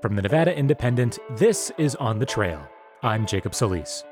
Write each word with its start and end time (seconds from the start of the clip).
From 0.00 0.14
the 0.14 0.22
Nevada 0.22 0.56
Independent, 0.56 1.18
this 1.36 1.72
is 1.76 1.96
On 1.96 2.20
the 2.20 2.24
Trail. 2.24 2.64
I'm 3.02 3.26
Jacob 3.26 3.52
Solis. 3.52 4.04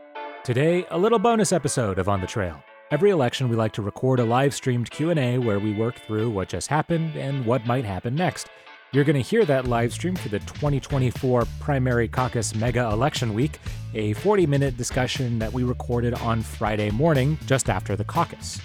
Today, 0.42 0.84
a 0.90 0.98
little 0.98 1.20
bonus 1.20 1.52
episode 1.52 2.00
of 2.00 2.08
On 2.08 2.20
the 2.20 2.26
Trail. 2.26 2.60
Every 2.90 3.10
election, 3.10 3.48
we 3.48 3.54
like 3.54 3.72
to 3.74 3.82
record 3.82 4.18
a 4.18 4.24
live-streamed 4.24 4.90
Q&A 4.90 5.38
where 5.38 5.60
we 5.60 5.72
work 5.72 6.00
through 6.00 6.30
what 6.30 6.48
just 6.48 6.66
happened 6.66 7.14
and 7.14 7.46
what 7.46 7.66
might 7.66 7.84
happen 7.84 8.16
next. 8.16 8.48
You're 8.90 9.04
going 9.04 9.14
to 9.14 9.22
hear 9.22 9.44
that 9.44 9.68
live 9.68 9.92
stream 9.92 10.16
for 10.16 10.28
the 10.28 10.40
2024 10.40 11.44
primary 11.60 12.08
caucus 12.08 12.52
mega 12.56 12.90
election 12.90 13.32
week, 13.32 13.60
a 13.94 14.12
40-minute 14.14 14.76
discussion 14.76 15.38
that 15.38 15.52
we 15.52 15.62
recorded 15.62 16.14
on 16.14 16.42
Friday 16.42 16.90
morning 16.90 17.38
just 17.46 17.70
after 17.70 17.94
the 17.94 18.04
caucus. 18.04 18.60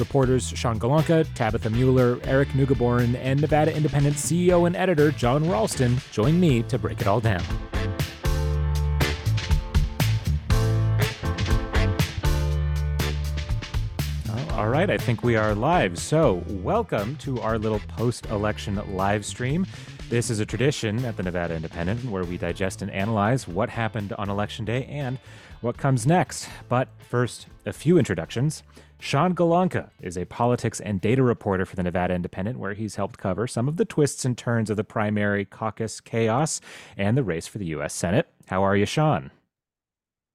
Reporters 0.00 0.48
Sean 0.56 0.80
Golonka, 0.80 1.26
Tabitha 1.34 1.70
Mueller, 1.70 2.18
Eric 2.24 2.48
Neugeboren, 2.48 3.14
and 3.16 3.40
Nevada 3.40 3.74
Independent 3.74 4.16
CEO 4.16 4.66
and 4.66 4.74
editor 4.74 5.12
John 5.12 5.48
Ralston 5.48 5.98
join 6.10 6.40
me 6.40 6.62
to 6.64 6.78
break 6.78 7.00
it 7.00 7.06
all 7.06 7.20
down. 7.20 7.44
All 14.52 14.68
right, 14.68 14.90
I 14.90 14.98
think 14.98 15.22
we 15.22 15.36
are 15.36 15.54
live. 15.54 15.98
So, 15.98 16.44
welcome 16.48 17.16
to 17.16 17.40
our 17.40 17.58
little 17.58 17.80
post 17.88 18.26
election 18.26 18.80
live 18.94 19.24
stream. 19.24 19.66
This 20.10 20.28
is 20.28 20.40
a 20.40 20.44
tradition 20.44 21.04
at 21.04 21.16
the 21.16 21.22
Nevada 21.22 21.54
Independent 21.54 22.04
where 22.04 22.24
we 22.24 22.36
digest 22.36 22.82
and 22.82 22.90
analyze 22.90 23.48
what 23.48 23.70
happened 23.70 24.12
on 24.14 24.28
election 24.28 24.64
day 24.64 24.84
and 24.84 25.18
what 25.60 25.76
comes 25.76 26.06
next. 26.06 26.48
But 26.68 26.88
first, 26.98 27.46
a 27.64 27.72
few 27.72 27.96
introductions. 27.96 28.62
Sean 29.00 29.34
Golonka 29.34 29.88
is 30.02 30.18
a 30.18 30.26
politics 30.26 30.78
and 30.78 31.00
data 31.00 31.22
reporter 31.22 31.64
for 31.64 31.74
the 31.74 31.82
Nevada 31.82 32.12
Independent, 32.14 32.58
where 32.58 32.74
he's 32.74 32.96
helped 32.96 33.18
cover 33.18 33.46
some 33.46 33.66
of 33.66 33.78
the 33.78 33.86
twists 33.86 34.26
and 34.26 34.36
turns 34.36 34.68
of 34.68 34.76
the 34.76 34.84
primary 34.84 35.46
caucus 35.46 36.02
chaos 36.02 36.60
and 36.98 37.16
the 37.16 37.24
race 37.24 37.46
for 37.46 37.56
the 37.56 37.66
U.S. 37.66 37.94
Senate. 37.94 38.28
How 38.48 38.62
are 38.62 38.76
you, 38.76 38.84
Sean? 38.84 39.30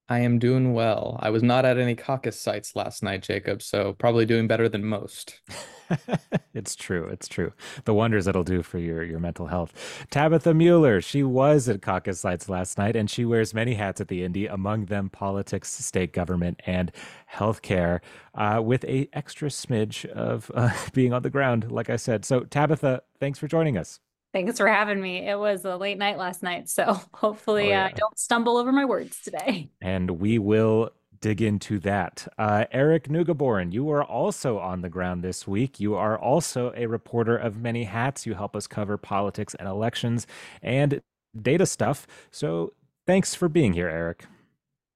I 0.07 0.19
am 0.19 0.37
doing 0.37 0.73
well. 0.73 1.19
I 1.21 1.31
was 1.31 1.41
not 1.41 1.65
at 1.65 1.79
any 1.79 1.95
caucus 1.95 2.39
sites 2.39 2.75
last 2.75 3.01
night, 3.01 3.23
Jacob, 3.23 3.63
so 3.63 3.93
probably 3.93 4.25
doing 4.25 4.47
better 4.47 4.69
than 4.69 4.85
most. 4.85 5.41
it's 6.53 6.75
true. 6.75 7.07
It's 7.07 7.27
true. 7.27 7.53
The 7.85 7.93
wonders 7.93 8.27
it'll 8.27 8.43
do 8.43 8.61
for 8.61 8.77
your, 8.77 9.03
your 9.03 9.19
mental 9.19 9.47
health. 9.47 10.05
Tabitha 10.11 10.53
Mueller, 10.53 11.01
she 11.01 11.23
was 11.23 11.67
at 11.67 11.81
caucus 11.81 12.19
sites 12.19 12.47
last 12.49 12.77
night 12.77 12.95
and 12.95 13.09
she 13.09 13.25
wears 13.25 13.55
many 13.55 13.73
hats 13.73 13.99
at 13.99 14.07
the 14.07 14.23
Indy, 14.23 14.45
among 14.45 14.85
them 14.85 15.09
politics, 15.09 15.71
state 15.71 16.13
government, 16.13 16.61
and 16.67 16.91
healthcare, 17.33 17.99
uh, 18.35 18.61
with 18.63 18.83
a 18.85 19.09
extra 19.13 19.49
smidge 19.49 20.05
of 20.05 20.51
uh, 20.53 20.69
being 20.93 21.13
on 21.13 21.23
the 21.23 21.31
ground, 21.31 21.71
like 21.71 21.89
I 21.89 21.95
said. 21.95 22.25
So, 22.25 22.41
Tabitha, 22.41 23.01
thanks 23.19 23.39
for 23.39 23.47
joining 23.47 23.75
us. 23.75 23.99
Thanks 24.35 24.57
for 24.57 24.67
having 24.67 24.99
me. 24.99 25.25
It 25.25 25.39
was 25.39 25.63
a 25.63 25.77
late 25.77 25.97
night 25.97 26.17
last 26.17 26.43
night, 26.43 26.67
so 26.67 26.99
hopefully 27.13 27.67
oh, 27.67 27.69
yeah. 27.69 27.85
I 27.85 27.91
don't 27.91 28.19
stumble 28.19 28.57
over 28.57 28.73
my 28.73 28.83
words 28.83 29.21
today. 29.21 29.69
And 29.81 30.19
we 30.19 30.39
will 30.39 30.89
dig 31.21 31.41
into 31.41 31.79
that. 31.79 32.27
Uh, 32.37 32.65
Eric 32.73 33.07
Neugeboren, 33.07 33.71
you 33.71 33.89
are 33.91 34.03
also 34.03 34.59
on 34.59 34.81
the 34.81 34.89
ground 34.89 35.23
this 35.23 35.47
week. 35.47 35.79
You 35.79 35.95
are 35.95 36.19
also 36.19 36.73
a 36.75 36.85
reporter 36.87 37.37
of 37.37 37.61
many 37.61 37.85
hats. 37.85 38.25
You 38.25 38.33
help 38.33 38.57
us 38.57 38.67
cover 38.67 38.97
politics 38.97 39.55
and 39.55 39.69
elections 39.69 40.27
and 40.61 41.01
data 41.41 41.65
stuff. 41.65 42.05
So 42.29 42.73
thanks 43.07 43.35
for 43.35 43.47
being 43.47 43.71
here, 43.71 43.87
Eric. 43.87 44.25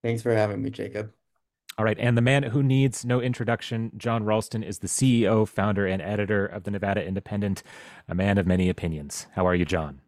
Thanks 0.03 0.21
for 0.21 0.33
having 0.33 0.61
me, 0.61 0.69
Jacob. 0.69 1.13
All 1.79 1.85
right. 1.85 1.97
And 1.97 2.17
the 2.17 2.21
man 2.21 2.43
who 2.43 2.61
needs 2.61 3.05
no 3.05 3.21
introduction, 3.21 3.93
John 3.95 4.25
Ralston, 4.25 4.63
is 4.63 4.79
the 4.79 4.87
CEO, 4.87 5.47
founder, 5.47 5.87
and 5.87 6.01
editor 6.01 6.45
of 6.45 6.63
the 6.63 6.71
Nevada 6.71 7.01
Independent, 7.01 7.63
a 8.09 8.13
man 8.13 8.37
of 8.37 8.45
many 8.45 8.67
opinions. 8.67 9.27
How 9.33 9.47
are 9.47 9.55
you, 9.55 9.63
John? 9.63 10.01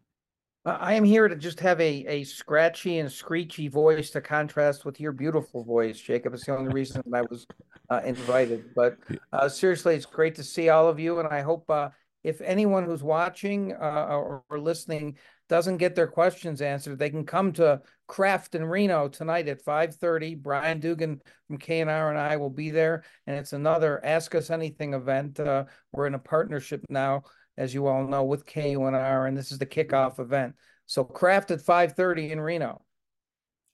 I 0.66 0.92
am 0.92 1.02
here 1.02 1.28
to 1.28 1.34
just 1.34 1.60
have 1.60 1.80
a, 1.80 2.04
a 2.06 2.24
scratchy 2.24 2.98
and 2.98 3.10
screechy 3.10 3.68
voice 3.68 4.10
to 4.10 4.20
contrast 4.20 4.84
with 4.84 5.00
your 5.00 5.12
beautiful 5.12 5.64
voice, 5.64 5.98
Jacob. 5.98 6.34
It's 6.34 6.44
the 6.44 6.54
only 6.54 6.74
reason 6.74 7.02
I 7.14 7.22
was 7.22 7.46
uh, 7.88 8.02
invited. 8.04 8.74
But 8.76 8.98
uh, 9.32 9.48
seriously, 9.48 9.94
it's 9.94 10.04
great 10.04 10.34
to 10.34 10.44
see 10.44 10.68
all 10.68 10.90
of 10.90 11.00
you. 11.00 11.20
And 11.20 11.28
I 11.28 11.40
hope 11.40 11.70
uh, 11.70 11.88
if 12.22 12.42
anyone 12.42 12.84
who's 12.84 13.02
watching 13.02 13.72
uh, 13.72 14.08
or, 14.10 14.44
or 14.50 14.60
listening 14.60 15.16
doesn't 15.52 15.76
get 15.76 15.94
their 15.94 16.06
questions 16.06 16.62
answered, 16.62 16.98
they 16.98 17.10
can 17.10 17.26
come 17.26 17.52
to 17.52 17.78
Craft 18.08 18.54
in 18.54 18.64
Reno 18.64 19.06
tonight 19.06 19.48
at 19.48 19.62
5:30. 19.62 20.34
Brian 20.34 20.80
Dugan 20.80 21.20
from 21.46 21.58
KNR 21.58 22.08
and 22.08 22.18
I 22.18 22.38
will 22.38 22.48
be 22.48 22.70
there, 22.70 23.04
and 23.26 23.36
it's 23.36 23.52
another 23.52 24.02
Ask 24.02 24.34
Us 24.34 24.48
Anything 24.48 24.94
event. 24.94 25.38
Uh, 25.38 25.66
we're 25.92 26.06
in 26.06 26.14
a 26.14 26.18
partnership 26.18 26.82
now, 26.88 27.24
as 27.58 27.74
you 27.74 27.86
all 27.86 28.06
know, 28.06 28.24
with 28.24 28.46
KUNR, 28.46 29.28
and 29.28 29.36
this 29.36 29.52
is 29.52 29.58
the 29.58 29.66
kickoff 29.66 30.18
event. 30.18 30.54
So 30.86 31.04
Craft 31.04 31.50
at 31.50 31.60
5:30 31.60 32.30
in 32.30 32.40
Reno. 32.40 32.80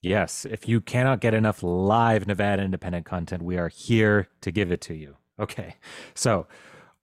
Yes, 0.02 0.44
if 0.44 0.66
you 0.66 0.80
cannot 0.80 1.20
get 1.20 1.32
enough 1.32 1.62
live 1.62 2.26
Nevada 2.26 2.64
independent 2.64 3.06
content, 3.06 3.40
we 3.40 3.56
are 3.56 3.68
here 3.68 4.26
to 4.40 4.50
give 4.50 4.72
it 4.72 4.80
to 4.80 4.94
you. 4.94 5.16
Okay, 5.38 5.76
so 6.14 6.48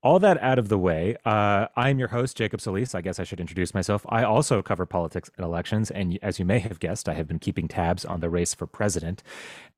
all 0.05 0.19
that 0.19 0.41
out 0.43 0.59
of 0.59 0.69
the 0.69 0.77
way, 0.77 1.17
uh, 1.25 1.65
I'm 1.75 1.97
your 1.97 2.09
host, 2.09 2.37
Jacob 2.37 2.61
Solis. 2.61 2.93
I 2.93 3.01
guess 3.01 3.19
I 3.19 3.23
should 3.23 3.39
introduce 3.39 3.73
myself. 3.73 4.05
I 4.07 4.23
also 4.23 4.61
cover 4.61 4.85
politics 4.85 5.31
and 5.35 5.43
elections. 5.43 5.89
And 5.89 6.19
as 6.21 6.37
you 6.37 6.45
may 6.45 6.59
have 6.59 6.79
guessed, 6.79 7.09
I 7.09 7.13
have 7.15 7.27
been 7.27 7.39
keeping 7.39 7.67
tabs 7.67 8.05
on 8.05 8.19
the 8.19 8.29
race 8.29 8.53
for 8.53 8.67
president. 8.67 9.23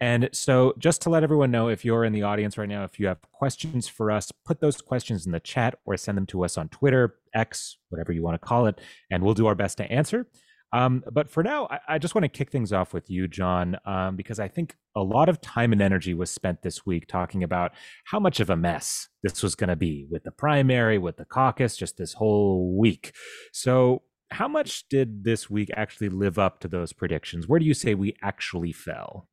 And 0.01 0.27
so, 0.33 0.73
just 0.77 1.01
to 1.03 1.09
let 1.09 1.23
everyone 1.23 1.49
know, 1.49 1.69
if 1.69 1.85
you're 1.85 2.03
in 2.03 2.11
the 2.11 2.23
audience 2.23 2.57
right 2.57 2.67
now, 2.67 2.83
if 2.83 2.99
you 2.99 3.07
have 3.07 3.21
questions 3.31 3.88
for 3.88 4.11
us, 4.11 4.33
put 4.45 4.59
those 4.59 4.81
questions 4.81 5.25
in 5.25 5.31
the 5.31 5.39
chat 5.39 5.79
or 5.85 5.95
send 5.95 6.17
them 6.17 6.25
to 6.25 6.44
us 6.44 6.57
on 6.57 6.67
Twitter, 6.67 7.15
X, 7.33 7.77
whatever 7.88 8.11
you 8.11 8.21
want 8.21 8.35
to 8.35 8.45
call 8.45 8.65
it, 8.65 8.81
and 9.09 9.23
we'll 9.23 9.33
do 9.33 9.47
our 9.47 9.55
best 9.55 9.77
to 9.77 9.89
answer. 9.89 10.27
Um, 10.73 11.03
but 11.11 11.29
for 11.29 11.44
now, 11.44 11.67
I, 11.69 11.79
I, 11.88 11.97
just 11.97 12.13
want 12.13 12.23
to 12.23 12.29
kick 12.29 12.51
things 12.51 12.73
off 12.73 12.94
with 12.94 13.09
you, 13.09 13.28
John, 13.28 13.78
um, 13.85 14.17
because 14.17 14.38
I 14.38 14.50
think 14.50 14.75
a 14.95 15.01
lot 15.01 15.29
of 15.29 15.39
time 15.39 15.72
and 15.72 15.81
energy 15.81 16.13
was 16.13 16.29
spent 16.29 16.61
this 16.61 16.85
week 16.85 17.07
talking 17.07 17.41
about 17.41 17.72
how 18.05 18.19
much 18.19 18.41
of 18.41 18.50
a 18.50 18.57
mess 18.57 19.07
this 19.23 19.41
was 19.41 19.56
going 19.56 19.69
to 19.69 19.77
be 19.77 20.06
with 20.09 20.23
the 20.23 20.31
primary, 20.31 20.97
with 20.97 21.16
the 21.16 21.25
caucus, 21.25 21.77
just 21.77 21.97
this 21.97 22.13
whole 22.13 22.75
week. 22.77 23.13
So, 23.53 24.03
how 24.31 24.50
much 24.50 24.89
did 24.89 25.23
this 25.23 25.50
week 25.50 25.69
actually 25.73 26.09
live 26.09 26.38
up 26.38 26.59
to 26.59 26.67
those 26.67 26.91
predictions? 26.91 27.47
Where 27.47 27.61
do 27.61 27.66
you 27.66 27.73
say 27.73 27.95
we 27.95 28.13
actually 28.22 28.73
fell? 28.73 29.29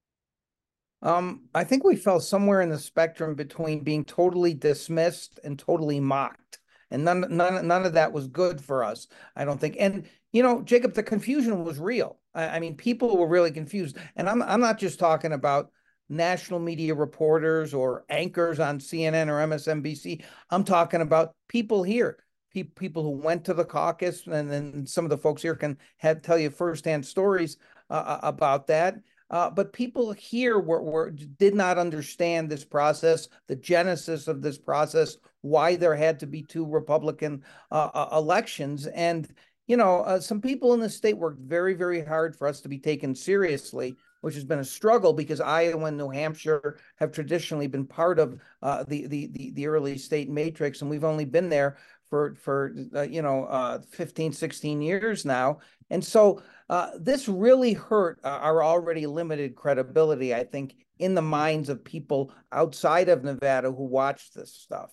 Um, 1.02 1.48
I 1.52 1.64
think 1.64 1.82
we 1.82 1.96
fell 1.96 2.20
somewhere 2.20 2.60
in 2.60 2.70
the 2.70 2.78
spectrum 2.78 3.34
between 3.34 3.82
being 3.82 4.04
totally 4.04 4.54
dismissed 4.54 5.40
and 5.42 5.58
totally 5.58 5.98
mocked 5.98 6.60
and 6.94 7.04
none 7.04 7.26
none 7.28 7.66
none 7.66 7.84
of 7.84 7.92
that 7.92 8.12
was 8.12 8.26
good 8.28 8.60
for 8.60 8.82
us 8.82 9.08
i 9.36 9.44
don't 9.44 9.60
think 9.60 9.76
and 9.78 10.06
you 10.34 10.42
know, 10.42 10.62
Jacob, 10.62 10.94
the 10.94 11.02
confusion 11.04 11.62
was 11.62 11.78
real. 11.78 12.18
I, 12.34 12.56
I 12.56 12.58
mean, 12.58 12.76
people 12.76 13.16
were 13.16 13.28
really 13.28 13.52
confused. 13.52 13.96
And 14.16 14.28
I'm 14.28 14.42
I'm 14.42 14.60
not 14.60 14.78
just 14.78 14.98
talking 14.98 15.32
about 15.32 15.70
national 16.08 16.58
media 16.58 16.92
reporters 16.92 17.72
or 17.72 18.04
anchors 18.10 18.58
on 18.58 18.80
CNN 18.80 19.28
or 19.28 19.38
MSNBC. 19.46 20.24
I'm 20.50 20.64
talking 20.64 21.02
about 21.02 21.36
people 21.48 21.84
here, 21.84 22.18
pe- 22.52 22.64
people 22.64 23.04
who 23.04 23.10
went 23.10 23.44
to 23.44 23.54
the 23.54 23.64
caucus, 23.64 24.26
and 24.26 24.50
then 24.50 24.86
some 24.86 25.04
of 25.04 25.10
the 25.10 25.18
folks 25.18 25.40
here 25.40 25.54
can 25.54 25.78
have, 25.98 26.20
tell 26.20 26.36
you 26.36 26.50
firsthand 26.50 27.06
stories 27.06 27.56
uh, 27.88 27.92
uh 27.92 28.20
about 28.24 28.66
that. 28.66 28.96
Uh, 29.34 29.50
but 29.50 29.72
people 29.72 30.12
here 30.12 30.60
were, 30.60 30.80
were 30.80 31.10
did 31.10 31.56
not 31.56 31.76
understand 31.76 32.48
this 32.48 32.64
process, 32.64 33.26
the 33.48 33.56
genesis 33.56 34.28
of 34.28 34.40
this 34.40 34.56
process, 34.56 35.16
why 35.40 35.74
there 35.74 35.96
had 35.96 36.20
to 36.20 36.26
be 36.26 36.40
two 36.40 36.64
Republican 36.64 37.42
uh, 37.72 37.90
uh 37.92 38.08
elections, 38.12 38.86
and 38.86 39.28
you 39.66 39.76
know, 39.76 40.02
uh, 40.02 40.20
some 40.20 40.40
people 40.40 40.72
in 40.72 40.78
the 40.78 40.88
state 40.88 41.16
worked 41.16 41.40
very, 41.40 41.74
very 41.74 42.04
hard 42.04 42.36
for 42.36 42.46
us 42.46 42.60
to 42.60 42.68
be 42.68 42.78
taken 42.78 43.12
seriously, 43.12 43.96
which 44.24 44.34
has 44.34 44.44
been 44.44 44.60
a 44.60 44.64
struggle 44.64 45.12
because 45.12 45.38
Iowa 45.38 45.84
and 45.84 45.98
New 45.98 46.08
Hampshire 46.08 46.78
have 46.96 47.12
traditionally 47.12 47.66
been 47.66 47.86
part 47.86 48.18
of 48.18 48.40
uh, 48.62 48.82
the, 48.88 49.06
the, 49.06 49.26
the 49.26 49.50
the 49.50 49.66
early 49.66 49.98
state 49.98 50.30
matrix, 50.30 50.80
and 50.80 50.88
we've 50.88 51.04
only 51.04 51.26
been 51.26 51.50
there 51.50 51.76
for 52.08 52.34
for 52.36 52.74
uh, 52.96 53.02
you 53.02 53.20
know 53.20 53.44
uh, 53.44 53.80
15, 53.90 54.32
16 54.32 54.80
years 54.80 55.26
now, 55.26 55.58
and 55.90 56.02
so 56.02 56.42
uh, 56.70 56.92
this 56.98 57.28
really 57.28 57.74
hurt 57.74 58.18
uh, 58.24 58.28
our 58.28 58.64
already 58.64 59.04
limited 59.06 59.54
credibility, 59.54 60.34
I 60.34 60.44
think, 60.44 60.74
in 60.98 61.14
the 61.14 61.20
minds 61.20 61.68
of 61.68 61.84
people 61.84 62.32
outside 62.50 63.10
of 63.10 63.24
Nevada 63.24 63.70
who 63.70 63.84
watch 63.84 64.32
this 64.32 64.54
stuff. 64.54 64.90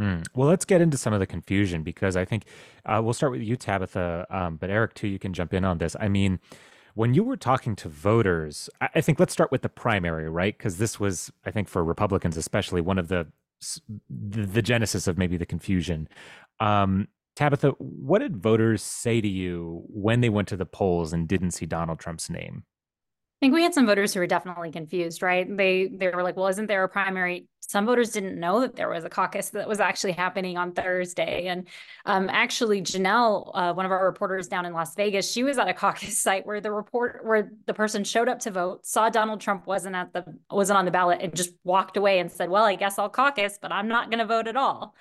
Mm. 0.00 0.26
Well, 0.34 0.48
let's 0.48 0.64
get 0.64 0.80
into 0.80 0.96
some 0.96 1.12
of 1.12 1.20
the 1.20 1.26
confusion 1.26 1.84
because 1.84 2.16
I 2.16 2.24
think 2.24 2.46
uh, 2.84 3.00
we'll 3.00 3.14
start 3.14 3.30
with 3.30 3.42
you, 3.42 3.54
Tabitha, 3.54 4.26
um, 4.28 4.56
but 4.56 4.70
Eric, 4.70 4.94
too, 4.94 5.06
you 5.06 5.20
can 5.20 5.32
jump 5.32 5.54
in 5.54 5.64
on 5.64 5.78
this. 5.78 5.94
I 6.00 6.08
mean, 6.08 6.40
when 6.94 7.14
you 7.14 7.22
were 7.22 7.36
talking 7.36 7.76
to 7.76 7.88
voters, 7.88 8.68
I, 8.80 9.00
think 9.00 9.18
let's 9.20 9.32
start 9.32 9.52
with 9.52 9.62
the 9.62 9.68
primary, 9.68 10.28
right? 10.28 10.56
Because 10.56 10.78
this 10.78 10.98
was, 10.98 11.32
I 11.44 11.50
think, 11.50 11.68
for 11.68 11.84
Republicans 11.84 12.36
especially, 12.36 12.80
one 12.80 12.98
of 12.98 13.08
the 13.08 13.26
the, 14.08 14.46
the 14.46 14.62
genesis 14.62 15.06
of 15.06 15.18
maybe 15.18 15.36
the 15.36 15.44
confusion. 15.44 16.08
Um, 16.60 17.08
Tabitha, 17.36 17.70
what 17.78 18.20
did 18.20 18.36
voters 18.36 18.82
say 18.82 19.20
to 19.20 19.28
you 19.28 19.82
when 19.86 20.22
they 20.22 20.30
went 20.30 20.48
to 20.48 20.56
the 20.56 20.66
polls 20.66 21.12
and 21.12 21.28
didn't 21.28 21.50
see 21.50 21.66
Donald 21.66 21.98
Trump's 21.98 22.30
name? 22.30 22.64
I 23.40 23.46
think 23.46 23.54
we 23.54 23.62
had 23.62 23.72
some 23.72 23.86
voters 23.86 24.12
who 24.12 24.20
were 24.20 24.26
definitely 24.26 24.70
confused, 24.70 25.22
right? 25.22 25.46
They 25.56 25.86
they 25.86 26.08
were 26.08 26.22
like, 26.22 26.36
"Well, 26.36 26.48
isn't 26.48 26.66
there 26.66 26.84
a 26.84 26.88
primary?" 26.90 27.46
Some 27.60 27.86
voters 27.86 28.10
didn't 28.10 28.38
know 28.38 28.60
that 28.60 28.76
there 28.76 28.90
was 28.90 29.04
a 29.04 29.08
caucus 29.08 29.48
that 29.50 29.66
was 29.66 29.80
actually 29.80 30.12
happening 30.12 30.58
on 30.58 30.72
Thursday. 30.72 31.46
And 31.46 31.66
um, 32.04 32.28
actually, 32.28 32.82
Janelle, 32.82 33.50
uh, 33.54 33.72
one 33.72 33.86
of 33.86 33.92
our 33.92 34.04
reporters 34.04 34.46
down 34.46 34.66
in 34.66 34.74
Las 34.74 34.94
Vegas, 34.94 35.30
she 35.30 35.42
was 35.42 35.56
at 35.56 35.68
a 35.68 35.72
caucus 35.82 36.20
site 36.20 36.44
where 36.44 36.60
the 36.60 36.70
report 36.70 37.24
where 37.24 37.50
the 37.66 37.72
person 37.72 38.04
showed 38.04 38.28
up 38.28 38.40
to 38.40 38.50
vote, 38.50 38.84
saw 38.84 39.08
Donald 39.08 39.40
Trump 39.40 39.66
wasn't 39.66 39.96
at 39.96 40.12
the 40.12 40.22
wasn't 40.50 40.78
on 40.78 40.84
the 40.84 40.90
ballot, 40.90 41.20
and 41.22 41.34
just 41.34 41.54
walked 41.64 41.96
away 41.96 42.18
and 42.18 42.30
said, 42.30 42.50
"Well, 42.50 42.64
I 42.64 42.74
guess 42.74 42.98
I'll 42.98 43.08
caucus, 43.08 43.58
but 43.60 43.72
I'm 43.72 43.88
not 43.88 44.10
going 44.10 44.18
to 44.18 44.26
vote 44.26 44.48
at 44.48 44.56
all." 44.56 44.94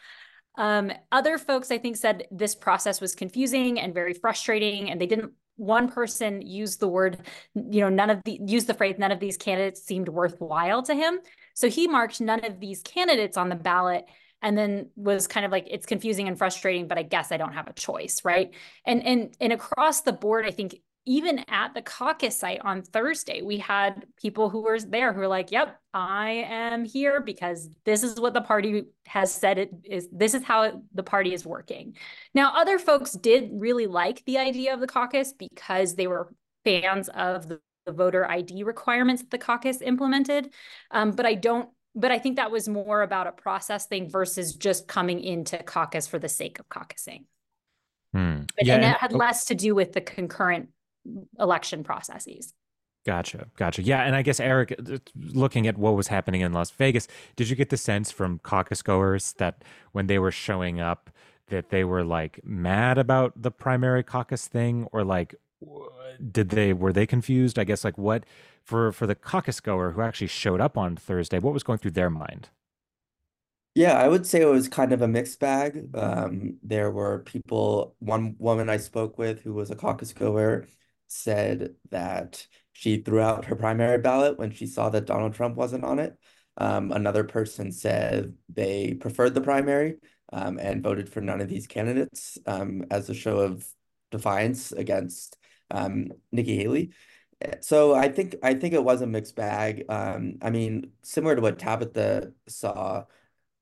Um, 0.55 0.93
other 1.11 1.37
folks, 1.37 1.71
I 1.71 1.77
think, 1.77 1.97
said 1.97 2.23
this 2.31 2.55
process 2.55 3.01
was 3.01 3.15
confusing 3.15 3.81
and 3.81 3.93
very 3.93 4.13
frustrating, 4.13 4.89
and 4.89 5.01
they 5.01 5.07
didn't 5.07 5.33
one 5.59 5.89
person 5.89 6.41
used 6.41 6.79
the 6.79 6.87
word, 6.87 7.17
you 7.53 7.81
know, 7.81 7.89
none 7.89 8.09
of 8.09 8.23
the 8.23 8.39
use 8.45 8.65
the 8.65 8.73
phrase 8.73 8.95
none 8.97 9.11
of 9.11 9.19
these 9.19 9.37
candidates 9.37 9.83
seemed 9.83 10.09
worthwhile 10.09 10.83
to 10.83 10.95
him. 10.95 11.19
So 11.53 11.69
he 11.69 11.87
marked 11.87 12.21
none 12.21 12.45
of 12.45 12.59
these 12.59 12.81
candidates 12.81 13.37
on 13.37 13.49
the 13.49 13.55
ballot 13.55 14.05
and 14.41 14.57
then 14.57 14.89
was 14.95 15.27
kind 15.27 15.45
of 15.45 15.51
like 15.51 15.67
it's 15.69 15.85
confusing 15.85 16.29
and 16.29 16.37
frustrating 16.37 16.87
but 16.87 16.97
i 16.97 17.03
guess 17.03 17.31
i 17.31 17.35
don't 17.35 17.51
have 17.53 17.67
a 17.67 17.73
choice 17.73 18.21
right 18.23 18.55
and 18.85 19.03
and 19.05 19.35
and 19.41 19.51
across 19.51 20.01
the 20.01 20.13
board 20.13 20.45
i 20.45 20.51
think 20.51 20.75
even 21.05 21.43
at 21.47 21.73
the 21.73 21.81
caucus 21.81 22.37
site 22.37 22.61
on 22.63 22.81
Thursday, 22.81 23.41
we 23.41 23.57
had 23.57 24.05
people 24.17 24.49
who 24.49 24.61
were 24.61 24.79
there 24.79 25.13
who 25.13 25.19
were 25.19 25.27
like, 25.27 25.51
"Yep, 25.51 25.79
I 25.93 26.45
am 26.47 26.85
here 26.85 27.21
because 27.21 27.69
this 27.85 28.03
is 28.03 28.19
what 28.19 28.33
the 28.33 28.41
party 28.41 28.85
has 29.07 29.33
said 29.33 29.57
it 29.57 29.71
is. 29.83 30.07
This 30.11 30.33
is 30.33 30.43
how 30.43 30.63
it, 30.63 30.75
the 30.93 31.03
party 31.03 31.33
is 31.33 31.45
working." 31.45 31.95
Now, 32.33 32.53
other 32.55 32.77
folks 32.77 33.13
did 33.13 33.49
really 33.53 33.87
like 33.87 34.23
the 34.25 34.37
idea 34.37 34.73
of 34.73 34.79
the 34.79 34.87
caucus 34.87 35.33
because 35.33 35.95
they 35.95 36.07
were 36.07 36.33
fans 36.63 37.09
of 37.09 37.47
the, 37.47 37.59
the 37.85 37.91
voter 37.91 38.29
ID 38.29 38.63
requirements 38.63 39.21
that 39.21 39.31
the 39.31 39.37
caucus 39.37 39.81
implemented. 39.81 40.53
Um, 40.91 41.11
but 41.11 41.25
I 41.25 41.35
don't. 41.35 41.69
But 41.95 42.11
I 42.11 42.19
think 42.19 42.35
that 42.35 42.51
was 42.51 42.69
more 42.69 43.01
about 43.01 43.25
a 43.25 43.31
process 43.31 43.87
thing 43.87 44.09
versus 44.09 44.53
just 44.53 44.87
coming 44.87 45.21
into 45.21 45.57
caucus 45.63 46.05
for 46.05 46.19
the 46.19 46.29
sake 46.29 46.59
of 46.59 46.69
caucusing. 46.69 47.25
Hmm. 48.13 48.43
Yeah, 48.61 48.75
and 48.75 48.85
it 48.85 48.97
had 48.97 49.13
less 49.13 49.45
to 49.45 49.55
do 49.55 49.73
with 49.73 49.93
the 49.93 50.01
concurrent 50.01 50.69
election 51.39 51.83
processes. 51.83 52.53
Gotcha. 53.05 53.47
Gotcha. 53.55 53.81
Yeah. 53.81 54.03
And 54.03 54.15
I 54.15 54.21
guess, 54.21 54.39
Eric, 54.39 54.75
looking 55.15 55.67
at 55.67 55.77
what 55.77 55.95
was 55.95 56.07
happening 56.07 56.41
in 56.41 56.51
Las 56.53 56.69
Vegas, 56.71 57.07
did 57.35 57.49
you 57.49 57.55
get 57.55 57.69
the 57.69 57.77
sense 57.77 58.11
from 58.11 58.39
caucus 58.39 58.81
goers 58.81 59.33
that 59.37 59.63
when 59.93 60.07
they 60.07 60.19
were 60.19 60.31
showing 60.31 60.79
up, 60.79 61.09
that 61.47 61.69
they 61.69 61.83
were 61.83 62.03
like 62.03 62.39
mad 62.43 62.97
about 62.97 63.41
the 63.41 63.51
primary 63.51 64.03
caucus 64.03 64.47
thing 64.47 64.87
or 64.91 65.03
like, 65.03 65.33
did 66.31 66.49
they, 66.49 66.73
were 66.73 66.93
they 66.93 67.07
confused? 67.07 67.57
I 67.57 67.63
guess, 67.63 67.83
like, 67.83 67.97
what 67.97 68.25
for, 68.63 68.91
for 68.91 69.07
the 69.07 69.15
caucus 69.15 69.59
goer 69.59 69.91
who 69.91 70.01
actually 70.01 70.27
showed 70.27 70.61
up 70.61 70.77
on 70.77 70.95
Thursday, 70.95 71.39
what 71.39 71.53
was 71.53 71.63
going 71.63 71.79
through 71.79 71.91
their 71.91 72.09
mind? 72.09 72.49
Yeah, 73.75 73.93
I 73.93 74.07
would 74.07 74.25
say 74.25 74.41
it 74.41 74.45
was 74.45 74.67
kind 74.67 74.91
of 74.91 75.01
a 75.01 75.07
mixed 75.07 75.39
bag. 75.39 75.95
Um, 75.95 76.57
there 76.63 76.91
were 76.91 77.19
people, 77.19 77.95
one 77.99 78.35
woman 78.37 78.69
I 78.69 78.77
spoke 78.77 79.17
with 79.17 79.41
who 79.41 79.53
was 79.53 79.71
a 79.71 79.75
caucus 79.75 80.11
goer 80.11 80.67
said 81.11 81.75
that 81.91 82.47
she 82.73 82.97
threw 83.01 83.19
out 83.19 83.45
her 83.45 83.55
primary 83.55 83.97
ballot 83.97 84.37
when 84.37 84.51
she 84.51 84.65
saw 84.65 84.89
that 84.89 85.05
Donald 85.05 85.33
Trump 85.33 85.55
wasn't 85.55 85.83
on 85.83 85.99
it. 85.99 86.17
Um, 86.57 86.91
another 86.91 87.23
person 87.23 87.71
said 87.71 88.35
they 88.47 88.93
preferred 88.93 89.33
the 89.33 89.41
primary 89.41 89.97
um, 90.31 90.59
and 90.59 90.83
voted 90.83 91.09
for 91.09 91.21
none 91.21 91.41
of 91.41 91.49
these 91.49 91.67
candidates 91.67 92.37
um, 92.45 92.85
as 92.91 93.09
a 93.09 93.13
show 93.13 93.39
of 93.39 93.65
defiance 94.11 94.71
against 94.71 95.37
um, 95.71 96.11
Nikki 96.31 96.55
Haley. 96.57 96.91
So 97.61 97.95
I 97.95 98.09
think 98.09 98.35
I 98.43 98.53
think 98.53 98.73
it 98.73 98.83
was 98.83 99.01
a 99.01 99.07
mixed 99.07 99.35
bag. 99.35 99.85
Um, 99.87 100.35
I 100.41 100.49
mean, 100.49 100.91
similar 101.03 101.35
to 101.35 101.41
what 101.41 101.57
Tabitha 101.57 102.33
saw 102.47 103.05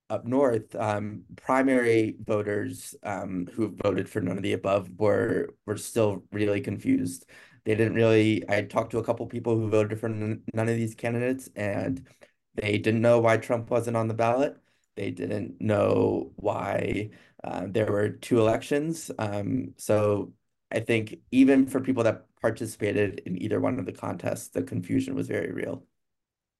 up 0.10 0.26
north, 0.26 0.76
um, 0.76 1.24
primary 1.36 2.16
voters 2.26 2.96
um, 3.04 3.48
who 3.54 3.76
voted 3.84 4.10
for 4.10 4.22
none 4.22 4.38
of 4.38 4.44
the 4.44 4.54
above 4.54 4.90
were 4.98 5.56
were 5.66 5.78
still 5.78 6.24
really 6.32 6.62
confused. 6.62 7.26
They 7.66 7.76
didn't 7.76 7.96
really. 7.96 8.44
I 8.50 8.64
talked 8.64 8.92
to 8.92 9.00
a 9.00 9.04
couple 9.04 9.26
people 9.28 9.56
who 9.56 9.70
voted 9.70 10.00
for 10.00 10.10
none 10.10 10.44
of 10.56 10.68
these 10.68 10.96
candidates, 10.96 11.50
and 11.56 12.08
they 12.56 12.78
didn't 12.78 13.02
know 13.02 13.20
why 13.20 13.38
Trump 13.38 13.70
wasn't 13.70 13.98
on 13.98 14.08
the 14.08 14.14
ballot. 14.14 14.58
They 14.96 15.12
didn't 15.12 15.62
know 15.62 16.32
why 16.38 17.12
uh, 17.44 17.66
there 17.70 17.92
were 17.92 18.10
two 18.10 18.40
elections. 18.40 19.12
Um, 19.20 19.74
so 19.78 20.34
I 20.72 20.80
think 20.80 21.20
even 21.32 21.68
for 21.68 21.80
people 21.82 22.04
that 22.04 22.26
participated 22.42 23.20
in 23.26 23.42
either 23.42 23.60
one 23.60 23.80
of 23.80 23.86
the 23.86 23.92
contests, 23.92 24.50
the 24.50 24.64
confusion 24.64 25.16
was 25.16 25.28
very 25.28 25.52
real. 25.52 25.86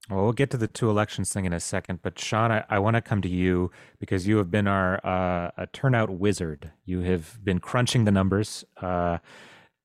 Well, 0.10 0.24
we'll 0.24 0.34
get 0.34 0.50
to 0.52 0.58
the 0.58 0.68
two 0.68 0.90
elections 0.90 1.34
thing 1.34 1.44
in 1.44 1.52
a 1.52 1.60
second, 1.60 2.00
but 2.02 2.18
Sean, 2.18 2.50
I, 2.50 2.64
I 2.70 2.80
want 2.80 2.96
to 2.96 3.02
come 3.02 3.22
to 3.22 3.28
you 3.28 3.72
because 4.00 4.26
you 4.26 4.38
have 4.38 4.50
been 4.50 4.68
our 4.68 5.06
uh, 5.06 5.52
a 5.58 5.68
turnout 5.68 6.10
wizard. 6.10 6.72
You 6.86 7.02
have 7.02 7.44
been 7.44 7.60
crunching 7.60 8.06
the 8.06 8.12
numbers, 8.12 8.64
uh, 8.82 9.18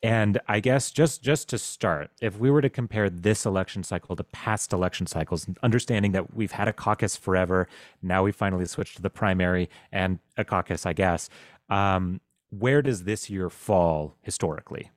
and 0.00 0.40
I 0.46 0.60
guess 0.60 0.92
just 0.92 1.24
just 1.24 1.48
to 1.48 1.58
start, 1.58 2.10
if 2.20 2.38
we 2.38 2.52
were 2.52 2.60
to 2.62 2.70
compare 2.70 3.10
this 3.10 3.44
election 3.44 3.82
cycle 3.82 4.14
to 4.14 4.22
past 4.22 4.72
election 4.72 5.06
cycles, 5.08 5.48
understanding 5.60 6.12
that 6.12 6.34
we've 6.34 6.52
had 6.52 6.68
a 6.68 6.72
caucus 6.72 7.16
forever, 7.16 7.66
now 8.00 8.22
we 8.22 8.30
finally 8.30 8.66
switched 8.66 8.96
to 8.96 9.02
the 9.02 9.10
primary 9.10 9.68
and 9.90 10.20
a 10.36 10.44
caucus, 10.44 10.86
I 10.86 10.92
guess. 10.92 11.28
Um, 11.68 12.20
where 12.50 12.82
does 12.82 13.04
this 13.04 13.28
year 13.28 13.50
fall 13.50 14.16
historically? 14.22 14.90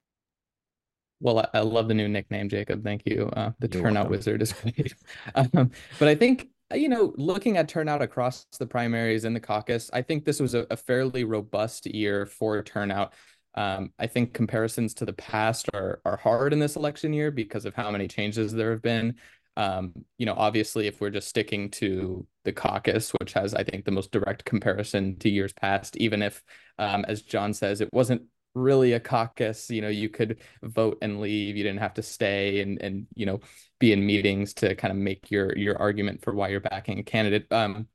Well, 1.20 1.40
I, 1.40 1.48
I, 1.54 1.60
love 1.62 1.88
the 1.88 1.94
new 1.94 2.08
nickname, 2.08 2.50
Jacob. 2.50 2.84
Thank 2.84 3.04
you. 3.06 3.30
Uh, 3.36 3.52
the 3.60 3.70
You're 3.72 3.84
turnout 3.84 4.10
welcome. 4.10 4.12
wizard 4.12 4.42
is 4.42 4.54
great. 4.54 4.94
um, 5.36 5.72
but 5.98 6.08
I 6.08 6.16
think 6.16 6.50
you 6.74 6.90
know, 6.90 7.14
looking 7.16 7.58
at 7.58 7.70
turnout 7.70 8.02
across 8.02 8.48
the 8.60 8.66
primaries 8.66 9.24
and 9.24 9.36
the 9.36 9.40
caucus, 9.40 9.90
I 9.94 10.02
think 10.02 10.26
this 10.26 10.40
was 10.40 10.56
a, 10.56 10.66
a 10.72 10.78
fairly 10.78 11.24
robust 11.24 11.86
year 11.86 12.26
for 12.26 12.62
turnout. 12.64 13.14
Um, 13.54 13.94
I 14.00 14.08
think 14.08 14.34
comparisons 14.34 14.94
to 14.96 15.06
the 15.06 15.14
past 15.14 15.70
are 15.74 16.02
are 16.06 16.18
hard 16.18 16.54
in 16.54 16.60
this 16.60 16.76
election 16.76 17.14
year 17.14 17.32
because 17.32 17.66
of 17.66 17.76
how 17.76 17.92
many 17.92 18.08
changes 18.08 18.52
there 18.52 18.72
have 18.72 18.82
been. 18.82 19.16
Um, 19.58 19.94
you 20.18 20.26
know, 20.26 20.34
obviously, 20.36 20.88
if 20.88 21.00
we're 21.00 21.12
just 21.12 21.30
sticking 21.30 21.70
to 21.72 22.28
the 22.44 22.52
caucus, 22.52 23.12
which 23.12 23.34
has, 23.34 23.54
I 23.54 23.64
think, 23.64 23.86
the 23.86 23.92
most 23.92 24.12
direct 24.12 24.44
comparison 24.44 25.18
to 25.20 25.30
years 25.30 25.54
past, 25.54 25.96
even 25.98 26.22
if, 26.22 26.44
um, 26.78 27.06
as 27.08 27.22
John 27.22 27.54
says, 27.54 27.80
it 27.80 27.94
wasn't 27.94 28.24
really 28.56 28.94
a 28.94 29.00
caucus 29.00 29.70
you 29.70 29.82
know 29.82 29.90
you 29.90 30.10
could 30.10 30.40
vote 30.64 30.98
and 31.02 31.20
leave. 31.20 31.56
You 31.58 31.64
didn't 31.64 31.80
have 31.80 31.94
to 31.96 32.02
stay 32.02 32.62
and 32.62 32.82
and 32.82 33.06
you 33.14 33.26
know 33.26 33.42
be 33.80 33.92
in 33.92 34.06
meetings 34.06 34.54
to 34.56 34.74
kind 34.76 34.92
of 34.92 34.98
make 34.98 35.30
your 35.30 35.56
your 35.58 35.78
argument 35.78 36.24
for 36.24 36.34
why 36.34 36.48
you're 36.48 36.62
backing 36.62 37.00
a 37.00 37.04
candidate. 37.04 37.52
Um 37.52 37.88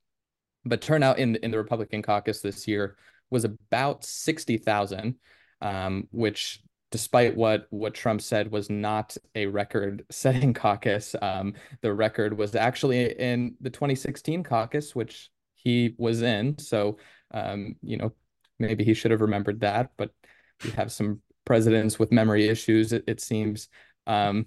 but 0.65 0.83
turnout 0.83 1.19
in 1.19 1.37
in 1.37 1.51
the 1.51 1.59
republican 1.59 2.03
caucus 2.03 2.43
this 2.43 2.69
year 2.69 2.97
was 3.31 3.45
about 3.45 4.05
60,000 4.05 5.17
um 5.63 6.07
which 6.11 6.63
despite 6.91 7.37
what 7.37 7.67
what 7.71 7.95
Trump 7.95 8.21
said 8.21 8.51
was 8.51 8.69
not 8.69 9.17
a 9.35 9.47
record 9.47 10.05
setting 10.11 10.53
caucus. 10.65 11.15
Um 11.23 11.55
the 11.81 11.93
record 11.93 12.37
was 12.37 12.55
actually 12.55 13.19
in 13.19 13.57
the 13.61 13.71
2016 13.71 14.45
caucus 14.45 14.95
which 14.95 15.31
he 15.55 15.95
was 15.99 16.23
in. 16.23 16.59
So 16.59 16.99
um 17.33 17.77
you 17.83 17.97
know 17.97 18.13
maybe 18.59 18.85
he 18.85 18.93
should 18.95 19.11
have 19.11 19.23
remembered 19.23 19.61
that 19.61 19.91
but 19.97 20.11
we 20.65 20.71
have 20.71 20.93
some 20.93 21.21
presidents 21.45 21.99
with 21.99 22.13
memory 22.13 22.49
issues, 22.49 22.93
it, 22.93 23.05
it 23.07 23.21
seems. 23.21 23.69
Um, 24.07 24.47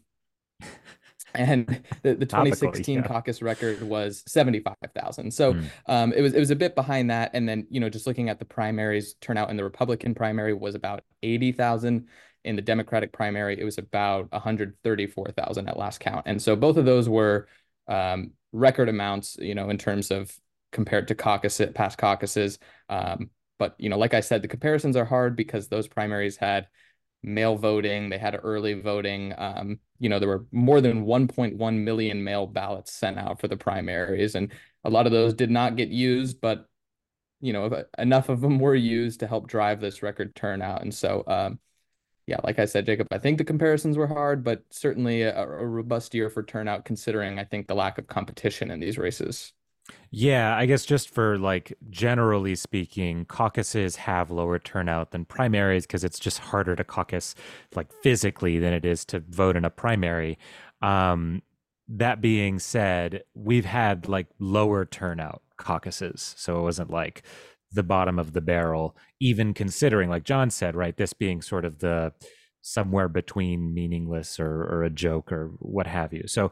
and 1.36 1.84
the, 2.04 2.16
the 2.16 2.26
2016 2.26 3.00
yeah. 3.00 3.08
caucus 3.08 3.42
record 3.42 3.82
was 3.82 4.24
75,000. 4.28 5.32
So 5.34 5.54
mm. 5.54 5.66
um, 5.88 6.14
it 6.14 6.22
was 6.22 6.34
it 6.34 6.40
was 6.40 6.52
a 6.52 6.56
bit 6.56 6.76
behind 6.76 7.10
that. 7.10 7.32
And 7.34 7.48
then 7.48 7.68
you 7.70 7.80
know 7.80 7.90
just 7.90 8.08
looking 8.08 8.30
at 8.30 8.40
the 8.40 8.46
primaries, 8.46 9.16
turnout 9.16 9.50
in 9.50 9.58
the 9.58 9.64
Republican 9.64 10.14
primary 10.14 10.54
was 10.54 10.76
about 10.76 11.04
80,000. 11.22 12.08
In 12.46 12.58
the 12.58 12.62
Democratic 12.62 13.14
primary, 13.14 13.58
it 13.58 13.64
was 13.64 13.78
about 13.78 14.30
134,000 14.34 15.70
at 15.70 15.78
last 15.78 16.02
count. 16.02 16.24
And 16.26 16.42
so 16.42 16.58
both 16.58 16.76
of 16.76 16.84
those 16.84 17.08
were 17.08 17.48
um, 17.88 18.32
record 18.52 18.90
amounts, 18.90 19.38
you 19.40 19.56
know, 19.56 19.70
in 19.70 19.78
terms 19.78 20.12
of 20.12 20.38
compared 20.74 21.08
to 21.08 21.16
caucus 21.16 21.62
past 21.74 21.98
caucuses. 21.98 22.60
Um, 22.90 23.30
but 23.60 23.76
you 23.78 23.90
know, 23.90 23.98
like 23.98 24.14
I 24.14 24.22
said, 24.22 24.42
the 24.42 24.48
comparisons 24.48 24.96
are 24.96 25.06
hard 25.06 25.36
because 25.36 25.68
those 25.68 25.88
primaries 25.88 26.38
had 26.38 26.68
mail 27.24 27.56
voting, 27.56 28.10
they 28.10 28.18
had 28.18 28.40
early 28.44 28.74
voting. 28.74 29.34
Um, 29.38 29.80
you 30.00 30.10
know, 30.10 30.20
there 30.20 30.30
were 30.30 30.46
more 30.52 30.82
than 30.82 31.06
1.1 31.06 31.84
million 31.84 32.24
mail 32.24 32.48
ballots 32.48 32.92
sent 32.92 33.18
out 33.18 33.40
for 33.40 33.48
the 33.48 33.58
primaries, 33.58 34.36
and 34.36 34.52
a 34.84 34.90
lot 34.90 35.06
of 35.06 35.12
those 35.12 35.34
did 35.34 35.50
not 35.52 35.78
get 35.78 35.90
used, 35.90 36.42
but 36.42 36.68
you 37.42 37.52
know, 37.52 37.84
enough 37.98 38.30
of 38.30 38.42
them 38.42 38.58
were 38.58 38.76
used 38.76 39.20
to 39.20 39.28
help 39.28 39.48
drive 39.48 39.82
this 39.82 40.02
record 40.02 40.34
turnout. 40.34 40.82
And 40.82 40.94
so, 40.94 41.26
um, 41.28 41.60
yeah, 42.26 42.38
like 42.44 42.58
I 42.58 42.66
said, 42.66 42.86
Jacob, 42.86 43.08
I 43.12 43.18
think 43.18 43.38
the 43.38 43.44
comparisons 43.44 43.98
were 43.98 44.08
hard, 44.08 44.46
but 44.46 44.64
certainly 44.72 45.24
a, 45.24 45.44
a 45.44 45.68
robust 45.68 46.14
year 46.14 46.30
for 46.30 46.42
turnout, 46.42 46.86
considering 46.86 47.40
I 47.40 47.44
think 47.44 47.68
the 47.68 47.76
lack 47.76 47.98
of 47.98 48.08
competition 48.08 48.72
in 48.72 48.80
these 48.80 48.98
races. 48.98 49.52
Yeah, 50.12 50.56
I 50.56 50.66
guess 50.66 50.86
just 50.86 51.10
for 51.10 51.38
like 51.38 51.74
generally 51.90 52.56
speaking, 52.56 53.26
caucuses 53.26 53.96
have 53.98 54.30
lower 54.30 54.60
turnout 54.60 55.12
than 55.12 55.26
primaries 55.26 55.88
because 55.88 56.04
it's 56.04 56.20
just 56.20 56.38
harder 56.40 56.76
to 56.76 56.84
caucus 56.84 57.36
like 57.76 57.92
physically 58.02 58.60
than 58.60 58.74
it 58.74 58.86
is 58.86 59.06
to 59.06 59.20
vote 59.22 59.56
in 59.56 59.66
a 59.66 59.70
primary. 59.70 60.38
Um, 60.82 61.42
that 61.88 62.22
being 62.22 62.60
said, 62.60 63.24
we've 63.34 63.66
had 63.66 64.08
like 64.08 64.28
lower 64.40 64.86
turnout 64.86 65.42
caucuses, 65.58 66.36
so 66.38 66.60
it 66.60 66.62
wasn't 66.62 66.92
like 66.92 67.24
the 67.72 67.84
bottom 67.84 68.20
of 68.20 68.34
the 68.34 68.42
barrel, 68.42 68.96
even 69.20 69.54
considering, 69.54 70.10
like 70.10 70.24
John 70.24 70.50
said, 70.50 70.76
right, 70.76 70.96
this 70.96 71.14
being 71.14 71.42
sort 71.42 71.66
of 71.66 71.80
the 71.80 72.14
somewhere 72.62 73.10
between 73.10 73.74
meaningless 73.74 74.40
or, 74.40 74.64
or 74.64 74.84
a 74.84 74.90
joke 74.90 75.32
or 75.32 75.52
what 75.60 75.88
have 75.88 76.14
you. 76.14 76.24
So, 76.28 76.52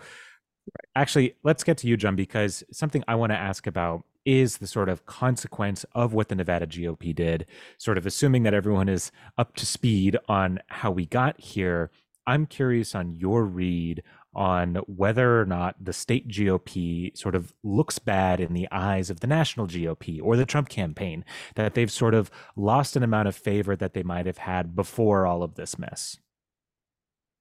actually, 0.96 1.36
let's 1.44 1.64
get 1.64 1.78
to 1.80 1.88
you, 1.88 1.98
John, 1.98 2.16
because 2.16 2.64
something 2.72 3.04
I 3.08 3.16
want 3.16 3.32
to 3.32 3.38
ask 3.38 3.68
about 3.68 4.04
is 4.26 4.58
the 4.58 4.68
sort 4.68 4.90
of 4.90 5.06
consequence 5.06 5.86
of 5.94 6.14
what 6.14 6.30
the 6.30 6.36
Nevada 6.36 6.68
GOP 6.68 7.14
did, 7.16 7.46
sort 7.78 7.98
of 7.98 8.06
assuming 8.06 8.44
that 8.44 8.54
everyone 8.54 8.88
is 8.88 9.12
up 9.38 9.56
to 9.56 9.66
speed 9.66 10.18
on 10.28 10.60
how 10.68 10.92
we 10.92 11.06
got 11.06 11.40
here. 11.40 11.90
I'm 12.28 12.46
curious 12.46 12.94
on 12.94 13.16
your 13.16 13.46
read 13.46 14.04
on 14.34 14.76
whether 14.88 15.42
or 15.42 15.46
not 15.46 15.76
the 15.84 15.92
state 15.92 16.28
GOP 16.28 17.18
sort 17.18 17.36
of 17.36 17.54
looks 17.64 18.00
bad 18.00 18.40
in 18.40 18.54
the 18.54 18.68
eyes 18.72 19.10
of 19.10 19.20
the 19.20 19.28
national 19.28 19.68
GOP 19.68 20.22
or 20.24 20.38
the 20.38 20.46
Trump 20.46 20.70
campaign, 20.70 21.26
that 21.56 21.74
they've 21.74 21.92
sort 21.92 22.14
of 22.14 22.32
lost 22.56 22.96
an 22.96 23.04
amount 23.04 23.28
of 23.28 23.36
favor 23.36 23.76
that 23.76 23.94
they 23.94 24.04
might 24.04 24.26
have 24.26 24.38
had 24.38 24.76
before 24.76 25.26
all 25.26 25.44
of 25.44 25.56
this 25.56 25.78
mess. 25.78 26.18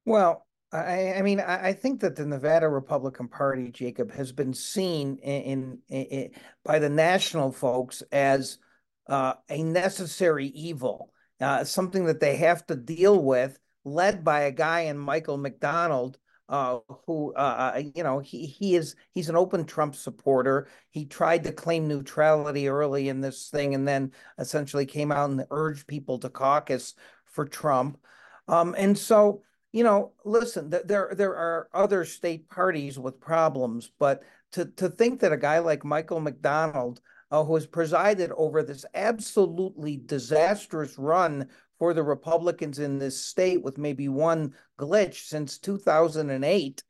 Well, 0.04 0.46
I, 0.72 1.14
I 1.14 1.22
mean, 1.22 1.40
I, 1.40 1.68
I 1.68 1.72
think 1.72 2.00
that 2.00 2.16
the 2.16 2.26
Nevada 2.26 2.68
Republican 2.68 3.28
Party, 3.28 3.70
Jacob, 3.70 4.12
has 4.12 4.30
been 4.32 4.54
seen 4.54 5.16
in, 5.18 5.80
in, 5.88 6.06
in 6.06 6.30
by 6.64 6.78
the 6.78 6.88
national 6.88 7.50
folks 7.52 8.02
as 8.12 8.58
uh, 9.08 9.34
a 9.48 9.62
necessary 9.62 10.46
evil, 10.46 11.12
uh, 11.40 11.64
something 11.64 12.04
that 12.06 12.20
they 12.20 12.36
have 12.36 12.64
to 12.66 12.76
deal 12.76 13.20
with, 13.22 13.58
led 13.84 14.22
by 14.22 14.42
a 14.42 14.52
guy 14.52 14.82
in 14.82 14.96
Michael 14.96 15.38
McDonald, 15.38 16.18
uh, 16.48 16.78
who 17.06 17.32
uh, 17.34 17.72
uh, 17.74 17.82
you 17.94 18.04
know 18.04 18.20
he 18.20 18.46
he 18.46 18.76
is 18.76 18.94
he's 19.12 19.28
an 19.28 19.36
open 19.36 19.64
Trump 19.64 19.96
supporter. 19.96 20.68
He 20.90 21.04
tried 21.04 21.44
to 21.44 21.52
claim 21.52 21.88
neutrality 21.88 22.68
early 22.68 23.08
in 23.08 23.20
this 23.20 23.48
thing, 23.48 23.74
and 23.74 23.86
then 23.88 24.12
essentially 24.38 24.86
came 24.86 25.10
out 25.10 25.30
and 25.30 25.44
urged 25.50 25.88
people 25.88 26.18
to 26.20 26.28
caucus 26.28 26.94
for 27.24 27.44
Trump. 27.44 27.98
Um, 28.46 28.74
and 28.78 28.96
so 28.96 29.42
you 29.72 29.84
know, 29.84 30.12
listen, 30.24 30.70
th- 30.70 30.84
there 30.86 31.12
there 31.16 31.36
are 31.36 31.68
other 31.72 32.04
state 32.04 32.48
parties 32.48 32.98
with 32.98 33.20
problems, 33.20 33.90
but 33.98 34.22
to 34.52 34.66
to 34.66 34.88
think 34.88 35.20
that 35.20 35.32
a 35.32 35.36
guy 35.36 35.58
like 35.58 35.84
Michael 35.84 36.20
McDonald, 36.20 37.00
uh, 37.30 37.44
who 37.44 37.54
has 37.54 37.66
presided 37.66 38.32
over 38.32 38.62
this 38.62 38.84
absolutely 38.94 39.96
disastrous 39.96 40.98
run 40.98 41.48
for 41.78 41.94
the 41.94 42.02
Republicans 42.02 42.78
in 42.78 42.98
this 42.98 43.24
state, 43.24 43.62
with 43.62 43.78
maybe 43.78 44.08
one 44.08 44.54
glitch 44.78 45.26
since 45.26 45.58
2008. 45.58 46.82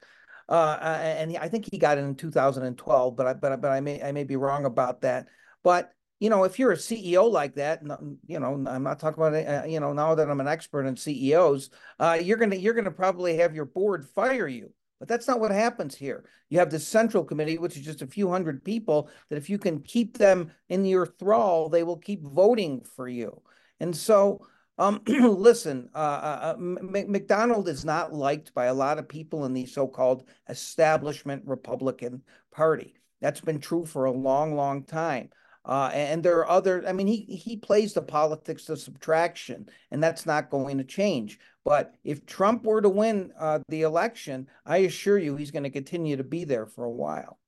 Uh, 0.49 0.79
and 0.83 1.37
I 1.37 1.49
think 1.49 1.69
he 1.71 1.79
got 1.79 1.99
in 1.99 2.17
2012, 2.17 3.17
but 3.17 3.27
I 3.27 3.35
but 3.35 3.61
but 3.61 3.71
I 3.71 3.81
may 3.81 4.03
I 4.03 4.13
may 4.13 4.25
be 4.25 4.37
wrong 4.37 4.65
about 4.65 5.03
that. 5.03 5.29
But 5.63 5.93
you 6.21 6.29
know, 6.29 6.45
if 6.45 6.59
you're 6.59 6.73
a 6.73 6.77
CEO 6.77 7.31
like 7.31 7.55
that, 7.55 7.83
you 8.27 8.39
know, 8.39 8.63
I'm 8.69 8.83
not 8.83 9.01
talking 9.01 9.23
about, 9.23 9.35
uh, 9.35 9.67
you 9.67 9.81
know, 9.81 9.95
now 9.95 10.15
that 10.15 10.31
I'm 10.31 10.41
an 10.41 10.47
expert 10.47 10.85
in 10.85 10.95
CEOs, 10.95 11.71
uh, 11.99 12.19
you're 12.23 12.37
gonna 12.37 12.57
you're 12.57 12.75
gonna 12.75 12.91
probably 12.91 13.39
have 13.39 13.55
your 13.55 13.65
board 13.65 14.07
fire 14.07 14.47
you. 14.47 14.71
But 14.99 15.09
that's 15.09 15.27
not 15.27 15.41
what 15.41 15.51
happens 15.51 15.97
here. 15.97 16.27
You 16.51 16.59
have 16.59 16.71
the 16.71 16.79
central 16.79 17.25
committee, 17.25 17.57
which 17.57 17.75
is 17.75 17.83
just 17.83 18.03
a 18.03 18.07
few 18.07 18.29
hundred 18.29 18.63
people. 18.63 19.09
That 19.31 19.37
if 19.37 19.49
you 19.49 19.57
can 19.57 19.81
keep 19.81 20.19
them 20.19 20.53
in 20.69 20.85
your 20.85 21.07
thrall, 21.07 21.71
they 21.71 21.85
will 21.85 21.97
keep 21.97 22.23
voting 22.23 22.83
for 22.83 23.09
you. 23.09 23.41
And 23.81 23.97
so, 23.97 24.47
um, 24.77 25.01
listen, 25.07 25.89
uh, 25.95 25.99
uh, 25.99 26.55
uh 26.55 26.57
McDonald 26.59 27.67
is 27.67 27.83
not 27.83 28.13
liked 28.13 28.53
by 28.53 28.67
a 28.67 28.75
lot 28.75 28.99
of 28.99 29.09
people 29.09 29.47
in 29.47 29.55
the 29.55 29.65
so-called 29.65 30.29
establishment 30.51 31.45
Republican 31.47 32.23
Party. 32.53 32.95
That's 33.23 33.41
been 33.41 33.59
true 33.59 33.87
for 33.87 34.05
a 34.05 34.13
long, 34.13 34.55
long 34.55 34.85
time. 34.85 35.31
Uh, 35.65 35.91
and 35.93 36.23
there 36.23 36.39
are 36.39 36.49
other, 36.49 36.83
I 36.87 36.93
mean, 36.93 37.07
he, 37.07 37.21
he 37.21 37.57
plays 37.57 37.93
the 37.93 38.03
politics 38.03 38.69
of 38.69 38.79
subtraction, 38.79 39.69
and 39.91 40.03
that's 40.03 40.25
not 40.25 40.51
going 40.51 40.79
to 40.79 40.85
change. 40.85 41.39
But 41.65 41.95
if 42.03 42.25
Trump 42.25 42.65
were 42.65 42.81
to 42.81 42.89
win 42.89 43.33
uh, 43.39 43.61
the 43.69 43.83
election, 43.83 44.49
I 44.65 44.79
assure 44.79 45.19
you 45.19 45.37
he's 45.37 45.51
going 45.51 45.65
to 45.65 45.71
continue 45.71 46.17
to 46.17 46.25
be 46.25 46.45
there 46.45 46.67
for 46.67 46.85
a 46.85 46.91
while. 46.91 47.39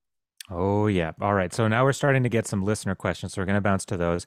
Oh, 0.49 0.87
yeah. 0.87 1.13
All 1.21 1.33
right. 1.33 1.53
So 1.53 1.67
now 1.67 1.83
we're 1.83 1.93
starting 1.93 2.23
to 2.23 2.29
get 2.29 2.45
some 2.45 2.63
listener 2.63 2.95
questions. 2.95 3.33
So 3.33 3.41
we're 3.41 3.45
going 3.45 3.55
to 3.55 3.61
bounce 3.61 3.85
to 3.85 3.97
those. 3.97 4.25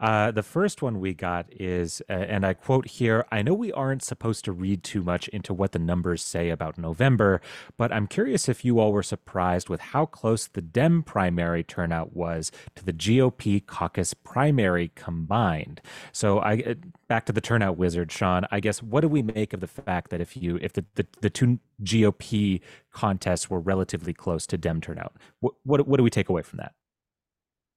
Uh, 0.00 0.30
the 0.30 0.42
first 0.42 0.80
one 0.80 1.00
we 1.00 1.12
got 1.12 1.46
is, 1.50 2.00
uh, 2.08 2.12
and 2.12 2.46
I 2.46 2.54
quote 2.54 2.86
here 2.86 3.26
I 3.32 3.42
know 3.42 3.54
we 3.54 3.72
aren't 3.72 4.04
supposed 4.04 4.44
to 4.44 4.52
read 4.52 4.84
too 4.84 5.02
much 5.02 5.26
into 5.28 5.52
what 5.52 5.72
the 5.72 5.78
numbers 5.78 6.22
say 6.22 6.50
about 6.50 6.78
November, 6.78 7.40
but 7.76 7.92
I'm 7.92 8.06
curious 8.06 8.48
if 8.48 8.64
you 8.64 8.78
all 8.78 8.92
were 8.92 9.02
surprised 9.02 9.68
with 9.68 9.80
how 9.80 10.06
close 10.06 10.46
the 10.46 10.62
Dem 10.62 11.02
primary 11.02 11.64
turnout 11.64 12.14
was 12.14 12.52
to 12.76 12.84
the 12.84 12.92
GOP 12.92 13.64
caucus 13.66 14.14
primary 14.14 14.92
combined. 14.94 15.80
So, 16.12 16.38
I 16.38 16.62
uh, 16.66 16.74
back 17.08 17.26
to 17.26 17.32
the 17.32 17.40
turnout 17.40 17.76
wizard, 17.76 18.12
Sean. 18.12 18.46
I 18.50 18.60
guess 18.60 18.82
what 18.82 19.00
do 19.00 19.08
we 19.08 19.22
make 19.22 19.52
of 19.52 19.60
the 19.60 19.66
fact 19.66 20.10
that 20.10 20.20
if 20.20 20.36
you 20.36 20.58
if 20.62 20.74
the, 20.74 20.84
the, 20.94 21.06
the 21.22 21.30
two 21.30 21.58
GOP 21.82 22.60
contests 22.92 23.50
were 23.50 23.60
relatively 23.60 24.12
close 24.14 24.46
to 24.46 24.58
Dem 24.58 24.80
turnout, 24.80 25.16
what, 25.40 25.54
what 25.64 25.88
what 25.88 25.96
do 25.96 26.04
we 26.04 26.10
take 26.10 26.28
away 26.28 26.42
from 26.42 26.58
that? 26.58 26.74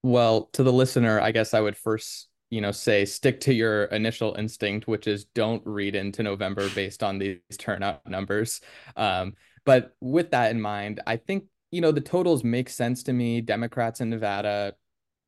Well, 0.03 0.49
to 0.53 0.63
the 0.63 0.73
listener, 0.73 1.19
I 1.19 1.31
guess 1.31 1.53
I 1.53 1.61
would 1.61 1.77
first, 1.77 2.29
you 2.49 2.61
know, 2.61 2.71
say 2.71 3.05
stick 3.05 3.39
to 3.41 3.53
your 3.53 3.85
initial 3.85 4.35
instinct, 4.35 4.87
which 4.87 5.07
is 5.07 5.25
don't 5.25 5.61
read 5.65 5.95
into 5.95 6.23
November 6.23 6.69
based 6.69 7.03
on 7.03 7.19
these 7.19 7.39
turnout 7.57 8.07
numbers. 8.07 8.61
Um, 8.95 9.33
but 9.63 9.95
with 10.01 10.31
that 10.31 10.51
in 10.51 10.59
mind, 10.59 11.01
I 11.05 11.17
think, 11.17 11.45
you 11.69 11.81
know, 11.81 11.91
the 11.91 12.01
totals 12.01 12.43
make 12.43 12.69
sense 12.69 13.03
to 13.03 13.13
me. 13.13 13.41
Democrats 13.41 14.01
in 14.01 14.09
Nevada 14.09 14.73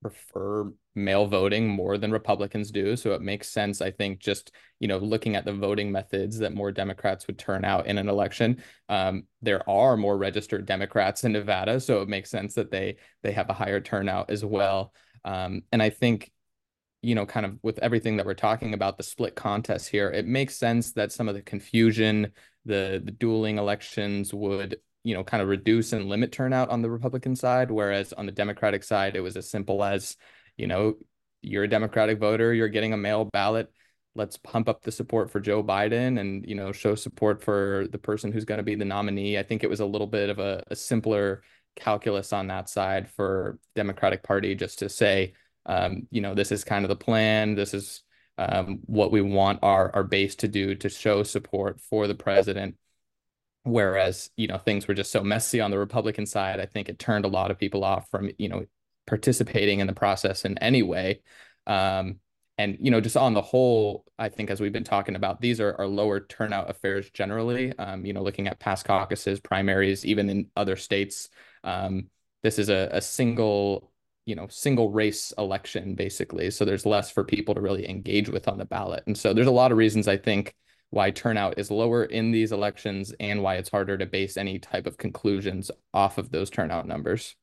prefer 0.04 0.72
mail 0.94 1.26
voting 1.26 1.68
more 1.68 1.98
than 1.98 2.12
Republicans 2.12 2.70
do. 2.70 2.96
So 2.96 3.14
it 3.14 3.22
makes 3.22 3.50
sense, 3.50 3.82
I 3.82 3.90
think, 3.90 4.20
just, 4.20 4.52
you 4.80 4.88
know, 4.88 5.00
looking 5.00 5.36
at 5.36 5.46
the 5.46 5.54
voting 5.54 5.92
methods 5.92 6.38
that 6.40 6.54
more 6.54 6.72
Democrats 6.72 7.26
would 7.26 7.40
turn 7.40 7.66
out 7.66 7.88
in 7.88 7.98
an 7.98 8.10
election. 8.10 8.62
Um, 8.90 9.24
there 9.42 9.68
are 9.68 9.98
more 9.98 10.18
registered 10.18 10.68
Democrats 10.68 11.24
in 11.24 11.32
Nevada. 11.32 11.80
So 11.80 12.02
it 12.04 12.10
makes 12.10 12.30
sense 12.30 12.54
that 12.54 12.70
they 12.70 12.98
they 13.24 13.32
have 13.32 13.50
a 13.50 13.54
higher 13.54 13.82
turnout 13.82 14.30
as 14.30 14.46
well. 14.46 14.94
Um, 15.26 15.64
and 15.72 15.82
I 15.82 15.90
think, 15.90 16.32
you 17.02 17.16
know, 17.16 17.26
kind 17.26 17.46
of 17.46 17.58
with 17.64 17.80
everything 17.80 18.18
that 18.18 18.26
we're 18.26 18.34
talking 18.34 18.74
about, 18.74 18.98
the 18.98 19.04
split 19.04 19.36
contest 19.36 19.90
here, 19.90 20.12
it 20.12 20.28
makes 20.28 20.56
sense 20.56 20.92
that 20.94 21.12
some 21.12 21.28
of 21.28 21.36
the 21.36 21.42
confusion, 21.42 22.34
the 22.66 23.02
the 23.04 23.12
dueling 23.12 23.58
elections 23.58 24.34
would 24.34 24.78
you 25.04 25.14
know, 25.14 25.24
kind 25.24 25.42
of 25.42 25.50
reduce 25.50 25.94
and 25.94 26.08
limit 26.08 26.32
turnout 26.32 26.70
on 26.70 26.82
the 26.82 26.90
Republican 26.90 27.36
side, 27.36 27.70
whereas 27.70 28.14
on 28.14 28.26
the 28.26 28.32
Democratic 28.32 28.84
side, 28.84 29.16
it 29.16 29.22
was 29.22 29.36
as 29.36 29.50
simple 29.50 29.84
as, 29.84 30.16
you 30.58 30.68
know, 30.68 30.96
you're 31.42 31.66
a 31.66 31.70
Democratic 31.70 32.20
voter, 32.20 32.54
you're 32.54 32.70
getting 32.70 32.94
a 32.94 32.98
mail 32.98 33.26
ballot. 33.26 33.72
Let's 34.16 34.38
pump 34.38 34.70
up 34.70 34.82
the 34.82 34.92
support 34.92 35.32
for 35.32 35.40
Joe 35.40 35.64
Biden 35.64 36.20
and, 36.20 36.46
you 36.48 36.56
know, 36.56 36.72
show 36.72 36.96
support 36.96 37.44
for 37.44 37.88
the 37.92 37.98
person 37.98 38.32
who's 38.32 38.46
going 38.46 38.60
to 38.60 38.64
be 38.64 38.76
the 38.76 38.86
nominee. 38.86 39.38
I 39.38 39.44
think 39.44 39.64
it 39.64 39.70
was 39.70 39.80
a 39.80 39.86
little 39.86 40.08
bit 40.08 40.30
of 40.30 40.40
a, 40.40 40.64
a 40.68 40.76
simpler 40.76 41.42
calculus 41.76 42.32
on 42.32 42.48
that 42.48 42.70
side 42.70 43.10
for 43.10 43.58
Democratic 43.76 44.24
Party 44.24 44.56
just 44.56 44.80
to 44.80 44.90
say, 44.90 45.34
um, 45.66 46.08
you 46.12 46.22
know, 46.22 46.36
this 46.36 46.52
is 46.52 46.64
kind 46.64 46.86
of 46.86 46.90
the 46.90 46.96
plan. 46.96 47.56
This 47.56 47.74
is 47.74 48.04
um, 48.38 48.80
what 48.86 49.12
we 49.12 49.22
want 49.22 49.60
our, 49.64 49.94
our 49.96 50.04
base 50.04 50.36
to 50.36 50.48
do 50.48 50.76
to 50.76 50.90
show 50.90 51.24
support 51.24 51.82
for 51.82 52.08
the 52.08 52.16
president 52.16 52.76
Whereas, 53.64 54.30
you 54.36 54.48
know, 54.48 54.58
things 54.58 54.88
were 54.88 54.94
just 54.94 55.12
so 55.12 55.24
messy 55.24 55.62
on 55.62 55.72
the 55.72 55.80
Republican 55.80 56.26
side, 56.26 56.60
I 56.60 56.66
think 56.66 56.90
it 56.90 57.00
turned 57.00 57.26
a 57.26 57.30
lot 57.30 57.50
of 57.50 57.58
people 57.58 57.84
off 57.84 58.10
from, 58.10 58.30
you 58.38 58.50
know, 58.50 58.66
participating 59.08 59.80
in 59.80 59.88
the 59.88 59.94
process 59.94 60.44
in 60.46 60.58
any 60.58 60.84
way. 60.84 61.22
Um, 61.66 62.20
and, 62.58 62.78
you 62.80 62.92
know, 62.92 63.02
just 63.02 63.18
on 63.18 63.34
the 63.34 63.42
whole, 63.42 64.06
I 64.20 64.30
think 64.30 64.50
as 64.52 64.60
we've 64.60 64.74
been 64.74 64.84
talking 64.84 65.16
about, 65.16 65.42
these 65.42 65.60
are, 65.60 65.76
are 65.80 65.88
lower 65.88 66.20
turnout 66.20 66.70
affairs 66.70 67.10
generally. 67.10 67.78
Um, 67.78 68.06
you 68.06 68.14
know, 68.14 68.22
looking 68.22 68.48
at 68.48 68.60
past 68.60 68.86
caucuses, 68.86 69.40
primaries, 69.40 70.06
even 70.06 70.30
in 70.30 70.48
other 70.56 70.76
states, 70.76 71.30
um, 71.64 72.10
this 72.44 72.60
is 72.60 72.70
a, 72.70 72.90
a 72.92 73.02
single 73.02 73.90
you 74.26 74.36
know 74.36 74.48
single 74.50 74.90
race 74.90 75.34
election 75.38 75.96
basically 75.96 76.50
so 76.50 76.64
there's 76.64 76.86
less 76.86 77.12
for 77.12 77.26
people 77.26 77.54
to 77.54 77.60
really 77.60 77.90
engage 77.90 78.30
with 78.30 78.48
on 78.48 78.58
the 78.58 78.64
ballot 78.64 79.04
and 79.06 79.18
so 79.18 79.34
there's 79.34 79.48
a 79.48 79.52
lot 79.52 79.72
of 79.72 79.78
reasons 79.78 80.08
i 80.08 80.16
think 80.16 80.56
why 80.94 81.10
turnout 81.10 81.58
is 81.58 81.72
lower 81.72 82.06
in 82.06 82.30
these 82.30 82.52
elections 82.52 83.12
and 83.20 83.42
why 83.42 83.56
it's 83.56 83.72
harder 83.72 83.98
to 83.98 84.06
base 84.06 84.38
any 84.38 84.60
type 84.60 84.86
of 84.86 84.96
conclusions 84.96 85.72
off 85.92 86.20
of 86.20 86.30
those 86.30 86.52
turnout 86.52 86.88
numbers. 86.88 87.36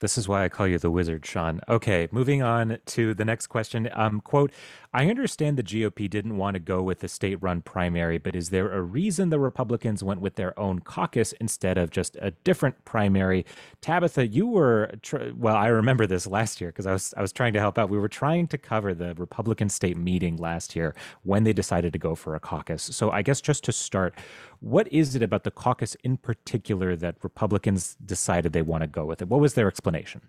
This 0.00 0.16
is 0.16 0.26
why 0.26 0.44
I 0.44 0.48
call 0.48 0.66
you 0.66 0.78
the 0.78 0.90
wizard, 0.90 1.26
Sean. 1.26 1.60
Okay, 1.68 2.08
moving 2.10 2.42
on 2.42 2.78
to 2.86 3.12
the 3.12 3.24
next 3.24 3.48
question. 3.48 3.88
Um, 3.92 4.20
quote, 4.20 4.50
I 4.94 5.06
understand 5.08 5.56
the 5.56 5.62
GOP 5.62 6.08
didn't 6.08 6.38
want 6.38 6.54
to 6.54 6.58
go 6.58 6.82
with 6.82 7.00
the 7.00 7.08
state 7.08 7.36
run 7.40 7.60
primary, 7.60 8.16
but 8.16 8.34
is 8.34 8.48
there 8.48 8.72
a 8.72 8.80
reason 8.80 9.28
the 9.28 9.38
Republicans 9.38 10.02
went 10.02 10.20
with 10.20 10.36
their 10.36 10.58
own 10.58 10.80
caucus 10.80 11.32
instead 11.34 11.76
of 11.76 11.90
just 11.90 12.16
a 12.20 12.30
different 12.30 12.84
primary? 12.86 13.44
Tabitha, 13.82 14.26
you 14.26 14.46
were, 14.46 14.90
tr- 15.02 15.32
well, 15.36 15.54
I 15.54 15.68
remember 15.68 16.06
this 16.06 16.26
last 16.26 16.60
year 16.60 16.70
because 16.70 16.86
I 16.86 16.92
was, 16.92 17.12
I 17.16 17.22
was 17.22 17.32
trying 17.32 17.52
to 17.52 17.60
help 17.60 17.78
out. 17.78 17.90
We 17.90 17.98
were 17.98 18.08
trying 18.08 18.48
to 18.48 18.58
cover 18.58 18.94
the 18.94 19.14
Republican 19.14 19.68
state 19.68 19.98
meeting 19.98 20.38
last 20.38 20.74
year 20.74 20.94
when 21.24 21.44
they 21.44 21.52
decided 21.52 21.92
to 21.92 21.98
go 21.98 22.14
for 22.14 22.34
a 22.34 22.40
caucus. 22.40 22.82
So 22.82 23.10
I 23.10 23.20
guess 23.20 23.40
just 23.42 23.64
to 23.64 23.72
start, 23.72 24.14
what 24.60 24.90
is 24.92 25.16
it 25.16 25.22
about 25.22 25.44
the 25.44 25.50
caucus 25.50 25.96
in 26.04 26.16
particular 26.16 26.94
that 26.96 27.16
Republicans 27.22 27.96
decided 28.04 28.52
they 28.52 28.62
want 28.62 28.82
to 28.82 28.86
go 28.86 29.04
with 29.04 29.20
it? 29.22 29.28
What 29.28 29.40
was 29.40 29.54
their 29.54 29.68
explanation? 29.68 30.20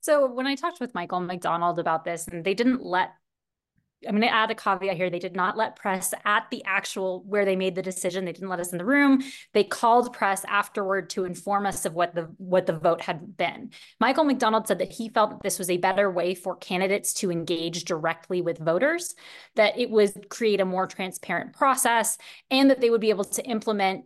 So 0.00 0.26
when 0.26 0.46
I 0.46 0.54
talked 0.54 0.80
with 0.80 0.94
Michael 0.94 1.20
McDonald 1.20 1.78
about 1.78 2.04
this, 2.04 2.26
and 2.28 2.44
they 2.44 2.54
didn't 2.54 2.84
let 2.84 3.14
I'm 4.06 4.12
going 4.12 4.22
to 4.22 4.34
add 4.34 4.50
a 4.50 4.54
caveat 4.54 4.96
here. 4.96 5.10
They 5.10 5.18
did 5.18 5.36
not 5.36 5.56
let 5.56 5.76
press 5.76 6.12
at 6.24 6.46
the 6.50 6.62
actual 6.64 7.22
where 7.26 7.44
they 7.44 7.56
made 7.56 7.74
the 7.74 7.82
decision. 7.82 8.24
They 8.24 8.32
didn't 8.32 8.48
let 8.48 8.60
us 8.60 8.72
in 8.72 8.78
the 8.78 8.84
room. 8.84 9.22
They 9.52 9.64
called 9.64 10.12
press 10.12 10.44
afterward 10.44 11.10
to 11.10 11.24
inform 11.24 11.66
us 11.66 11.84
of 11.84 11.94
what 11.94 12.14
the 12.14 12.22
what 12.38 12.66
the 12.66 12.78
vote 12.78 13.00
had 13.00 13.36
been. 13.36 13.70
Michael 14.00 14.24
McDonald 14.24 14.66
said 14.66 14.78
that 14.78 14.92
he 14.92 15.08
felt 15.08 15.30
that 15.30 15.42
this 15.42 15.58
was 15.58 15.70
a 15.70 15.76
better 15.76 16.10
way 16.10 16.34
for 16.34 16.56
candidates 16.56 17.12
to 17.14 17.30
engage 17.30 17.84
directly 17.84 18.40
with 18.40 18.58
voters, 18.58 19.14
that 19.56 19.78
it 19.78 19.90
would 19.90 20.28
create 20.28 20.60
a 20.60 20.64
more 20.64 20.86
transparent 20.86 21.52
process, 21.52 22.18
and 22.50 22.70
that 22.70 22.80
they 22.80 22.90
would 22.90 23.00
be 23.00 23.10
able 23.10 23.24
to 23.24 23.44
implement 23.44 24.04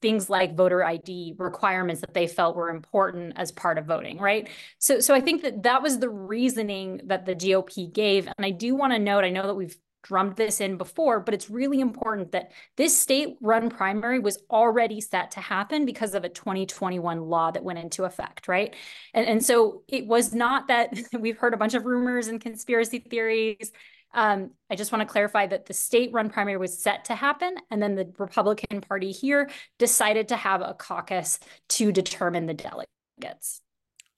things 0.00 0.30
like 0.30 0.56
voter 0.56 0.84
ID 0.84 1.34
requirements 1.38 2.00
that 2.00 2.14
they 2.14 2.26
felt 2.26 2.56
were 2.56 2.70
important 2.70 3.32
as 3.36 3.52
part 3.52 3.78
of 3.78 3.86
voting, 3.86 4.18
right? 4.18 4.48
So, 4.78 5.00
so 5.00 5.14
I 5.14 5.20
think 5.20 5.42
that 5.42 5.62
that 5.64 5.82
was 5.82 5.98
the 5.98 6.08
reasoning 6.08 7.00
that 7.06 7.26
the 7.26 7.34
GOP 7.34 7.92
gave. 7.92 8.26
And 8.26 8.46
I 8.46 8.50
do 8.50 8.74
want 8.74 8.92
to 8.92 8.98
note, 8.98 9.24
I 9.24 9.30
know 9.30 9.46
that 9.46 9.54
we've 9.54 9.76
drummed 10.04 10.36
this 10.36 10.60
in 10.60 10.76
before, 10.76 11.18
but 11.18 11.34
it's 11.34 11.50
really 11.50 11.80
important 11.80 12.30
that 12.32 12.52
this 12.76 12.96
state 12.96 13.36
run 13.40 13.70
primary 13.70 14.20
was 14.20 14.38
already 14.50 15.00
set 15.00 15.32
to 15.32 15.40
happen 15.40 15.84
because 15.84 16.14
of 16.14 16.24
a 16.24 16.28
2021 16.28 17.22
law 17.22 17.50
that 17.50 17.64
went 17.64 17.78
into 17.78 18.04
effect, 18.04 18.46
right? 18.46 18.74
And, 19.14 19.26
and 19.26 19.44
so 19.44 19.82
it 19.88 20.06
was 20.06 20.34
not 20.34 20.68
that 20.68 20.92
we've 21.18 21.38
heard 21.38 21.54
a 21.54 21.56
bunch 21.56 21.74
of 21.74 21.86
rumors 21.86 22.28
and 22.28 22.40
conspiracy 22.40 22.98
theories 22.98 23.72
um, 24.14 24.50
I 24.70 24.76
just 24.76 24.92
want 24.92 25.02
to 25.02 25.12
clarify 25.12 25.46
that 25.46 25.66
the 25.66 25.74
state 25.74 26.10
run 26.12 26.30
primary 26.30 26.56
was 26.56 26.76
set 26.76 27.04
to 27.06 27.14
happen, 27.14 27.56
and 27.70 27.82
then 27.82 27.94
the 27.94 28.12
Republican 28.18 28.80
Party 28.80 29.12
here 29.12 29.50
decided 29.78 30.28
to 30.28 30.36
have 30.36 30.60
a 30.60 30.74
caucus 30.74 31.38
to 31.70 31.92
determine 31.92 32.46
the 32.46 32.54
delegates. 32.54 33.60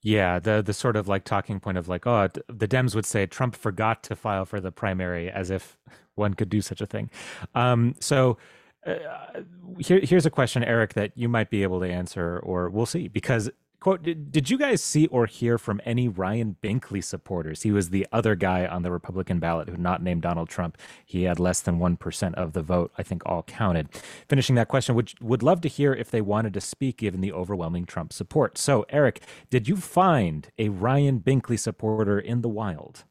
Yeah, 0.01 0.39
the 0.39 0.61
the 0.61 0.73
sort 0.73 0.95
of 0.95 1.07
like 1.07 1.23
talking 1.25 1.59
point 1.59 1.77
of 1.77 1.87
like, 1.87 2.07
oh, 2.07 2.29
the 2.47 2.67
Dems 2.67 2.95
would 2.95 3.05
say 3.05 3.25
Trump 3.25 3.55
forgot 3.55 4.03
to 4.03 4.15
file 4.15 4.45
for 4.45 4.61
the 4.61 4.71
primary, 4.71 5.29
as 5.29 5.49
if 5.49 5.77
one 6.15 6.33
could 6.33 6.49
do 6.49 6.61
such 6.61 6.81
a 6.81 6.85
thing. 6.85 7.09
Um, 7.55 7.95
so. 7.99 8.37
Uh, 8.85 9.41
here, 9.79 9.99
here's 10.01 10.25
a 10.25 10.29
question, 10.29 10.63
Eric, 10.63 10.93
that 10.93 11.11
you 11.15 11.27
might 11.27 11.49
be 11.49 11.61
able 11.61 11.81
to 11.81 11.89
answer, 11.89 12.39
or 12.39 12.69
we'll 12.69 12.85
see, 12.85 13.09
because 13.09 13.49
Quote, 13.79 14.01
did, 14.01 14.31
did 14.31 14.49
you 14.49 14.57
guys 14.57 14.83
see 14.83 15.05
or 15.07 15.27
hear 15.27 15.59
from 15.59 15.79
any 15.85 16.07
Ryan 16.07 16.57
Binkley 16.63 17.03
supporters? 17.03 17.61
He 17.61 17.71
was 17.71 17.91
the 17.91 18.07
other 18.11 18.35
guy 18.35 18.65
on 18.65 18.81
the 18.81 18.91
Republican 18.91 19.37
ballot 19.39 19.69
who 19.69 19.77
not 19.77 20.01
named 20.01 20.23
Donald 20.23 20.49
Trump. 20.49 20.77
He 21.05 21.23
had 21.23 21.39
less 21.39 21.61
than 21.61 21.79
1% 21.79 22.33
of 22.33 22.53
the 22.53 22.63
vote, 22.63 22.91
I 22.97 23.03
think 23.03 23.21
all 23.25 23.43
counted. 23.43 23.89
Finishing 24.27 24.55
that 24.55 24.67
question, 24.67 24.95
would, 24.95 25.13
would 25.21 25.43
love 25.43 25.61
to 25.61 25.67
hear 25.67 25.93
if 25.93 26.09
they 26.09 26.21
wanted 26.21 26.55
to 26.55 26.61
speak 26.61 26.97
given 26.97 27.21
the 27.21 27.31
overwhelming 27.31 27.85
Trump 27.85 28.13
support. 28.13 28.57
So, 28.57 28.83
Eric, 28.89 29.21
did 29.51 29.67
you 29.67 29.77
find 29.77 30.49
a 30.57 30.69
Ryan 30.69 31.19
Binkley 31.19 31.59
supporter 31.59 32.19
in 32.19 32.41
the 32.41 32.49
wild? 32.49 33.03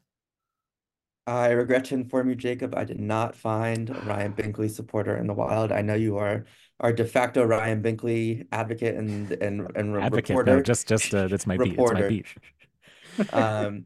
I 1.27 1.49
regret 1.49 1.85
to 1.85 1.95
inform 1.95 2.29
you, 2.29 2.35
Jacob, 2.35 2.73
I 2.75 2.85
did 2.85 3.01
not 3.01 3.35
find 3.35 3.89
a 3.89 4.01
Ryan 4.05 4.33
Binkley 4.33 4.69
supporter 4.69 5.17
in 5.17 5.27
the 5.27 5.33
wild. 5.33 5.73
I 5.73 5.81
know 5.81 5.95
you 5.95 6.17
are 6.17 6.45
our 6.79 6.93
de 6.93 7.05
facto 7.05 7.43
Ryan 7.43 7.81
Binkley 7.81 8.47
advocate 8.51 8.95
and 8.95 9.31
and 9.31 9.67
and 9.75 9.95
advocate, 9.97 10.29
reporter. 10.29 10.57
No, 10.57 10.61
just 10.61 10.87
just 10.87 11.13
uh, 11.13 11.27
that's 11.27 11.47
my 11.47 11.57
beat. 11.57 11.77
It's 11.77 11.91
my 11.91 12.07
beat. 12.07 12.25
um, 13.33 13.85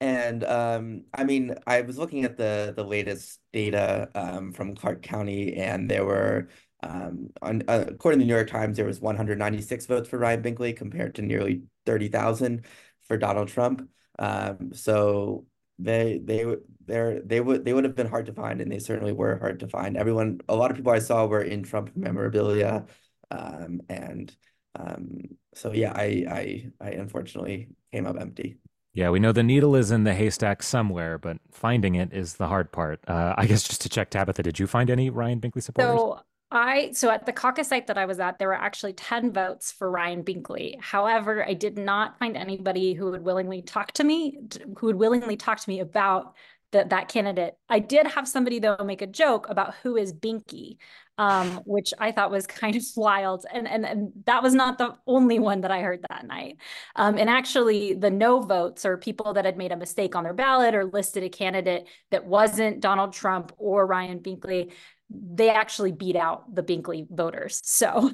and 0.00 0.44
um, 0.44 1.04
I 1.12 1.24
mean, 1.24 1.54
I 1.66 1.80
was 1.80 1.98
looking 1.98 2.24
at 2.24 2.36
the 2.36 2.72
the 2.76 2.84
latest 2.84 3.40
data 3.52 4.08
um, 4.14 4.52
from 4.52 4.76
Clark 4.76 5.02
County, 5.02 5.54
and 5.54 5.90
there 5.90 6.04
were 6.04 6.48
um, 6.82 7.30
on 7.42 7.62
uh, 7.66 7.86
according 7.88 8.20
to 8.20 8.24
the 8.24 8.28
New 8.28 8.34
York 8.36 8.48
Times, 8.48 8.76
there 8.76 8.86
was 8.86 9.00
196 9.00 9.86
votes 9.86 10.08
for 10.08 10.18
Ryan 10.18 10.42
Binkley 10.42 10.76
compared 10.76 11.16
to 11.16 11.22
nearly 11.22 11.62
30,000 11.86 12.64
for 13.02 13.16
Donald 13.16 13.48
Trump. 13.48 13.88
Um, 14.18 14.72
so 14.72 15.46
they 15.78 16.20
they 16.22 16.56
they're 16.86 17.20
they 17.20 17.40
would 17.40 17.64
they 17.64 17.72
would 17.72 17.84
have 17.84 17.94
been 17.94 18.08
hard 18.08 18.26
to 18.26 18.32
find, 18.32 18.60
and 18.60 18.70
they 18.70 18.78
certainly 18.78 19.12
were 19.12 19.38
hard 19.38 19.60
to 19.60 19.68
find. 19.68 19.96
Everyone, 19.96 20.40
a 20.48 20.56
lot 20.56 20.70
of 20.70 20.76
people 20.76 20.92
I 20.92 20.98
saw 20.98 21.26
were 21.26 21.42
in 21.42 21.62
Trump 21.62 21.96
memorabilia, 21.96 22.86
um, 23.30 23.80
and 23.88 24.34
um, 24.74 25.20
so 25.54 25.72
yeah, 25.72 25.92
I 25.94 26.24
I 26.28 26.70
I 26.80 26.90
unfortunately 26.90 27.68
came 27.92 28.06
up 28.06 28.20
empty. 28.20 28.58
Yeah, 28.94 29.10
we 29.10 29.20
know 29.20 29.32
the 29.32 29.44
needle 29.44 29.76
is 29.76 29.90
in 29.92 30.04
the 30.04 30.14
haystack 30.14 30.62
somewhere, 30.62 31.18
but 31.18 31.36
finding 31.52 31.94
it 31.94 32.12
is 32.12 32.34
the 32.34 32.48
hard 32.48 32.72
part. 32.72 33.00
Uh, 33.06 33.34
I 33.36 33.46
guess 33.46 33.62
just 33.62 33.82
to 33.82 33.88
check, 33.88 34.10
Tabitha, 34.10 34.42
did 34.42 34.58
you 34.58 34.66
find 34.66 34.90
any 34.90 35.08
Ryan 35.10 35.40
Binkley 35.40 35.62
supporters? 35.62 36.00
So 36.00 36.20
I 36.50 36.92
so 36.92 37.10
at 37.10 37.26
the 37.26 37.32
caucus 37.32 37.68
site 37.68 37.88
that 37.88 37.98
I 37.98 38.06
was 38.06 38.20
at, 38.20 38.38
there 38.38 38.48
were 38.48 38.54
actually 38.54 38.94
10 38.94 39.32
votes 39.32 39.70
for 39.70 39.90
Ryan 39.90 40.22
Binkley. 40.24 40.80
However, 40.80 41.46
I 41.46 41.52
did 41.54 41.76
not 41.76 42.18
find 42.18 42.36
anybody 42.36 42.94
who 42.94 43.10
would 43.10 43.22
willingly 43.22 43.60
talk 43.60 43.92
to 43.92 44.04
me, 44.04 44.38
who 44.78 44.86
would 44.86 44.96
willingly 44.96 45.36
talk 45.36 45.60
to 45.60 45.68
me 45.68 45.80
about 45.80 46.34
that 46.72 46.90
that 46.90 47.08
candidate. 47.08 47.54
I 47.68 47.78
did 47.80 48.06
have 48.06 48.26
somebody 48.26 48.58
though 48.60 48.76
make 48.84 49.02
a 49.02 49.06
joke 49.06 49.48
about 49.48 49.74
who 49.82 49.96
is 49.96 50.12
Binky, 50.12 50.76
um, 51.18 51.60
which 51.66 51.92
I 51.98 52.12
thought 52.12 52.30
was 52.30 52.46
kind 52.46 52.76
of 52.76 52.82
wild, 52.96 53.44
and 53.52 53.68
and 53.68 53.84
and 53.84 54.12
that 54.24 54.42
was 54.42 54.54
not 54.54 54.78
the 54.78 54.94
only 55.06 55.38
one 55.38 55.62
that 55.62 55.70
I 55.70 55.82
heard 55.82 56.04
that 56.08 56.26
night. 56.26 56.56
Um, 56.96 57.18
and 57.18 57.28
actually, 57.28 57.94
the 57.94 58.10
no 58.10 58.40
votes 58.40 58.84
are 58.86 58.96
people 58.96 59.34
that 59.34 59.44
had 59.44 59.58
made 59.58 59.72
a 59.72 59.76
mistake 59.76 60.14
on 60.16 60.24
their 60.24 60.34
ballot 60.34 60.74
or 60.74 60.84
listed 60.86 61.24
a 61.24 61.28
candidate 61.28 61.88
that 62.10 62.26
wasn't 62.26 62.80
Donald 62.80 63.12
Trump 63.12 63.52
or 63.58 63.86
Ryan 63.86 64.20
Binkley 64.20 64.72
they 65.10 65.50
actually 65.50 65.92
beat 65.92 66.16
out 66.16 66.54
the 66.54 66.62
Binkley 66.62 67.06
voters. 67.10 67.60
So 67.64 68.12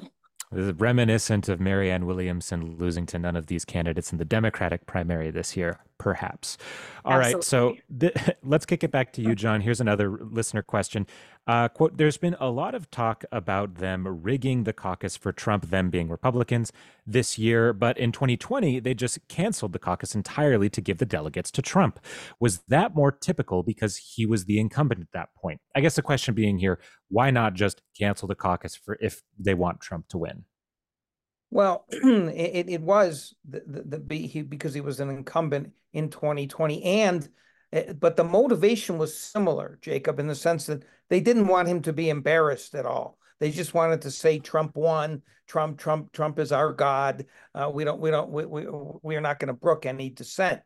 this 0.51 0.65
is 0.65 0.73
reminiscent 0.73 1.49
of 1.49 1.59
Marianne 1.59 2.05
Williamson 2.05 2.77
losing 2.77 3.05
to 3.07 3.19
none 3.19 3.35
of 3.35 3.47
these 3.47 3.65
candidates 3.65 4.11
in 4.11 4.17
the 4.17 4.25
Democratic 4.25 4.85
primary 4.85 5.31
this 5.31 5.57
year 5.57 5.79
perhaps. 5.97 6.57
All 7.03 7.13
Absolutely. 7.13 7.35
right, 7.35 7.43
so 7.43 7.75
th- 7.99 8.37
let's 8.43 8.65
kick 8.65 8.83
it 8.83 8.91
back 8.91 9.13
to 9.13 9.21
you, 9.21 9.35
John. 9.35 9.61
Here's 9.61 9.81
another 9.81 10.19
listener 10.21 10.61
question. 10.61 11.07
Uh, 11.47 11.67
quote, 11.67 11.97
there's 11.97 12.17
been 12.17 12.35
a 12.39 12.49
lot 12.49 12.73
of 12.73 12.89
talk 12.89 13.23
about 13.31 13.75
them 13.75 14.23
rigging 14.23 14.63
the 14.63 14.73
caucus 14.73 15.15
for 15.15 15.31
Trump, 15.31 15.69
them 15.69 15.91
being 15.91 16.09
Republicans, 16.09 16.71
this 17.05 17.37
year, 17.37 17.71
but 17.71 17.97
in 17.99 18.11
2020, 18.11 18.79
they 18.79 18.95
just 18.95 19.19
canceled 19.27 19.71
the 19.71 19.79
caucus 19.79 20.15
entirely 20.15 20.69
to 20.69 20.81
give 20.81 20.97
the 20.97 21.05
delegates 21.05 21.51
to 21.51 21.61
Trump. 21.61 21.99
Was 22.39 22.59
that 22.67 22.95
more 22.95 23.11
typical 23.11 23.61
because 23.61 23.97
he 23.97 24.25
was 24.25 24.45
the 24.45 24.59
incumbent 24.59 25.01
at 25.01 25.11
that 25.13 25.29
point? 25.35 25.61
I 25.75 25.81
guess 25.81 25.95
the 25.95 26.01
question 26.01 26.33
being 26.33 26.57
here, 26.57 26.79
why 27.09 27.29
not 27.29 27.53
just 27.53 27.83
cancel 27.95 28.27
the 28.27 28.35
caucus 28.35 28.75
for 28.75 28.97
if 28.99 29.21
they 29.37 29.53
want 29.53 29.81
Trump 29.81 30.07
to 30.09 30.17
win? 30.17 30.45
Well, 31.51 31.85
it, 31.91 32.69
it 32.69 32.81
was 32.81 33.35
the, 33.47 33.61
the, 33.67 33.99
the 33.99 34.41
because 34.43 34.73
he 34.73 34.81
was 34.81 34.99
an 34.99 35.11
incumbent 35.11 35.73
in 35.93 36.09
2020 36.09 36.83
and 36.83 37.29
but 37.99 38.15
the 38.15 38.23
motivation 38.23 38.97
was 38.97 39.17
similar, 39.17 39.79
Jacob, 39.81 40.19
in 40.19 40.27
the 40.27 40.35
sense 40.35 40.65
that 40.67 40.83
they 41.09 41.19
didn't 41.19 41.47
want 41.47 41.67
him 41.67 41.81
to 41.83 41.93
be 41.93 42.09
embarrassed 42.09 42.75
at 42.75 42.85
all. 42.85 43.17
They 43.39 43.51
just 43.51 43.73
wanted 43.73 44.01
to 44.03 44.11
say 44.11 44.39
Trump 44.39 44.75
won. 44.75 45.21
Trump, 45.47 45.77
Trump, 45.77 46.11
Trump 46.11 46.39
is 46.39 46.51
our 46.51 46.73
god. 46.73 47.25
Uh, 47.53 47.69
we 47.73 47.83
don't, 47.83 47.99
we 47.99 48.11
don't, 48.11 48.31
we 48.31 48.45
we 48.45 48.67
we 49.03 49.15
are 49.15 49.21
not 49.21 49.39
going 49.39 49.47
to 49.47 49.53
brook 49.53 49.85
any 49.85 50.09
dissent. 50.09 50.61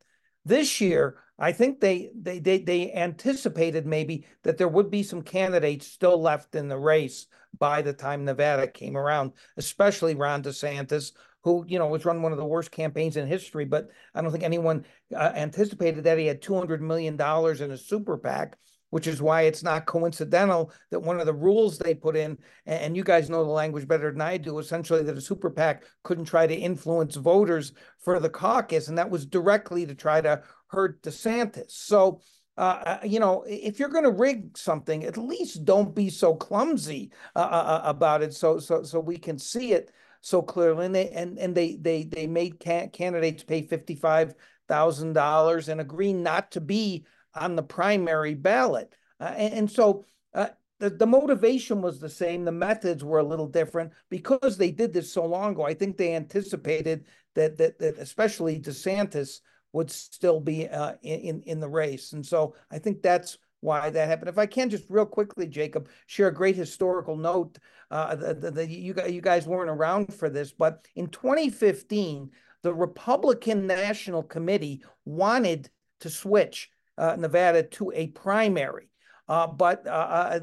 This 0.46 0.80
year, 0.80 1.18
I 1.38 1.52
think 1.52 1.80
they, 1.80 2.12
they 2.16 2.40
they 2.40 2.60
they 2.60 2.94
anticipated 2.94 3.86
maybe 3.86 4.26
that 4.44 4.58
there 4.58 4.68
would 4.68 4.90
be 4.90 5.04
some 5.04 5.22
candidates 5.22 5.88
still 5.88 6.22
left 6.22 6.56
in 6.56 6.70
the 6.70 6.78
race 6.78 7.28
by 7.58 7.82
the 7.82 7.94
time 7.94 8.24
Nevada 8.24 8.68
came 8.68 8.96
around, 8.96 9.34
especially 9.58 10.16
Ron 10.16 10.44
DeSantis, 10.44 11.12
who 11.44 11.66
you 11.68 11.80
know 11.80 11.88
was 11.88 12.06
run 12.06 12.22
one 12.22 12.32
of 12.32 12.38
the 12.38 12.46
worst 12.46 12.72
campaigns 12.72 13.18
in 13.18 13.28
history. 13.28 13.66
But 13.66 13.90
I 14.14 14.22
don't 14.22 14.32
think 14.32 14.44
anyone 14.44 14.86
uh, 15.16 15.32
anticipated 15.36 16.04
that 16.04 16.18
he 16.18 16.26
had 16.26 16.42
two 16.42 16.56
hundred 16.56 16.82
million 16.82 17.16
dollars 17.16 17.62
in 17.62 17.72
a 17.72 17.78
super 17.78 18.18
PAC 18.18 18.58
which 18.90 19.08
is 19.08 19.22
why 19.22 19.44
it's 19.44 19.64
not 19.64 19.86
coincidental 19.86 20.72
that 20.90 21.00
one 21.00 21.20
of 21.20 21.26
the 21.26 21.34
rules 21.34 21.78
they 21.78 21.94
put 21.94 22.16
in, 22.16 22.38
and 22.66 22.96
you 22.96 23.04
guys 23.04 23.30
know 23.30 23.44
the 23.44 23.50
language 23.50 23.88
better 23.88 24.12
than 24.12 24.22
I 24.22 24.38
do, 24.38 24.60
essentially 24.60 25.04
that 25.04 25.18
a 25.18 25.22
super 25.22 25.50
PAC 25.50 25.84
couldn't 26.04 26.26
try 26.26 26.48
to 26.48 26.56
influence 26.56 27.16
voters 27.16 27.74
for 28.00 28.20
the 28.20 28.30
caucus, 28.30 28.88
and 28.88 28.98
that 28.98 29.10
was 29.10 29.26
directly 29.26 29.86
to 29.86 29.96
try 29.96 30.22
to 30.22 30.44
hurt 30.68 31.02
DeSantis. 31.02 31.72
So, 31.72 32.22
uh, 32.58 32.62
uh 32.86 33.00
you 33.04 33.20
know, 33.20 33.44
if 33.48 33.80
you're 33.80 33.90
going 33.90 34.04
to 34.04 34.12
rig 34.12 34.58
something, 34.58 35.04
at 35.04 35.18
least 35.18 35.66
don't 35.66 35.96
be 35.96 36.10
so 36.10 36.36
clumsy 36.36 37.12
uh, 37.36 37.40
uh, 37.40 37.42
uh, 37.42 37.82
about 37.86 38.22
it, 38.22 38.34
so 38.34 38.60
so 38.60 38.84
so 38.84 39.00
we 39.00 39.18
can 39.18 39.38
see 39.38 39.74
it. 39.74 39.92
So 40.22 40.42
clearly, 40.42 40.86
and 40.86 40.96
they 40.96 41.10
and 41.10 41.38
and 41.38 41.56
they 41.56 41.76
they 41.76 42.04
they 42.04 42.28
made 42.28 42.60
can- 42.60 42.90
candidates 42.90 43.44
pay 43.44 43.62
fifty 43.62 43.96
five 43.96 44.34
thousand 44.68 45.14
dollars 45.14 45.70
and 45.70 45.82
agree 45.82 46.14
not 46.14 46.52
to 46.52 46.62
be 46.62 47.06
on 47.36 47.56
the 47.56 47.64
primary 47.64 48.34
ballot, 48.34 48.94
uh, 49.20 49.34
and, 49.36 49.54
and, 49.54 49.72
so. 49.72 50.06
Uh, 50.34 50.48
the, 50.80 50.90
the 50.90 51.06
motivation 51.06 51.82
was 51.82 52.00
the 52.00 52.10
same. 52.10 52.46
The 52.46 52.54
methods 52.54 53.04
were 53.04 53.20
a 53.20 53.24
little 53.24 53.48
different 53.48 53.92
because 54.10 54.56
they 54.56 54.72
did 54.72 54.94
this 54.94 55.12
so 55.12 55.26
long 55.26 55.52
ago. 55.52 55.64
I 55.64 55.74
think 55.74 55.98
they 55.98 56.16
anticipated 56.16 57.06
that 57.36 57.58
that, 57.58 57.80
that 57.80 57.98
especially 57.98 58.60
DeSantis 58.62 59.42
would 59.74 59.92
still 59.92 60.40
be 60.40 60.68
uh, 60.68 60.94
in 61.02 61.42
in 61.42 61.60
the 61.60 61.68
race, 61.68 62.14
and 62.14 62.26
so 62.26 62.56
I 62.72 62.80
think 62.80 63.02
that's 63.02 63.38
why 63.62 63.90
that 63.90 64.08
happened. 64.08 64.30
If 64.30 64.38
I 64.38 64.46
can 64.46 64.70
just 64.70 64.86
real 64.90 65.06
quickly, 65.06 65.48
Jacob, 65.48 65.90
share 66.08 66.28
a 66.28 66.34
great 66.34 66.56
historical 66.56 67.16
note. 67.16 67.58
Uh, 67.92 68.16
the, 68.16 68.52
the, 68.52 68.68
you, 68.68 68.96
you 69.08 69.22
guys 69.22 69.48
weren't 69.48 69.70
around 69.70 70.14
for 70.14 70.30
this, 70.30 70.52
but 70.52 70.88
in 70.96 71.08
2015, 71.08 72.30
the 72.62 72.74
Republican 72.74 73.68
National 73.68 74.24
Committee 74.24 74.84
wanted 75.06 75.70
to 76.02 76.10
switch 76.10 76.70
uh, 76.98 77.16
Nevada 77.18 77.64
to 77.64 77.92
a 77.94 78.08
primary. 78.08 78.90
Uh, 79.28 79.48
but 79.48 79.86
uh, 79.86 79.90
uh 79.90 80.40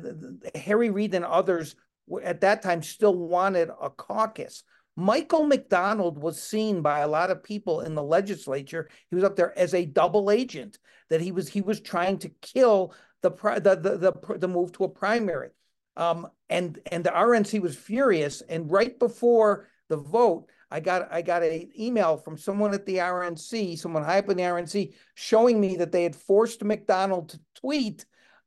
Harry 0.55 0.91
Reid 0.91 1.15
and 1.15 1.25
others 1.25 1.75
at 2.23 2.41
that 2.41 2.63
time 2.63 2.83
still 2.83 3.17
wanted 3.17 3.69
a 3.81 3.91
caucus. 3.91 4.63
Michael 4.97 5.45
McDonald 5.45 6.19
was 6.19 6.41
seen 6.41 6.81
by 6.81 7.01
a 7.01 7.09
lot 7.09 7.31
of 7.31 7.43
people 7.43 7.83
in 7.83 7.95
the 7.95 8.03
legislature. 8.03 8.89
He 9.11 9.15
was 9.15 9.25
up 9.25 9.37
there 9.37 9.57
as 9.59 9.75
a 9.75 9.85
double 9.85 10.31
agent 10.31 10.79
that 11.11 11.21
he 11.21 11.33
was 11.33 11.49
he 11.49 11.61
was 11.61 11.81
trying 11.81 12.19
to 12.19 12.31
kill 12.41 12.95
the 13.21 13.31
the 13.31 13.77
the 13.77 14.13
the, 14.13 14.39
the 14.39 14.49
move 14.49 14.73
to 14.73 14.85
a 14.85 14.89
primary. 14.89 15.51
Um, 15.97 16.29
and 16.49 16.79
and 16.91 17.05
the 17.05 17.11
RNC 17.11 17.61
was 17.61 17.77
furious. 17.77 18.41
And 18.41 18.71
right 18.71 18.99
before 18.99 19.69
the 19.89 19.99
vote, 19.99 20.49
I 20.71 20.81
got 20.81 21.13
I 21.13 21.23
got 21.23 21.43
an 21.43 21.71
email 21.79 22.17
from 22.17 22.39
someone 22.39 22.73
at 22.73 22.87
the 22.87 22.97
RNC, 22.97 23.79
someone 23.79 24.03
high 24.03 24.19
up 24.19 24.31
in 24.31 24.39
the 24.39 24.43
RNC, 24.45 24.95
showing 25.15 25.61
me 25.61 25.77
that 25.77 25.93
they 25.93 26.03
had 26.03 26.17
forced 26.17 26.65
McDonald 26.65 27.31
to 27.31 27.41
tweet, 27.55 28.07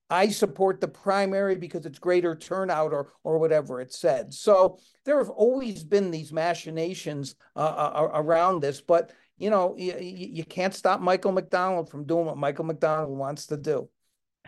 "I 0.10 0.30
support 0.30 0.82
the 0.82 0.88
primary 0.88 1.56
because 1.56 1.86
it's 1.86 2.00
greater 2.00 2.36
turnout," 2.36 2.94
or 2.94 3.14
or 3.24 3.38
whatever 3.38 3.82
it 3.82 3.94
said. 3.94 4.34
So 4.34 4.80
there 5.06 5.18
have 5.18 5.30
always 5.30 5.84
been 5.84 6.12
these 6.12 6.32
machinations 6.32 7.36
uh, 7.56 7.60
uh, 7.60 8.10
around 8.14 8.62
this, 8.62 8.82
but 8.82 9.12
you 9.38 9.50
know 9.50 9.76
you, 9.78 9.96
you 10.00 10.44
can't 10.44 10.76
stop 10.76 11.02
Michael 11.02 11.32
McDonald 11.32 11.90
from 11.90 12.06
doing 12.06 12.26
what 12.26 12.38
Michael 12.38 12.66
McDonald 12.66 13.18
wants 13.18 13.48
to 13.48 13.58
do. 13.58 13.90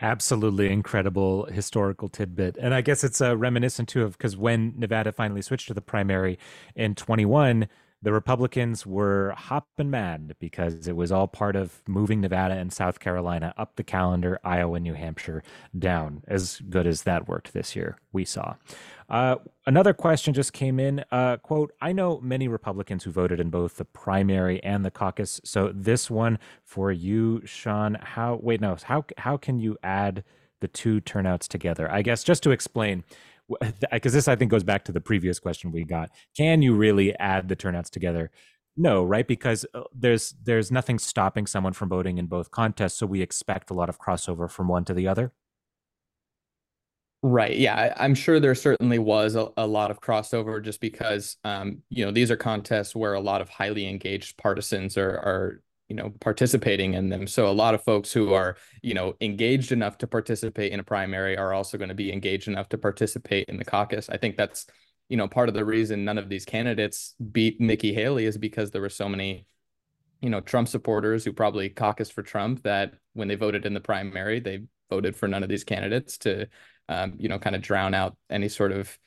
Absolutely 0.00 0.68
incredible 0.70 1.44
historical 1.46 2.08
tidbit. 2.08 2.56
And 2.58 2.74
I 2.74 2.80
guess 2.80 3.04
it's 3.04 3.20
uh, 3.20 3.36
reminiscent 3.36 3.88
too 3.88 4.02
of 4.02 4.18
because 4.18 4.36
when 4.36 4.72
Nevada 4.76 5.12
finally 5.12 5.42
switched 5.42 5.68
to 5.68 5.74
the 5.74 5.82
primary 5.82 6.38
in 6.74 6.94
21, 6.94 7.68
the 8.02 8.12
Republicans 8.12 8.84
were 8.84 9.32
hopping 9.36 9.88
mad 9.88 10.34
because 10.40 10.88
it 10.88 10.96
was 10.96 11.12
all 11.12 11.28
part 11.28 11.54
of 11.54 11.82
moving 11.86 12.20
Nevada 12.20 12.54
and 12.54 12.72
South 12.72 12.98
Carolina 12.98 13.54
up 13.56 13.76
the 13.76 13.84
calendar, 13.84 14.40
Iowa, 14.42 14.80
New 14.80 14.94
Hampshire 14.94 15.44
down. 15.78 16.22
As 16.26 16.60
good 16.68 16.86
as 16.86 17.02
that 17.02 17.28
worked 17.28 17.52
this 17.52 17.76
year, 17.76 17.98
we 18.12 18.24
saw. 18.24 18.56
Uh, 19.08 19.36
another 19.66 19.92
question 19.92 20.34
just 20.34 20.52
came 20.52 20.80
in. 20.80 21.04
Uh, 21.12 21.36
quote, 21.36 21.72
I 21.80 21.92
know 21.92 22.18
many 22.20 22.48
Republicans 22.48 23.04
who 23.04 23.12
voted 23.12 23.38
in 23.38 23.50
both 23.50 23.76
the 23.76 23.84
primary 23.84 24.62
and 24.64 24.84
the 24.84 24.90
caucus. 24.90 25.40
So 25.44 25.70
this 25.72 26.10
one 26.10 26.38
for 26.64 26.90
you, 26.90 27.42
Sean, 27.44 27.98
how, 28.00 28.40
wait, 28.42 28.60
no, 28.60 28.76
how, 28.82 29.04
how 29.18 29.36
can 29.36 29.60
you 29.60 29.76
add 29.84 30.24
the 30.60 30.68
two 30.68 31.00
turnouts 31.00 31.46
together? 31.46 31.90
I 31.90 32.02
guess 32.02 32.24
just 32.24 32.42
to 32.44 32.50
explain, 32.50 33.04
because 33.90 34.12
this 34.12 34.28
I 34.28 34.36
think 34.36 34.50
goes 34.50 34.64
back 34.64 34.84
to 34.84 34.92
the 34.92 35.00
previous 35.00 35.38
question 35.38 35.72
we 35.72 35.84
got. 35.84 36.10
Can 36.36 36.62
you 36.62 36.74
really 36.74 37.16
add 37.18 37.48
the 37.48 37.56
turnouts 37.56 37.90
together? 37.90 38.30
No, 38.76 39.04
right? 39.04 39.26
Because 39.26 39.66
uh, 39.74 39.82
there's 39.94 40.34
there's 40.42 40.70
nothing 40.70 40.98
stopping 40.98 41.46
someone 41.46 41.72
from 41.72 41.88
voting 41.88 42.18
in 42.18 42.26
both 42.26 42.50
contests, 42.50 42.94
so 42.94 43.06
we 43.06 43.20
expect 43.20 43.70
a 43.70 43.74
lot 43.74 43.88
of 43.88 43.98
crossover 43.98 44.50
from 44.50 44.68
one 44.68 44.84
to 44.86 44.94
the 44.94 45.06
other. 45.06 45.32
Right. 47.24 47.56
Yeah, 47.56 47.94
I, 47.96 48.04
am 48.04 48.16
sure 48.16 48.40
there 48.40 48.54
certainly 48.54 48.98
was 48.98 49.36
a, 49.36 49.48
a, 49.56 49.64
lot 49.64 49.92
of 49.92 50.00
crossover 50.00 50.60
just 50.60 50.80
because, 50.80 51.36
um, 51.44 51.80
you 51.88 52.04
know, 52.04 52.10
these 52.10 52.32
are 52.32 52.36
contests 52.36 52.96
where 52.96 53.14
a 53.14 53.20
lot 53.20 53.40
of 53.40 53.48
highly 53.48 53.88
engaged 53.88 54.36
partisans 54.38 54.96
are 54.96 55.10
are 55.10 55.62
you 55.88 55.96
know 55.96 56.12
participating 56.20 56.94
in 56.94 57.08
them. 57.08 57.26
So 57.26 57.48
a 57.48 57.52
lot 57.52 57.74
of 57.74 57.84
folks 57.84 58.12
who 58.12 58.32
are 58.32 58.56
you 58.82 58.94
know 58.94 59.14
engaged 59.20 59.72
enough 59.72 59.98
to 59.98 60.06
participate 60.06 60.72
in 60.72 60.80
a 60.80 60.84
primary 60.84 61.36
are 61.36 61.52
also 61.52 61.78
going 61.78 61.90
to 61.90 61.94
be 61.94 62.12
engaged 62.12 62.48
enough 62.48 62.68
to 62.70 62.78
participate 62.78 63.48
in 63.48 63.56
the 63.56 63.64
caucus. 63.64 64.08
I 64.08 64.16
think 64.16 64.36
that's 64.36 64.66
you 65.12 65.18
know 65.18 65.28
part 65.28 65.50
of 65.50 65.54
the 65.54 65.64
reason 65.64 66.06
none 66.06 66.16
of 66.16 66.30
these 66.30 66.46
candidates 66.46 67.14
beat 67.32 67.60
nikki 67.60 67.92
haley 67.92 68.24
is 68.24 68.38
because 68.38 68.70
there 68.70 68.80
were 68.80 68.88
so 68.88 69.10
many 69.10 69.46
you 70.22 70.30
know 70.30 70.40
trump 70.40 70.68
supporters 70.68 71.22
who 71.22 71.34
probably 71.34 71.68
caucused 71.68 72.12
for 72.14 72.22
trump 72.22 72.62
that 72.62 72.94
when 73.12 73.28
they 73.28 73.34
voted 73.34 73.66
in 73.66 73.74
the 73.74 73.80
primary 73.80 74.40
they 74.40 74.60
voted 74.88 75.14
for 75.14 75.28
none 75.28 75.42
of 75.42 75.50
these 75.50 75.64
candidates 75.64 76.16
to 76.16 76.46
um, 76.88 77.14
you 77.18 77.28
know 77.28 77.38
kind 77.38 77.54
of 77.54 77.60
drown 77.60 77.92
out 77.92 78.16
any 78.30 78.48
sort 78.48 78.72
of 78.72 78.98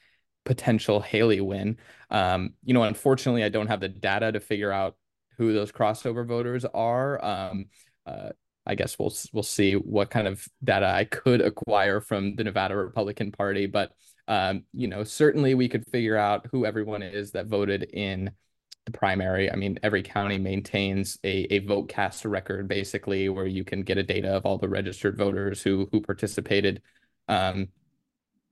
potential 0.45 1.01
haley 1.01 1.41
win. 1.41 1.77
Um, 2.11 2.53
you 2.63 2.75
know 2.75 2.83
unfortunately 2.83 3.43
i 3.43 3.49
don't 3.49 3.67
have 3.67 3.79
the 3.79 3.89
data 3.89 4.31
to 4.31 4.39
figure 4.39 4.71
out 4.71 4.95
who 5.37 5.53
those 5.53 5.71
crossover 5.71 6.27
voters 6.27 6.65
are. 6.65 7.23
Um, 7.23 7.65
uh, 8.05 8.29
I 8.65 8.75
guess 8.75 8.97
we'll 8.97 9.13
we'll 9.31 9.43
see 9.43 9.73
what 9.73 10.09
kind 10.09 10.27
of 10.27 10.47
data 10.63 10.87
I 10.87 11.05
could 11.05 11.41
acquire 11.41 12.01
from 12.01 12.35
the 12.35 12.43
Nevada 12.43 12.75
Republican 12.75 13.31
Party, 13.31 13.67
but 13.67 13.91
um, 14.27 14.63
you 14.73 14.87
know, 14.87 15.03
certainly 15.03 15.53
we 15.53 15.69
could 15.69 15.85
figure 15.87 16.17
out 16.17 16.47
who 16.51 16.65
everyone 16.65 17.03
is 17.03 17.31
that 17.31 17.45
voted 17.45 17.83
in 17.93 18.31
the 18.85 18.91
primary. 18.91 19.51
I 19.51 19.55
mean, 19.55 19.77
every 19.83 20.03
county 20.03 20.37
maintains 20.37 21.17
a, 21.23 21.53
a 21.53 21.59
vote 21.59 21.89
cast 21.89 22.25
record 22.25 22.67
basically 22.67 23.29
where 23.29 23.45
you 23.45 23.63
can 23.63 23.81
get 23.83 23.97
a 23.97 24.03
data 24.03 24.29
of 24.29 24.45
all 24.45 24.57
the 24.57 24.69
registered 24.69 25.17
voters 25.17 25.61
who 25.61 25.87
who 25.91 26.01
participated. 26.01 26.81
Um, 27.27 27.67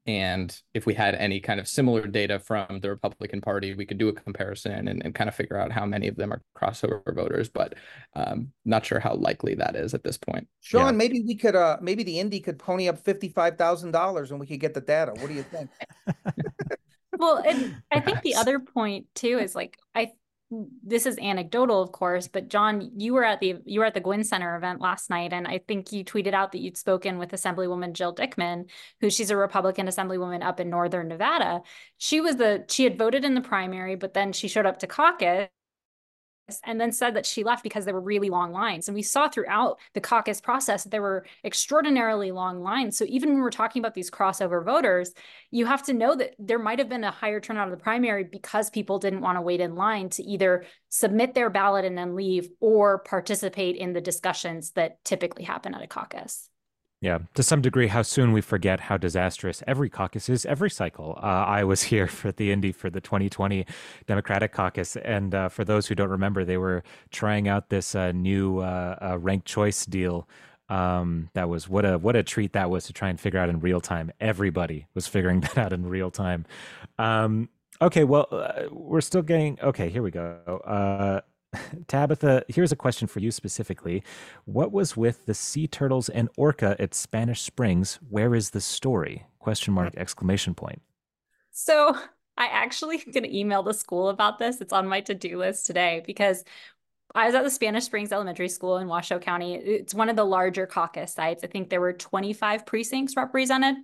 and 0.05 0.61
if 0.73 0.85
we 0.85 0.93
had 0.93 1.15
any 1.15 1.39
kind 1.39 1.59
of 1.59 1.67
similar 1.67 2.05
data 2.07 2.37
from 2.37 2.79
the 2.81 2.89
Republican 2.89 3.39
Party, 3.39 3.73
we 3.73 3.85
could 3.85 3.97
do 3.97 4.09
a 4.09 4.13
comparison 4.13 4.89
and, 4.89 5.01
and 5.03 5.15
kind 5.15 5.29
of 5.29 5.35
figure 5.35 5.57
out 5.57 5.71
how 5.71 5.85
many 5.85 6.09
of 6.09 6.17
them 6.17 6.33
are 6.33 6.41
crossover 6.57 7.01
voters, 7.15 7.47
but 7.47 7.75
um, 8.15 8.49
not 8.65 8.85
sure 8.85 8.99
how 8.99 9.13
likely 9.13 9.55
that 9.55 9.77
is 9.77 9.93
at 9.93 10.03
this 10.03 10.17
point. 10.17 10.47
Sean, 10.59 10.85
yeah. 10.87 10.91
maybe 10.91 11.23
we 11.25 11.35
could, 11.35 11.55
uh, 11.55 11.77
maybe 11.81 12.03
the 12.03 12.19
Indy 12.19 12.41
could 12.41 12.59
pony 12.59 12.89
up 12.89 13.01
$55,000 13.01 14.29
and 14.29 14.39
we 14.39 14.47
could 14.47 14.59
get 14.59 14.73
the 14.73 14.81
data. 14.81 15.13
What 15.13 15.27
do 15.27 15.33
you 15.33 15.43
think? 15.43 15.69
well, 17.17 17.41
and 17.47 17.81
I 17.91 18.01
think 18.01 18.21
the 18.23 18.35
other 18.35 18.59
point 18.59 19.05
too 19.15 19.39
is 19.39 19.55
like, 19.55 19.77
I 19.95 20.11
this 20.83 21.05
is 21.05 21.17
anecdotal, 21.17 21.81
of 21.81 21.91
course, 21.91 22.27
but 22.27 22.47
John, 22.47 22.91
you 22.97 23.13
were 23.13 23.23
at 23.23 23.39
the 23.39 23.57
you 23.65 23.79
were 23.79 23.85
at 23.85 23.93
the 23.93 23.99
Gwynn 23.99 24.23
Center 24.23 24.55
event 24.55 24.81
last 24.81 25.09
night, 25.09 25.33
and 25.33 25.47
I 25.47 25.59
think 25.67 25.91
you 25.91 26.03
tweeted 26.03 26.33
out 26.33 26.51
that 26.51 26.61
you'd 26.61 26.77
spoken 26.77 27.17
with 27.17 27.31
Assemblywoman 27.31 27.93
Jill 27.93 28.13
Dickman, 28.15 28.69
who 29.01 29.09
she's 29.09 29.29
a 29.29 29.37
Republican 29.37 29.87
Assemblywoman 29.87 30.43
up 30.43 30.59
in 30.59 30.69
Northern 30.69 31.07
Nevada. 31.07 31.61
She 31.97 32.21
was 32.21 32.35
the 32.37 32.65
she 32.69 32.83
had 32.83 32.97
voted 32.97 33.23
in 33.25 33.35
the 33.35 33.41
primary, 33.41 33.95
but 33.95 34.13
then 34.13 34.33
she 34.33 34.47
showed 34.47 34.65
up 34.65 34.79
to 34.79 34.87
caucus 34.87 35.49
and 36.63 36.79
then 36.79 36.91
said 36.91 37.15
that 37.15 37.25
she 37.25 37.43
left 37.43 37.63
because 37.63 37.86
there 37.86 37.93
were 37.93 38.01
really 38.01 38.29
long 38.29 38.51
lines. 38.51 38.88
And 38.88 38.95
we 38.95 39.01
saw 39.01 39.29
throughout 39.29 39.79
the 39.93 40.01
caucus 40.01 40.41
process 40.41 40.84
that 40.84 40.89
there 40.89 41.01
were 41.01 41.25
extraordinarily 41.43 42.32
long 42.32 42.62
lines. 42.62 42.97
So 42.97 43.06
even 43.08 43.29
when 43.29 43.41
we're 43.41 43.49
talking 43.49 43.82
about 43.82 43.93
these 43.93 44.12
crossover 44.12 44.63
voters, 44.63 45.13
you 45.51 45.65
have 45.65 45.84
to 45.84 45.93
know 45.93 46.15
that 46.15 46.36
there 46.38 46.60
might 46.60 46.79
have 46.79 46.89
been 46.89 47.06
a 47.06 47.12
higher 47.12 47.39
turnout 47.39 47.71
of 47.71 47.77
the 47.77 47.84
primary 47.84 48.25
because 48.25 48.69
people 48.69 48.99
didn't 48.99 49.21
want 49.21 49.38
to 49.38 49.41
wait 49.41 49.62
in 49.62 49.75
line 49.75 50.10
to 50.10 50.23
either 50.23 50.65
submit 50.89 51.34
their 51.34 51.49
ballot 51.49 51.86
and 51.86 51.97
then 51.97 52.15
leave 52.15 52.49
or 52.60 52.99
participate 52.99 53.77
in 53.77 53.93
the 53.93 54.01
discussions 54.01 54.71
that 54.71 55.03
typically 55.06 55.43
happen 55.43 55.73
at 55.73 55.82
a 55.82 55.88
caucus. 55.88 56.49
Yeah, 57.03 57.19
to 57.33 57.43
some 57.43 57.61
degree, 57.61 57.87
how 57.87 58.01
soon 58.01 58.31
we 58.31 58.39
forget 58.39 58.79
how 58.79 58.95
disastrous 58.95 59.61
every 59.67 59.89
caucus 59.89 60.29
is 60.29 60.45
every 60.45 60.69
cycle. 60.69 61.19
Uh, 61.21 61.43
I 61.45 61.65
was 61.65 61.83
here 61.91 62.07
for 62.07 62.31
the 62.31 62.49
Indy 62.49 62.71
for 62.71 62.89
the 62.89 63.01
2020 63.01 63.65
Democratic 64.07 64.53
caucus. 64.53 64.95
And 64.95 65.35
uh, 65.35 65.49
for 65.49 65.65
those 65.65 65.85
who 65.85 65.95
don't 65.95 66.09
remember, 66.09 66.45
they 66.45 66.55
were 66.55 66.81
trying 67.11 67.49
out 67.49 67.67
this 67.67 67.93
uh, 67.93 68.13
new 68.13 68.59
uh, 68.59 68.95
uh, 69.01 69.17
ranked 69.17 69.45
choice 69.45 69.85
deal. 69.85 70.29
Um, 70.69 71.29
that 71.33 71.49
was 71.49 71.67
what 71.67 71.83
a 71.83 71.97
what 71.97 72.15
a 72.15 72.23
treat 72.23 72.53
that 72.53 72.69
was 72.69 72.85
to 72.85 72.93
try 72.93 73.09
and 73.09 73.19
figure 73.19 73.37
out 73.37 73.49
in 73.49 73.59
real 73.59 73.81
time. 73.81 74.09
Everybody 74.21 74.87
was 74.93 75.05
figuring 75.05 75.41
that 75.41 75.57
out 75.57 75.73
in 75.73 75.85
real 75.85 76.09
time. 76.09 76.45
Um, 76.97 77.49
okay, 77.81 78.05
well, 78.05 78.29
uh, 78.31 78.69
we're 78.71 79.01
still 79.01 79.23
getting 79.23 79.59
okay. 79.59 79.89
Here 79.89 80.01
we 80.01 80.09
go. 80.09 81.21
Tabitha, 81.87 82.43
here's 82.47 82.71
a 82.71 82.75
question 82.75 83.07
for 83.07 83.19
you 83.19 83.31
specifically. 83.31 84.03
What 84.45 84.71
was 84.71 84.97
with 84.97 85.25
the 85.25 85.33
sea 85.33 85.67
turtles 85.67 86.09
and 86.09 86.29
orca 86.37 86.75
at 86.79 86.93
Spanish 86.93 87.41
Springs? 87.41 87.99
Where 88.09 88.35
is 88.35 88.51
the 88.51 88.61
story? 88.61 89.25
Question 89.39 89.73
mark 89.73 89.93
exclamation 89.97 90.53
point. 90.53 90.81
So 91.51 91.95
I 92.37 92.47
actually 92.47 92.97
going 93.13 93.23
to 93.23 93.37
email 93.37 93.63
the 93.63 93.73
school 93.73 94.09
about 94.09 94.39
this. 94.39 94.61
It's 94.61 94.73
on 94.73 94.87
my 94.87 95.01
to-do 95.01 95.37
list 95.37 95.65
today 95.65 96.03
because 96.05 96.43
I 97.15 97.27
was 97.27 97.35
at 97.35 97.43
the 97.43 97.49
Spanish 97.49 97.83
Springs 97.83 98.11
Elementary 98.11 98.49
School 98.49 98.77
in 98.77 98.87
Washoe 98.87 99.19
County. 99.19 99.55
It's 99.55 99.93
one 99.93 100.09
of 100.09 100.15
the 100.15 100.25
larger 100.25 100.65
caucus 100.65 101.13
sites. 101.13 101.43
I 101.43 101.47
think 101.47 101.69
there 101.69 101.81
were 101.81 101.93
25 101.93 102.65
precincts 102.65 103.15
represented. 103.15 103.75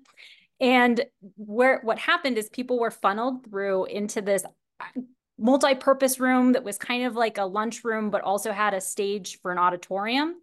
And 0.59 1.05
where 1.37 1.79
what 1.83 1.99
happened 1.99 2.37
is 2.37 2.49
people 2.49 2.79
were 2.79 2.91
funneled 2.91 3.45
through 3.45 3.85
into 3.85 4.21
this 4.21 4.43
multi-purpose 5.39 6.19
room 6.19 6.53
that 6.53 6.63
was 6.63 6.77
kind 6.77 7.05
of 7.05 7.15
like 7.15 7.37
a 7.37 7.45
lunchroom, 7.45 8.09
but 8.09 8.21
also 8.21 8.51
had 8.51 8.73
a 8.73 8.81
stage 8.81 9.39
for 9.41 9.51
an 9.51 9.57
auditorium. 9.57 10.35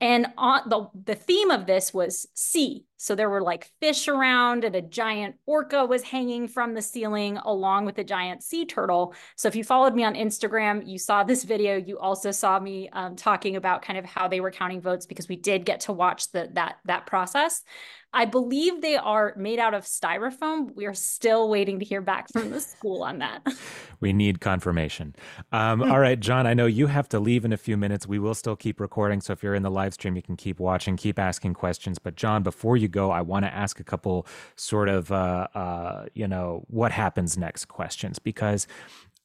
And 0.00 0.28
on 0.36 0.68
the, 0.68 0.88
the 1.04 1.14
theme 1.14 1.50
of 1.50 1.66
this 1.66 1.92
was 1.92 2.26
sea. 2.34 2.84
So 2.98 3.14
there 3.14 3.30
were 3.30 3.40
like 3.40 3.70
fish 3.80 4.08
around 4.08 4.64
and 4.64 4.74
a 4.74 4.82
giant 4.82 5.36
orca 5.46 5.86
was 5.86 6.02
hanging 6.02 6.48
from 6.48 6.74
the 6.74 6.82
ceiling 6.82 7.38
along 7.38 7.86
with 7.86 7.96
a 7.98 8.04
giant 8.04 8.42
sea 8.42 8.66
turtle. 8.66 9.14
So 9.36 9.46
if 9.48 9.54
you 9.54 9.62
followed 9.62 9.94
me 9.94 10.02
on 10.02 10.14
Instagram, 10.14 10.86
you 10.86 10.98
saw 10.98 11.22
this 11.22 11.44
video. 11.44 11.76
You 11.76 11.98
also 11.98 12.32
saw 12.32 12.58
me 12.58 12.88
um, 12.92 13.14
talking 13.14 13.54
about 13.54 13.82
kind 13.82 13.98
of 13.98 14.04
how 14.04 14.26
they 14.26 14.40
were 14.40 14.50
counting 14.50 14.80
votes 14.80 15.06
because 15.06 15.28
we 15.28 15.36
did 15.36 15.64
get 15.64 15.80
to 15.80 15.92
watch 15.92 16.32
the, 16.32 16.50
that, 16.54 16.78
that 16.86 17.06
process. 17.06 17.62
I 18.12 18.24
believe 18.24 18.80
they 18.80 18.96
are 18.96 19.34
made 19.36 19.58
out 19.58 19.74
of 19.74 19.84
styrofoam. 19.84 20.74
We 20.74 20.86
are 20.86 20.94
still 20.94 21.50
waiting 21.50 21.78
to 21.80 21.84
hear 21.84 22.00
back 22.00 22.32
from 22.32 22.50
the 22.50 22.60
school 22.60 23.02
on 23.02 23.18
that. 23.18 23.46
we 24.00 24.14
need 24.14 24.40
confirmation. 24.40 25.14
Um, 25.52 25.82
all 25.82 26.00
right, 26.00 26.18
John, 26.18 26.46
I 26.46 26.54
know 26.54 26.64
you 26.64 26.86
have 26.86 27.08
to 27.10 27.20
leave 27.20 27.44
in 27.44 27.52
a 27.52 27.58
few 27.58 27.76
minutes. 27.76 28.06
We 28.06 28.18
will 28.18 28.34
still 28.34 28.56
keep 28.56 28.80
recording. 28.80 29.20
So 29.20 29.34
if 29.34 29.42
you're 29.42 29.54
in 29.54 29.62
the 29.62 29.70
live 29.70 29.92
stream, 29.92 30.16
you 30.16 30.22
can 30.22 30.36
keep 30.36 30.58
watching, 30.58 30.96
keep 30.96 31.18
asking 31.18 31.54
questions. 31.54 31.98
But, 31.98 32.14
John, 32.14 32.42
before 32.42 32.78
you 32.78 32.87
go, 32.88 33.10
I 33.10 33.20
want 33.20 33.44
to 33.44 33.54
ask 33.54 33.80
a 33.80 33.84
couple 33.84 34.26
sort 34.56 34.88
of, 34.88 35.12
uh, 35.12 35.48
uh, 35.54 36.06
you 36.14 36.28
know, 36.28 36.64
what 36.68 36.92
happens 36.92 37.36
next 37.38 37.66
questions 37.66 38.18
because 38.18 38.66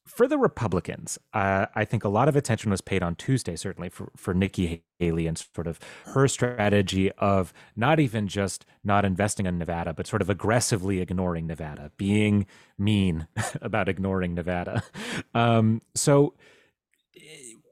for 0.05 0.27
the 0.27 0.37
Republicans, 0.37 1.17
uh, 1.33 1.67
I 1.75 1.85
think 1.85 2.03
a 2.03 2.09
lot 2.09 2.27
of 2.27 2.35
attention 2.35 2.69
was 2.69 2.81
paid 2.81 3.01
on 3.01 3.15
Tuesday, 3.15 3.55
certainly 3.55 3.89
for, 3.89 4.11
for 4.17 4.33
Nikki 4.33 4.83
Haley 4.99 5.27
and 5.27 5.37
sort 5.37 5.65
of 5.65 5.79
her 6.05 6.27
strategy 6.27 7.11
of 7.13 7.53
not 7.75 7.99
even 7.99 8.27
just 8.27 8.65
not 8.83 9.05
investing 9.05 9.45
in 9.45 9.57
Nevada, 9.57 9.93
but 9.93 10.05
sort 10.05 10.21
of 10.21 10.29
aggressively 10.29 10.99
ignoring 10.99 11.47
Nevada, 11.47 11.91
being 11.97 12.45
mean 12.77 13.27
about 13.61 13.87
ignoring 13.87 14.33
Nevada. 14.35 14.83
Um, 15.33 15.81
so, 15.95 16.33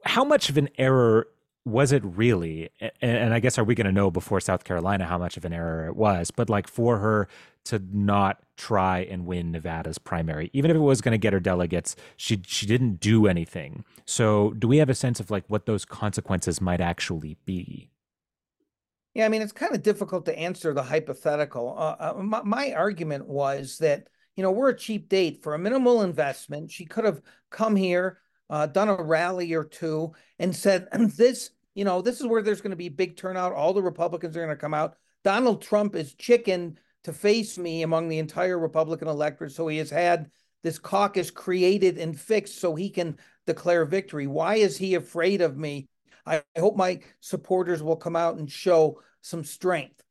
how 0.04 0.24
much 0.24 0.48
of 0.48 0.56
an 0.56 0.68
error 0.78 1.28
was 1.64 1.92
it 1.92 2.02
really? 2.04 2.70
And 3.00 3.32
I 3.32 3.38
guess 3.38 3.58
are 3.58 3.64
we 3.64 3.74
going 3.74 3.86
to 3.86 3.92
know 3.92 4.10
before 4.10 4.40
South 4.40 4.64
Carolina 4.64 5.06
how 5.06 5.18
much 5.18 5.36
of 5.36 5.44
an 5.44 5.52
error 5.52 5.86
it 5.86 5.96
was? 5.96 6.30
But 6.30 6.50
like 6.50 6.66
for 6.66 6.98
her 6.98 7.28
to 7.64 7.80
not 7.92 8.42
try 8.56 9.00
and 9.00 9.26
win 9.26 9.52
Nevada's 9.52 9.98
primary, 9.98 10.50
even 10.52 10.70
if 10.70 10.76
it 10.76 10.80
was 10.80 11.00
going 11.00 11.12
to 11.12 11.18
get 11.18 11.32
her 11.32 11.40
delegates, 11.40 11.94
she 12.16 12.42
she 12.46 12.66
didn't 12.66 12.98
do 12.98 13.26
anything. 13.28 13.84
So 14.06 14.52
do 14.52 14.66
we 14.66 14.78
have 14.78 14.88
a 14.88 14.94
sense 14.94 15.20
of 15.20 15.30
like 15.30 15.44
what 15.46 15.66
those 15.66 15.84
consequences 15.84 16.60
might 16.60 16.80
actually 16.80 17.36
be? 17.44 17.90
Yeah, 19.14 19.26
I 19.26 19.28
mean 19.28 19.42
it's 19.42 19.52
kind 19.52 19.74
of 19.74 19.82
difficult 19.82 20.24
to 20.26 20.38
answer 20.38 20.74
the 20.74 20.82
hypothetical. 20.82 21.76
Uh, 21.78 21.96
uh, 22.00 22.22
my, 22.22 22.42
my 22.42 22.72
argument 22.72 23.28
was 23.28 23.78
that 23.78 24.08
you 24.34 24.42
know 24.42 24.50
we're 24.50 24.70
a 24.70 24.76
cheap 24.76 25.08
date 25.08 25.44
for 25.44 25.54
a 25.54 25.58
minimal 25.58 26.02
investment. 26.02 26.72
She 26.72 26.86
could 26.86 27.04
have 27.04 27.22
come 27.50 27.76
here 27.76 28.18
uh, 28.50 28.66
done 28.66 28.88
a 28.88 29.02
rally 29.02 29.52
or 29.52 29.64
two 29.64 30.12
and 30.38 30.54
said, 30.54 30.88
this, 31.16 31.50
you 31.74 31.84
know, 31.84 32.02
this 32.02 32.20
is 32.20 32.26
where 32.26 32.42
there's 32.42 32.60
going 32.60 32.70
to 32.70 32.76
be 32.76 32.88
big 32.88 33.16
turnout. 33.16 33.52
All 33.52 33.72
the 33.72 33.82
Republicans 33.82 34.36
are 34.36 34.44
going 34.44 34.56
to 34.56 34.60
come 34.60 34.74
out. 34.74 34.96
Donald 35.24 35.62
Trump 35.62 35.94
is 35.94 36.14
chicken 36.14 36.78
to 37.04 37.12
face 37.12 37.58
me 37.58 37.82
among 37.82 38.08
the 38.08 38.18
entire 38.18 38.58
Republican 38.58 39.08
electorate. 39.08 39.52
So 39.52 39.68
he 39.68 39.78
has 39.78 39.90
had 39.90 40.30
this 40.62 40.78
caucus 40.78 41.30
created 41.30 41.98
and 41.98 42.18
fixed 42.18 42.60
so 42.60 42.74
he 42.74 42.90
can 42.90 43.18
declare 43.46 43.84
victory. 43.84 44.26
Why 44.26 44.56
is 44.56 44.76
he 44.76 44.94
afraid 44.94 45.40
of 45.40 45.56
me? 45.56 45.88
I 46.24 46.42
hope 46.56 46.76
my 46.76 47.00
supporters 47.20 47.82
will 47.82 47.96
come 47.96 48.14
out 48.14 48.36
and 48.36 48.50
show 48.50 49.00
some 49.22 49.44
strength. 49.44 50.02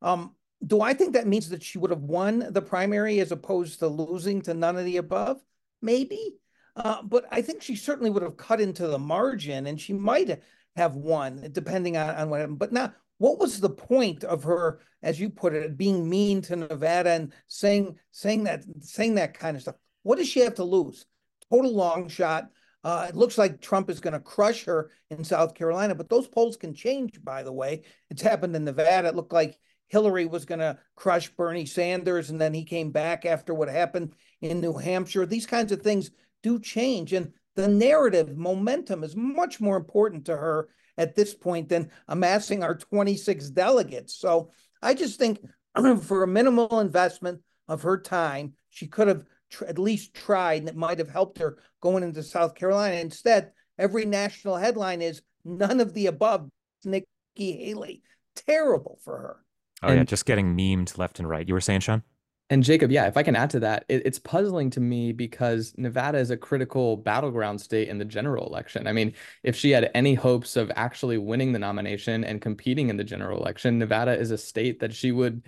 Um, 0.00 0.34
do 0.66 0.80
I 0.80 0.94
think 0.94 1.12
that 1.12 1.26
means 1.26 1.50
that 1.50 1.62
she 1.62 1.78
would 1.78 1.90
have 1.90 2.02
won 2.02 2.46
the 2.50 2.62
primary 2.62 3.20
as 3.20 3.32
opposed 3.32 3.80
to 3.80 3.88
losing 3.88 4.42
to 4.42 4.54
none 4.54 4.76
of 4.76 4.84
the 4.84 4.96
above? 4.96 5.40
Maybe. 5.82 6.36
Uh, 6.78 7.02
but 7.02 7.26
I 7.32 7.42
think 7.42 7.60
she 7.60 7.74
certainly 7.74 8.10
would 8.10 8.22
have 8.22 8.36
cut 8.36 8.60
into 8.60 8.86
the 8.86 8.98
margin 8.98 9.66
and 9.66 9.80
she 9.80 9.92
might 9.92 10.40
have 10.76 10.94
won, 10.94 11.48
depending 11.50 11.96
on, 11.96 12.14
on 12.14 12.30
what 12.30 12.40
happened. 12.40 12.60
But 12.60 12.72
now, 12.72 12.94
what 13.18 13.40
was 13.40 13.58
the 13.58 13.70
point 13.70 14.22
of 14.22 14.44
her, 14.44 14.80
as 15.02 15.18
you 15.18 15.28
put 15.28 15.54
it, 15.54 15.76
being 15.76 16.08
mean 16.08 16.40
to 16.42 16.54
Nevada 16.54 17.10
and 17.10 17.32
saying 17.48 17.96
saying 18.12 18.44
that 18.44 18.62
saying 18.80 19.16
that 19.16 19.34
kind 19.34 19.56
of 19.56 19.62
stuff? 19.62 19.74
What 20.04 20.18
does 20.18 20.28
she 20.28 20.40
have 20.40 20.54
to 20.54 20.64
lose? 20.64 21.04
Total 21.50 21.74
long 21.74 22.08
shot. 22.08 22.50
Uh, 22.84 23.06
it 23.08 23.16
looks 23.16 23.36
like 23.36 23.60
Trump 23.60 23.90
is 23.90 23.98
going 23.98 24.12
to 24.12 24.20
crush 24.20 24.64
her 24.64 24.92
in 25.10 25.24
South 25.24 25.54
Carolina, 25.54 25.96
but 25.96 26.08
those 26.08 26.28
polls 26.28 26.56
can 26.56 26.72
change, 26.72 27.22
by 27.24 27.42
the 27.42 27.52
way. 27.52 27.82
It's 28.08 28.22
happened 28.22 28.54
in 28.54 28.64
Nevada. 28.64 29.08
It 29.08 29.16
looked 29.16 29.32
like 29.32 29.58
Hillary 29.88 30.26
was 30.26 30.44
going 30.44 30.60
to 30.60 30.78
crush 30.94 31.28
Bernie 31.30 31.66
Sanders, 31.66 32.30
and 32.30 32.40
then 32.40 32.54
he 32.54 32.64
came 32.64 32.92
back 32.92 33.26
after 33.26 33.52
what 33.52 33.68
happened 33.68 34.12
in 34.40 34.60
New 34.60 34.74
Hampshire. 34.74 35.26
These 35.26 35.46
kinds 35.46 35.72
of 35.72 35.82
things 35.82 36.12
do 36.42 36.60
change. 36.60 37.12
And 37.12 37.32
the 37.56 37.68
narrative 37.68 38.36
momentum 38.36 39.04
is 39.04 39.16
much 39.16 39.60
more 39.60 39.76
important 39.76 40.26
to 40.26 40.36
her 40.36 40.68
at 40.96 41.14
this 41.14 41.34
point 41.34 41.68
than 41.68 41.90
amassing 42.08 42.62
our 42.62 42.74
26 42.76 43.50
delegates. 43.50 44.14
So 44.14 44.50
I 44.82 44.94
just 44.94 45.18
think 45.18 45.40
for 46.02 46.22
a 46.22 46.28
minimal 46.28 46.80
investment 46.80 47.40
of 47.68 47.82
her 47.82 47.98
time, 47.98 48.54
she 48.68 48.86
could 48.86 49.08
have 49.08 49.24
tr- 49.50 49.66
at 49.66 49.78
least 49.78 50.14
tried 50.14 50.62
and 50.62 50.68
it 50.68 50.76
might 50.76 50.98
have 50.98 51.08
helped 51.08 51.38
her 51.38 51.58
going 51.80 52.02
into 52.02 52.22
South 52.22 52.54
Carolina. 52.54 52.96
Instead, 52.96 53.52
every 53.78 54.04
national 54.04 54.56
headline 54.56 55.02
is 55.02 55.22
none 55.44 55.80
of 55.80 55.94
the 55.94 56.06
above 56.06 56.48
Nikki 56.84 57.06
Haley. 57.36 58.02
Terrible 58.34 58.98
for 59.04 59.16
her. 59.16 59.36
Oh, 59.82 59.88
and, 59.88 59.98
yeah, 59.98 60.04
just 60.04 60.26
getting 60.26 60.56
memed 60.56 60.98
left 60.98 61.18
and 61.18 61.28
right. 61.28 61.46
You 61.46 61.54
were 61.54 61.60
saying, 61.60 61.80
Sean? 61.80 62.02
And 62.50 62.62
Jacob, 62.62 62.90
yeah, 62.90 63.06
if 63.06 63.16
I 63.18 63.22
can 63.22 63.36
add 63.36 63.50
to 63.50 63.60
that, 63.60 63.84
it, 63.88 64.02
it's 64.06 64.18
puzzling 64.18 64.70
to 64.70 64.80
me 64.80 65.12
because 65.12 65.74
Nevada 65.76 66.18
is 66.18 66.30
a 66.30 66.36
critical 66.36 66.96
battleground 66.96 67.60
state 67.60 67.88
in 67.88 67.98
the 67.98 68.06
general 68.06 68.46
election. 68.46 68.86
I 68.86 68.92
mean, 68.92 69.12
if 69.42 69.54
she 69.54 69.70
had 69.70 69.90
any 69.94 70.14
hopes 70.14 70.56
of 70.56 70.72
actually 70.74 71.18
winning 71.18 71.52
the 71.52 71.58
nomination 71.58 72.24
and 72.24 72.40
competing 72.40 72.88
in 72.88 72.96
the 72.96 73.04
general 73.04 73.38
election, 73.38 73.78
Nevada 73.78 74.18
is 74.18 74.30
a 74.30 74.38
state 74.38 74.80
that 74.80 74.94
she 74.94 75.12
would 75.12 75.42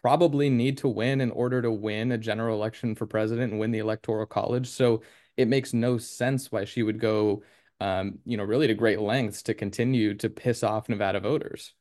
probably 0.00 0.48
need 0.48 0.78
to 0.78 0.88
win 0.88 1.20
in 1.20 1.30
order 1.30 1.60
to 1.60 1.70
win 1.70 2.12
a 2.12 2.18
general 2.18 2.56
election 2.56 2.94
for 2.94 3.06
president 3.06 3.52
and 3.52 3.60
win 3.60 3.70
the 3.72 3.78
electoral 3.80 4.24
college. 4.24 4.68
So 4.68 5.02
it 5.36 5.48
makes 5.48 5.74
no 5.74 5.98
sense 5.98 6.50
why 6.50 6.64
she 6.64 6.82
would 6.82 7.00
go, 7.00 7.42
um, 7.80 8.18
you 8.24 8.38
know, 8.38 8.44
really 8.44 8.68
to 8.68 8.74
great 8.74 9.00
lengths 9.00 9.42
to 9.44 9.54
continue 9.54 10.14
to 10.14 10.30
piss 10.30 10.62
off 10.62 10.88
Nevada 10.88 11.20
voters 11.20 11.74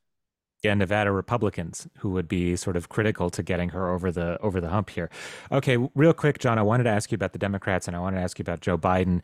and 0.63 0.79
Nevada 0.79 1.11
Republicans 1.11 1.87
who 1.99 2.09
would 2.11 2.27
be 2.27 2.55
sort 2.55 2.75
of 2.75 2.89
critical 2.89 3.29
to 3.29 3.43
getting 3.43 3.69
her 3.69 3.91
over 3.91 4.11
the 4.11 4.39
over 4.41 4.59
the 4.59 4.69
hump 4.69 4.89
here. 4.89 5.09
Okay, 5.51 5.77
real 5.95 6.13
quick, 6.13 6.39
John, 6.39 6.57
I 6.57 6.63
wanted 6.63 6.83
to 6.85 6.89
ask 6.89 7.11
you 7.11 7.15
about 7.15 7.33
the 7.33 7.39
Democrats 7.39 7.87
and 7.87 7.95
I 7.95 7.99
wanted 7.99 8.17
to 8.17 8.23
ask 8.23 8.39
you 8.39 8.43
about 8.43 8.61
Joe 8.61 8.77
Biden. 8.77 9.21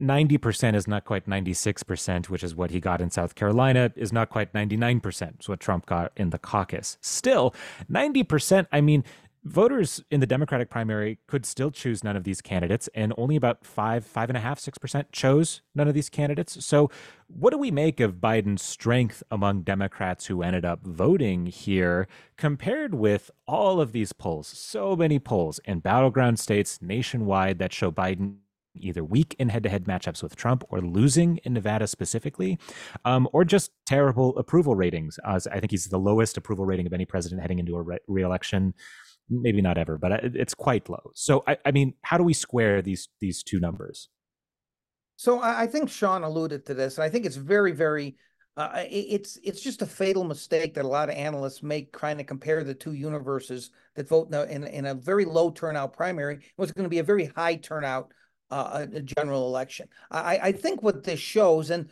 90% 0.00 0.74
is 0.74 0.86
not 0.86 1.06
quite 1.06 1.26
96%, 1.26 2.28
which 2.28 2.44
is 2.44 2.54
what 2.54 2.70
he 2.70 2.80
got 2.80 3.00
in 3.00 3.10
South 3.10 3.34
Carolina, 3.34 3.90
is 3.96 4.12
not 4.12 4.28
quite 4.28 4.52
99%, 4.52 5.40
is 5.40 5.48
what 5.48 5.58
Trump 5.58 5.86
got 5.86 6.12
in 6.18 6.30
the 6.30 6.38
caucus. 6.38 6.98
Still, 7.00 7.54
90%, 7.90 8.66
I 8.70 8.82
mean, 8.82 9.04
voters 9.46 10.02
in 10.10 10.20
the 10.20 10.26
Democratic 10.26 10.68
primary 10.68 11.18
could 11.28 11.46
still 11.46 11.70
choose 11.70 12.02
none 12.02 12.16
of 12.16 12.24
these 12.24 12.40
candidates, 12.40 12.88
and 12.94 13.12
only 13.16 13.36
about 13.36 13.64
five, 13.64 14.04
five 14.04 14.28
and 14.28 14.36
a 14.36 14.40
half, 14.40 14.58
six 14.58 14.76
percent 14.76 15.12
chose 15.12 15.62
none 15.74 15.88
of 15.88 15.94
these 15.94 16.10
candidates. 16.10 16.64
So, 16.64 16.90
what 17.28 17.50
do 17.50 17.58
we 17.58 17.70
make 17.70 18.00
of 18.00 18.14
Biden's 18.14 18.62
strength 18.62 19.22
among 19.30 19.62
Democrats 19.62 20.26
who 20.26 20.42
ended 20.42 20.64
up 20.64 20.84
voting 20.84 21.46
here 21.46 22.08
compared 22.36 22.94
with 22.94 23.30
all 23.46 23.80
of 23.80 23.92
these 23.92 24.12
polls? 24.12 24.48
So 24.48 24.96
many 24.96 25.18
polls 25.18 25.60
in 25.64 25.80
battleground 25.80 26.38
states 26.38 26.80
nationwide 26.82 27.58
that 27.58 27.72
show 27.72 27.90
Biden 27.90 28.36
either 28.78 29.02
weak 29.02 29.34
in 29.38 29.48
head-to-head 29.48 29.84
matchups 29.84 30.22
with 30.22 30.36
Trump 30.36 30.62
or 30.68 30.80
losing 30.80 31.38
in 31.38 31.54
Nevada 31.54 31.86
specifically, 31.86 32.58
um, 33.04 33.28
or 33.32 33.44
just 33.44 33.70
terrible 33.86 34.36
approval 34.36 34.74
ratings. 34.74 35.18
As 35.24 35.46
I 35.46 35.60
think 35.60 35.70
he's 35.70 35.86
the 35.86 35.98
lowest 35.98 36.36
approval 36.36 36.66
rating 36.66 36.86
of 36.86 36.92
any 36.92 37.06
president 37.06 37.40
heading 37.40 37.58
into 37.58 37.76
a 37.76 37.82
re- 37.82 37.98
reelection 38.06 38.74
maybe 39.28 39.60
not 39.60 39.78
ever, 39.78 39.98
but 39.98 40.12
it's 40.24 40.54
quite 40.54 40.88
low. 40.88 41.10
So 41.14 41.42
I, 41.46 41.56
I 41.64 41.70
mean, 41.72 41.94
how 42.02 42.18
do 42.18 42.24
we 42.24 42.34
square 42.34 42.82
these 42.82 43.08
these 43.20 43.42
two 43.42 43.60
numbers? 43.60 44.08
So 45.16 45.40
I 45.40 45.66
think 45.66 45.88
Sean 45.88 46.24
alluded 46.24 46.66
to 46.66 46.74
this, 46.74 46.98
and 46.98 47.04
I 47.04 47.08
think 47.08 47.24
it's 47.24 47.36
very, 47.36 47.72
very, 47.72 48.16
uh, 48.58 48.84
it's 48.90 49.38
it's 49.42 49.62
just 49.62 49.80
a 49.80 49.86
fatal 49.86 50.24
mistake 50.24 50.74
that 50.74 50.84
a 50.84 50.88
lot 50.88 51.08
of 51.08 51.14
analysts 51.14 51.62
make 51.62 51.96
trying 51.96 52.18
to 52.18 52.24
compare 52.24 52.62
the 52.62 52.74
two 52.74 52.92
universes 52.92 53.70
that 53.94 54.08
vote 54.08 54.28
in 54.28 54.34
a, 54.34 54.44
in, 54.44 54.64
in 54.64 54.86
a 54.86 54.94
very 54.94 55.24
low 55.24 55.50
turnout 55.50 55.94
primary. 55.94 56.40
Was 56.58 56.72
going 56.72 56.84
to 56.84 56.90
be 56.90 56.98
a 56.98 57.02
very 57.02 57.26
high 57.34 57.56
turnout 57.56 58.12
uh, 58.50 58.84
general 59.04 59.46
election. 59.46 59.88
I, 60.10 60.38
I 60.42 60.52
think 60.52 60.82
what 60.82 61.02
this 61.02 61.18
shows, 61.18 61.70
and 61.70 61.88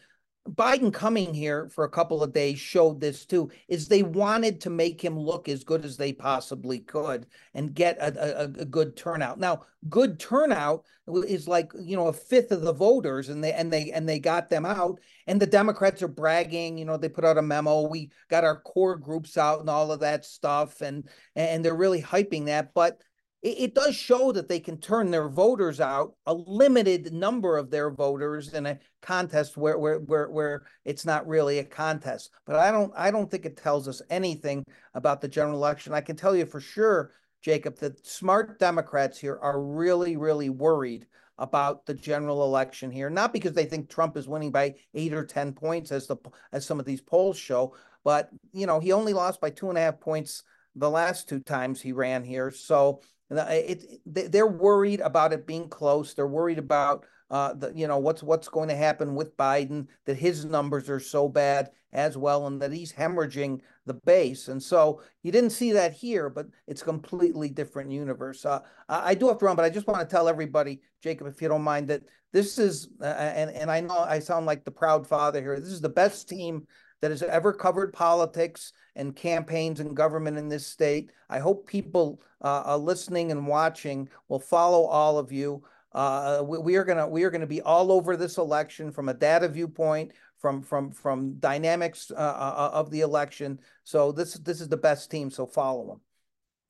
Biden 0.48 0.92
coming 0.92 1.33
here 1.33 1.70
for 1.70 1.85
a 1.85 1.90
couple 1.90 2.22
of 2.22 2.35
days 2.35 2.59
showed 2.59 3.00
this 3.00 3.24
too, 3.24 3.50
is 3.68 3.88
they 3.88 4.02
wanted 4.02 4.61
to 4.61 4.70
make 4.70 5.02
him 5.02 5.18
look 5.18 5.48
as 5.48 5.64
good 5.64 5.85
as 5.87 5.96
they 5.96 6.12
possibly 6.12 6.80
could 6.80 7.26
and 7.54 7.74
get 7.74 7.96
a, 7.98 8.42
a, 8.42 8.44
a, 8.44 8.64
good 8.66 8.94
turnout. 8.94 9.40
Now, 9.40 9.62
good 9.88 10.20
turnout 10.20 10.85
is 11.07 11.48
like, 11.48 11.72
you 11.80 11.96
know, 11.96 12.09
a 12.09 12.12
fifth 12.12 12.52
of 12.52 12.61
the 12.61 12.74
voters 12.74 13.30
and 13.30 13.42
they 13.42 13.52
and 13.54 13.72
they 13.72 13.90
and 13.90 14.07
they 14.07 14.18
got 14.18 14.50
them 14.50 14.66
out. 14.66 15.00
And 15.26 15.40
the 15.40 15.46
Democrats 15.46 16.02
are 16.02 16.09
bragging, 16.09 16.76
you 16.76 16.85
know, 16.85 16.98
they 16.98 17.09
put 17.09 17.24
out 17.24 17.38
a 17.38 17.42
memo. 17.42 17.88
We 17.88 18.11
got 18.28 18.44
our 18.44 18.61
core 18.61 18.96
groups 18.96 19.38
out 19.38 19.61
and 19.61 19.70
all 19.70 19.92
of 19.92 20.00
that 20.00 20.26
stuff, 20.26 20.83
and 20.83 21.09
and 21.35 21.64
they're 21.64 21.74
really 21.74 22.02
hyping 22.02 22.46
that. 22.46 22.74
But 22.74 23.00
it, 23.44 23.59
it, 23.61 23.74
does 23.74 23.94
show 23.94 24.33
that 24.33 24.48
they 24.48 24.59
can 24.59 24.78
turn 24.78 25.11
their 25.11 25.28
voters 25.28 25.78
out, 25.78 26.14
a 26.26 26.33
limited 26.33 27.12
number 27.12 27.59
of 27.59 27.70
their 27.70 27.90
voters 27.90 28.54
in 28.54 28.64
a 28.64 28.78
contest 29.02 29.59
where 29.59 29.78
where 29.78 29.98
where 29.98 30.30
where 30.30 30.62
it's 30.87 31.04
not 31.04 31.28
really 31.28 31.59
a 31.59 31.64
contest. 31.64 32.30
But 32.46 32.57
I 32.57 32.72
don't 32.72 32.90
I 32.96 33.11
don't 33.11 33.30
think 33.30 33.44
it 33.44 33.59
tells 33.59 33.87
us 33.87 34.00
anything 34.09 34.64
about 34.94 35.20
the 35.20 35.28
general 35.28 35.57
election. 35.59 35.92
I 35.92 36.00
can 36.00 36.16
tell 36.16 36.35
you 36.35 36.46
for 36.46 36.59
sure, 36.59 37.12
Jacob, 37.42 37.76
that 37.80 38.07
smart 38.07 38.59
Democrats 38.59 39.18
here 39.18 39.38
are 39.42 39.61
really 39.61 40.16
really 40.16 40.48
worried 40.48 41.07
about 41.37 41.85
the 41.85 41.94
general 41.94 42.44
election 42.44 42.90
here, 42.90 43.11
not 43.11 43.33
because 43.33 43.52
they 43.52 43.66
think 43.66 43.90
Trump 43.90 44.16
is 44.16 44.26
winning 44.26 44.52
by 44.52 44.74
eight 44.94 45.12
or 45.12 45.26
ten 45.26 45.52
points 45.52 45.92
as 45.92 46.07
the 46.07 46.16
as 46.52 46.64
some 46.64 46.80
of 46.80 46.87
these 46.87 47.02
polls 47.02 47.37
show, 47.37 47.76
but 48.04 48.30
you 48.54 48.66
know 48.66 48.80
he 48.80 48.92
only 48.92 49.12
lost 49.12 49.38
by 49.38 49.50
two 49.50 49.68
and 49.68 49.76
a 49.76 49.83
half 49.83 50.00
points 50.00 50.44
the 50.76 50.90
last 50.90 51.28
two 51.28 51.40
times 51.40 51.80
he 51.80 51.92
ran 51.92 52.24
here. 52.24 52.50
So 52.50 53.00
it, 53.31 54.01
it 54.05 54.33
they're 54.33 54.47
worried 54.47 55.01
about 55.01 55.33
it 55.33 55.47
being 55.47 55.69
close. 55.69 56.15
They're 56.15 56.27
worried 56.27 56.59
about 56.59 57.05
uh, 57.31 57.55
the, 57.55 57.73
you 57.75 57.87
know 57.87 57.99
what's 57.99 58.23
what's 58.23 58.49
going 58.49 58.69
to 58.69 58.77
happen 58.77 59.15
with 59.15 59.37
Biden. 59.37 59.87
That 60.05 60.17
his 60.17 60.45
numbers 60.45 60.91
are 60.91 61.01
so 61.01 61.29
bad 61.29 61.71
as 61.93 62.17
well, 62.17 62.47
and 62.47 62.61
that 62.61 62.73
he's 62.73 62.93
hemorrhaging 62.93 63.61
the 63.87 63.95
base. 63.95 64.49
And 64.49 64.63
so 64.63 65.01
you 65.23 65.31
didn't 65.31 65.51
see 65.51 65.73
that 65.73 65.93
here, 65.93 66.29
but 66.29 66.47
it's 66.67 66.83
a 66.83 66.87
completely 66.87 67.49
different 67.49 67.91
universe. 67.91 68.45
Uh, 68.45 68.61
I 68.89 69.15
do 69.15 69.29
have 69.29 69.39
to 69.39 69.45
run, 69.45 69.57
but 69.57 69.65
I 69.65 69.71
just 69.71 69.87
want 69.87 70.01
to 70.01 70.13
tell 70.13 70.29
everybody, 70.29 70.81
Jacob, 71.03 71.29
if 71.29 71.41
you 71.41 71.49
don't 71.49 71.63
mind, 71.63 71.89
that 71.89 72.03
this 72.33 72.59
is 72.59 72.89
uh, 73.01 73.07
and 73.07 73.51
and 73.51 73.71
I 73.71 73.81
know 73.81 73.99
I 73.99 74.19
sound 74.19 74.47
like 74.47 74.65
the 74.65 74.71
proud 74.71 75.07
father 75.07 75.41
here. 75.41 75.59
This 75.59 75.69
is 75.71 75.81
the 75.81 75.89
best 75.89 76.29
team 76.29 76.67
that 77.01 77.11
has 77.11 77.23
ever 77.23 77.53
covered 77.53 77.93
politics 77.93 78.73
and 78.96 79.16
campaigns 79.16 79.80
and 79.80 79.96
government 79.96 80.37
in 80.38 80.48
this 80.48 80.66
state. 80.66 81.11
I 81.28 81.38
hope 81.38 81.66
people 81.66 82.20
uh, 82.42 82.76
listening 82.76 83.30
and 83.30 83.46
watching 83.46 84.09
will 84.28 84.40
follow 84.40 84.85
all 84.85 85.18
of 85.18 85.33
you. 85.33 85.62
Uh, 85.92 86.42
we, 86.44 86.59
we, 86.59 86.76
are 86.76 86.85
gonna 86.85 87.07
we 87.07 87.22
are 87.22 87.30
gonna 87.30 87.46
be 87.46 87.62
all 87.62 87.92
over 87.92 88.16
this 88.16 88.37
election 88.37 88.90
from 88.90 89.09
a 89.09 89.14
data 89.14 89.48
viewpoint, 89.48 90.12
from 90.38 90.61
from 90.61 90.90
from 90.90 91.35
dynamics 91.35 92.11
uh, 92.11 92.14
uh 92.14 92.70
of 92.72 92.90
the 92.90 93.00
election. 93.00 93.59
So 93.85 94.11
this 94.11 94.35
this 94.35 94.61
is 94.61 94.68
the 94.68 94.76
best 94.76 95.11
team. 95.11 95.30
So 95.30 95.46
follow 95.46 95.87
them. 95.87 96.00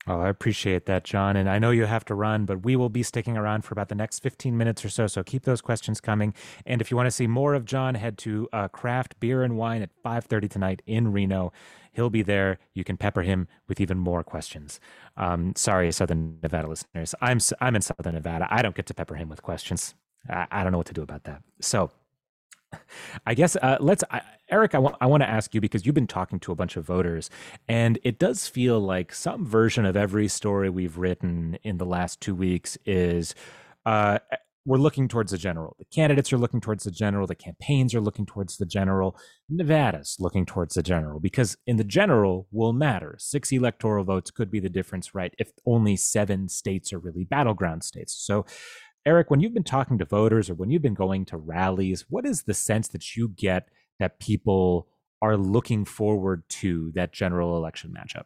Oh, 0.07 0.21
I 0.21 0.29
appreciate 0.29 0.85
that, 0.85 1.05
John. 1.05 1.35
And 1.35 1.49
I 1.49 1.59
know 1.59 1.71
you 1.71 1.87
have 1.87 2.05
to 2.07 2.15
run, 2.15 2.45
but 2.45 2.63
we 2.63 2.77
will 2.77 2.91
be 2.91 3.03
sticking 3.03 3.39
around 3.39 3.63
for 3.65 3.73
about 3.73 3.89
the 3.89 3.95
next 3.95 4.19
15 4.21 4.57
minutes 4.57 4.85
or 4.85 4.91
so. 4.91 5.07
So 5.07 5.23
keep 5.23 5.45
those 5.45 5.63
questions 5.63 6.01
coming. 6.01 6.35
And 6.67 6.83
if 6.83 6.91
you 6.91 6.97
want 6.97 7.07
to 7.07 7.11
see 7.11 7.27
more 7.27 7.55
of 7.55 7.65
John, 7.65 7.95
head 7.95 8.19
to 8.19 8.49
uh, 8.53 8.69
Craft 8.69 9.19
Beer 9.19 9.43
and 9.43 9.57
Wine 9.57 9.81
at 9.81 9.91
5:30 10.05 10.51
tonight 10.51 10.83
in 10.87 11.13
Reno. 11.13 11.53
He'll 11.93 12.11
be 12.11 12.23
there. 12.23 12.59
You 12.75 12.85
can 12.85 12.97
pepper 12.97 13.23
him 13.23 13.49
with 13.69 13.81
even 13.81 13.99
more 13.99 14.23
questions. 14.23 14.81
Um, 15.17 15.55
sorry, 15.57 15.91
Southern 15.93 16.39
Nevada 16.43 16.69
listeners. 16.69 17.15
I'm 17.23 17.39
I'm 17.61 17.75
in 17.77 17.83
Southern 17.83 18.15
Nevada. 18.15 18.47
I 18.51 18.61
don't 18.61 18.75
get 18.75 18.87
to 18.87 18.95
pepper 18.95 19.15
him 19.15 19.29
with 19.31 19.43
questions. 19.43 19.95
I, 20.29 20.47
I 20.51 20.63
don't 20.63 20.73
know 20.73 20.79
what 20.79 20.89
to 20.89 20.95
do 20.95 21.03
about 21.03 21.25
that. 21.25 21.43
So 21.61 21.91
I 23.27 23.35
guess 23.35 23.57
uh, 23.57 23.79
let's, 23.81 24.05
uh, 24.11 24.21
Eric. 24.51 24.75
I 24.75 24.79
want 24.79 24.97
I 25.01 25.07
want 25.07 25.23
to 25.23 25.29
ask 25.29 25.55
you 25.55 25.61
because 25.61 25.87
you've 25.87 25.95
been 25.95 26.07
talking 26.07 26.39
to 26.41 26.53
a 26.53 26.55
bunch 26.55 26.77
of 26.77 26.85
voters, 26.85 27.31
and 27.69 27.99
it 28.05 28.19
does 28.19 28.47
feel 28.47 28.79
like 28.81 29.13
some 29.13 29.47
version 29.47 29.87
of 29.87 29.97
every 29.97 30.29
story 30.29 30.69
we've 30.69 30.99
written 30.99 31.59
in 31.63 31.79
the 31.79 31.87
last 31.87 32.21
two 32.21 32.35
weeks 32.35 32.77
is. 32.85 33.35
Uh, 33.87 34.19
we're 34.67 34.79
looking 34.79 35.09
towards 35.09 35.31
the 35.31 35.37
general. 35.37 35.77
The 35.79 35.85
candidates 35.85 36.33
are 36.33 36.39
looking 36.39 36.61
towards 36.61 36.85
the 36.85 36.91
general. 36.91 37.27
The 37.27 37.35
campaigns 37.35 37.95
are 37.95 38.01
looking 38.01 38.25
towards 38.25 38.57
the 38.57 38.65
general. 38.65 39.15
Nevada's 39.51 40.17
looking 40.19 40.47
towards 40.47 40.75
the 40.75 40.83
general 40.83 41.21
because 41.21 41.59
in 41.67 41.77
the 41.77 41.85
general 41.85 42.47
will 42.51 42.73
matter. 42.73 43.17
Six 43.19 43.53
electoral 43.53 44.05
votes 44.05 44.31
could 44.31 44.51
be 44.51 44.61
the 44.61 44.71
difference, 44.71 45.15
right? 45.15 45.35
If 45.39 45.53
only 45.67 45.97
seven 45.97 46.49
states 46.49 46.95
are 46.95 46.99
really 46.99 47.25
battleground 47.25 47.85
states. 47.85 48.15
So 48.15 48.47
Eric, 49.07 49.31
when 49.31 49.41
you've 49.41 49.55
been 49.55 49.63
talking 49.63 49.99
to 49.99 50.05
voters 50.05 50.49
or 50.49 50.55
when 50.55 50.71
you've 50.71 50.83
been 50.83 50.95
going 50.95 51.27
to 51.27 51.37
rallies, 51.37 52.07
what 52.09 52.25
is 52.25 52.43
the 52.43 52.55
sense 52.55 52.89
that 52.89 53.17
you 53.17 53.29
get 53.29 53.69
that 53.99 54.19
people 54.19 54.89
are 55.21 55.37
looking 55.37 55.85
forward 55.85 56.43
to 56.49 56.91
that 56.95 57.13
general 57.13 57.57
election 57.57 57.95
matchup? 57.97 58.25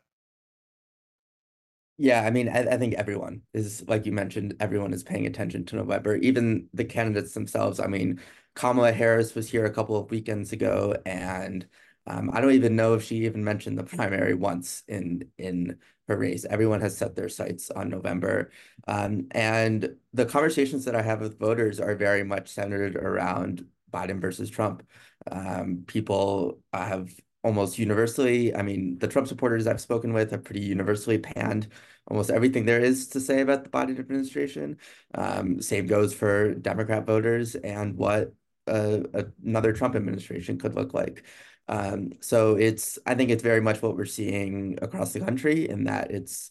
Yeah, 2.01 2.23
I 2.23 2.31
mean, 2.31 2.49
I, 2.49 2.61
I, 2.61 2.77
think 2.77 2.95
everyone 2.95 3.43
is, 3.53 3.85
like 3.89 4.07
you 4.07 4.13
mentioned, 4.13 4.55
everyone 4.61 4.93
is 4.93 5.03
paying 5.03 5.27
attention 5.27 5.65
to 5.67 5.77
November, 5.77 6.15
even 6.17 6.69
the 6.73 6.85
candidates 6.85 7.35
themselves. 7.35 7.81
I 7.81 7.89
mean, 7.89 8.21
Kamala 8.55 8.93
Harris 8.93 9.35
was 9.35 9.51
here 9.51 9.65
a 9.65 9.73
couple 9.73 9.97
of 9.97 10.09
weekends 10.13 10.53
ago, 10.53 10.95
and 11.05 11.67
um, 12.07 12.31
I 12.33 12.41
don't 12.41 12.53
even 12.53 12.77
know 12.77 12.95
if 12.95 13.03
she 13.03 13.25
even 13.27 13.43
mentioned 13.43 13.79
the 13.79 13.83
primary 13.85 14.35
once 14.35 14.85
in 14.87 15.29
in 15.39 15.79
her 16.09 16.17
race. 16.17 16.45
Everyone 16.45 16.81
has 16.81 16.97
set 16.97 17.15
their 17.15 17.29
sights 17.29 17.71
on 17.71 17.89
November, 17.89 18.51
um, 18.87 19.29
and 19.33 19.97
the 20.13 20.27
conversations 20.27 20.85
that 20.87 20.97
I 20.97 21.03
have 21.03 21.21
with 21.21 21.39
voters 21.39 21.81
are 21.81 21.95
very 21.95 22.25
much 22.25 22.49
centered 22.49 22.97
around 22.97 23.67
Biden 23.93 24.21
versus 24.21 24.51
Trump. 24.51 24.83
Um, 25.31 25.85
people 25.87 26.61
have 26.73 27.15
almost 27.45 27.79
universally, 27.79 28.55
I 28.55 28.63
mean, 28.63 28.99
the 28.99 29.09
Trump 29.09 29.29
supporters 29.29 29.67
I've 29.67 29.81
spoken 29.81 30.13
with 30.13 30.33
have 30.33 30.45
pretty 30.45 30.61
universally 30.61 31.19
panned 31.19 31.69
almost 32.09 32.31
everything 32.31 32.65
there 32.65 32.81
is 32.81 33.09
to 33.09 33.21
say 33.21 33.41
about 33.41 33.65
the 33.65 33.71
Biden 33.71 33.99
administration. 33.99 34.79
Um, 35.15 35.61
same 35.61 35.87
goes 35.87 36.15
for 36.15 36.55
Democrat 36.55 37.07
voters 37.07 37.55
and 37.55 37.97
what 37.97 38.33
uh, 38.67 39.01
another 39.45 39.73
Trump 39.73 39.95
administration 39.95 40.59
could 40.59 40.75
look 40.75 40.95
like. 40.95 41.25
Um, 41.69 42.13
so 42.21 42.57
it's 42.57 42.99
I 43.07 43.15
think 43.15 43.31
it's 43.31 43.43
very 43.43 43.61
much 43.61 43.83
what 43.83 43.97
we're 43.97 44.07
seeing 44.07 44.79
across 44.83 45.13
the 45.13 45.21
country 45.21 45.69
in 45.69 45.85
that 45.85 46.11
it's 46.11 46.51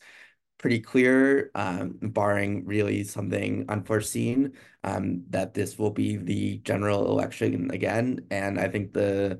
pretty 0.60 0.80
clear, 0.80 1.52
um, 1.56 1.98
barring 2.02 2.66
really 2.66 3.04
something 3.04 3.66
unforeseen, 3.70 4.54
um, 4.84 5.24
that 5.30 5.54
this 5.54 5.78
will 5.78 5.92
be 5.92 6.18
the 6.18 6.58
general 6.60 7.10
election 7.12 7.72
again. 7.72 8.26
And 8.32 8.60
I 8.60 8.68
think 8.70 8.94
the 8.94 9.40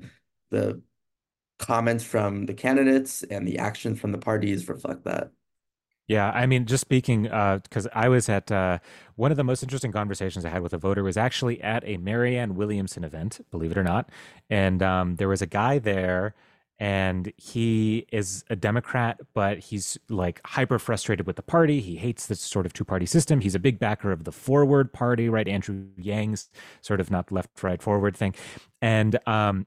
the 0.50 0.82
comments 1.58 2.04
from 2.04 2.46
the 2.46 2.54
candidates 2.54 3.22
and 3.24 3.46
the 3.46 3.58
actions 3.58 4.00
from 4.00 4.12
the 4.12 4.18
parties 4.18 4.68
reflect 4.68 5.04
that. 5.04 5.32
Yeah, 6.08 6.30
I 6.30 6.46
mean, 6.46 6.64
just 6.64 6.80
speaking, 6.80 7.24
because 7.24 7.86
uh, 7.86 7.90
I 7.92 8.08
was 8.08 8.30
at 8.30 8.50
uh, 8.50 8.78
one 9.16 9.30
of 9.30 9.36
the 9.36 9.44
most 9.44 9.62
interesting 9.62 9.92
conversations 9.92 10.44
I 10.46 10.48
had 10.48 10.62
with 10.62 10.72
a 10.72 10.78
voter 10.78 11.04
was 11.04 11.18
actually 11.18 11.60
at 11.60 11.84
a 11.86 11.98
Marianne 11.98 12.54
Williamson 12.54 13.04
event, 13.04 13.44
believe 13.50 13.72
it 13.72 13.78
or 13.78 13.84
not, 13.84 14.08
and 14.48 14.82
um, 14.82 15.16
there 15.16 15.28
was 15.28 15.42
a 15.42 15.46
guy 15.46 15.78
there, 15.78 16.34
and 16.78 17.30
he 17.36 18.06
is 18.10 18.42
a 18.48 18.56
Democrat, 18.56 19.20
but 19.34 19.58
he's 19.58 19.98
like 20.08 20.40
hyper 20.46 20.78
frustrated 20.78 21.26
with 21.26 21.36
the 21.36 21.42
party. 21.42 21.80
He 21.82 21.96
hates 21.96 22.26
this 22.26 22.40
sort 22.40 22.64
of 22.64 22.72
two 22.72 22.84
party 22.84 23.04
system. 23.04 23.40
He's 23.40 23.54
a 23.54 23.58
big 23.58 23.78
backer 23.78 24.10
of 24.10 24.24
the 24.24 24.32
Forward 24.32 24.94
Party, 24.94 25.28
right? 25.28 25.46
Andrew 25.46 25.88
Yang's 25.98 26.48
sort 26.80 27.00
of 27.00 27.10
not 27.10 27.30
left, 27.30 27.62
right, 27.62 27.82
forward 27.82 28.16
thing, 28.16 28.34
and 28.80 29.18
um, 29.28 29.66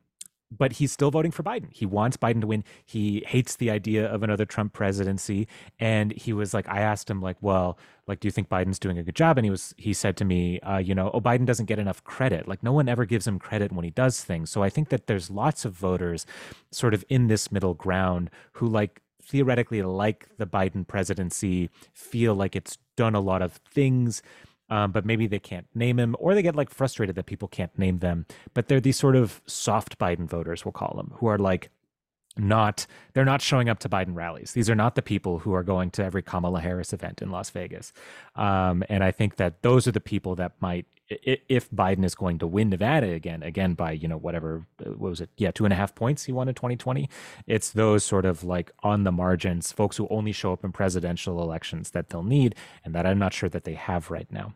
but 0.52 0.74
he's 0.74 0.92
still 0.92 1.12
voting 1.12 1.32
for 1.32 1.44
Biden. 1.44 1.70
He 1.72 1.86
wants 1.86 2.18
Biden 2.18 2.42
to 2.42 2.48
win. 2.48 2.64
He 2.86 3.24
hates 3.26 3.56
the 3.56 3.72
idea 3.72 4.06
of 4.06 4.22
another 4.22 4.46
Trump 4.46 4.74
presidency. 4.74 5.48
And 5.80 6.12
he 6.12 6.34
was 6.34 6.54
like, 6.54 6.68
I 6.68 6.82
asked 6.82 7.10
him, 7.10 7.22
like, 7.22 7.38
well, 7.42 7.80
like, 8.06 8.20
do 8.20 8.28
you 8.28 8.32
think 8.32 8.50
Biden's 8.50 8.80
doing 8.80 8.98
a 8.98 9.04
good 9.04 9.16
job? 9.16 9.38
And 9.38 9.46
he 9.46 9.52
was, 9.52 9.74
he 9.78 9.94
said 9.94 10.18
to 10.18 10.26
me, 10.26 10.60
uh, 10.60 10.78
you 10.78 10.94
know, 10.94 11.10
oh, 11.14 11.22
Biden 11.22 11.46
doesn't 11.46 11.68
get 11.68 11.80
enough 11.80 12.04
credit. 12.04 12.48
Like, 12.48 12.62
no 12.62 12.74
one 12.74 12.90
ever 12.90 13.06
gives 13.06 13.26
him 13.26 13.40
credit 13.40 13.72
when 13.72 13.86
he 13.86 13.92
does 13.92 14.24
things. 14.24 14.50
So 14.50 14.62
I 14.62 14.70
think 14.70 14.90
that 14.90 15.08
there's 15.08 15.32
lots 15.32 15.64
of 15.64 15.74
voters 15.74 16.26
sort 16.72 16.94
of 16.94 17.06
in 17.08 17.28
this 17.28 17.52
middle 17.52 17.74
ground 17.74 18.30
who 18.54 18.68
like 18.68 19.02
theoretically 19.24 19.82
like 19.82 20.28
the 20.38 20.48
Biden 20.48 20.86
presidency, 20.86 21.70
feel 21.94 22.36
like 22.36 22.56
it's 22.56 22.78
done 22.98 23.16
a 23.16 23.20
lot 23.20 23.42
of 23.42 23.54
things 23.54 24.22
um, 24.72 24.92
but 24.92 25.06
maybe 25.06 25.28
they 25.28 25.38
can't 25.40 25.68
name 25.76 26.00
him 26.00 26.16
or 26.18 26.34
they 26.34 26.42
get 26.42 26.56
like 26.56 26.72
frustrated 26.72 27.16
that 27.16 27.26
people 27.26 27.48
can't 27.48 27.78
name 27.78 28.00
them. 28.00 28.26
But 28.54 28.68
they're 28.68 28.80
these 28.80 28.98
sort 28.98 29.16
of 29.16 29.42
soft 29.46 30.00
Biden 30.00 30.28
voters, 30.28 30.66
we'll 30.66 30.72
call 30.72 30.96
them, 30.96 31.14
who 31.18 31.28
are 31.28 31.38
like 31.38 31.70
not 32.38 32.86
they're 33.14 33.26
not 33.26 33.42
showing 33.42 33.70
up 33.70 33.80
to 33.80 33.90
Biden 33.90 34.16
rallies. 34.16 34.54
These 34.54 34.70
are 34.70 34.76
not 34.76 34.96
the 34.96 35.02
people 35.02 35.40
who 35.40 35.54
are 35.54 35.64
going 35.64 35.92
to 35.92 36.04
every 36.04 36.22
Kamala 36.22 36.62
Harris 36.62 36.94
event 36.94 37.22
in 37.22 37.30
Las 37.30 37.50
Vegas. 37.50 37.92
Um, 38.36 38.84
and 38.90 39.04
I 39.04 39.12
think 39.12 39.36
that 39.36 39.62
those 39.64 39.88
are 39.88 39.92
the 39.92 40.00
people 40.00 40.36
that 40.36 40.54
might 40.62 40.86
if 41.24 41.70
Biden 41.72 42.06
is 42.06 42.16
going 42.16 42.40
to 42.40 42.48
win 42.48 42.70
Nevada 42.70 43.12
again, 43.12 43.44
again 43.44 43.74
by 43.74 43.92
you 43.92 44.08
know 44.08 44.18
whatever 44.18 44.66
uh, 44.86 44.92
what 44.92 45.10
was 45.10 45.22
it? 45.22 45.30
Yeah, 45.38 45.52
two 45.52 45.66
and 45.66 45.74
a 45.74 45.76
half 45.76 45.94
points 45.94 46.24
he 46.24 46.32
won 46.32 46.48
in 46.48 46.56
2020. 46.56 47.10
It's 47.48 47.72
those 47.72 48.04
sort 48.04 48.26
of 48.26 48.44
like 48.44 48.72
on 48.82 49.04
the 49.04 49.12
margins, 49.12 49.72
folks 49.72 49.98
who 49.98 50.08
only 50.10 50.32
show 50.32 50.54
up 50.54 50.64
in 50.64 50.72
presidential 50.72 51.42
elections 51.42 51.92
that 51.92 52.10
they'll 52.10 52.24
need, 52.24 52.56
and 52.86 52.96
that 52.96 53.06
I'm 53.06 53.20
not 53.20 53.34
sure 53.34 53.50
that 53.50 53.64
they 53.64 53.74
have 53.74 54.10
right 54.10 54.32
now. 54.32 54.54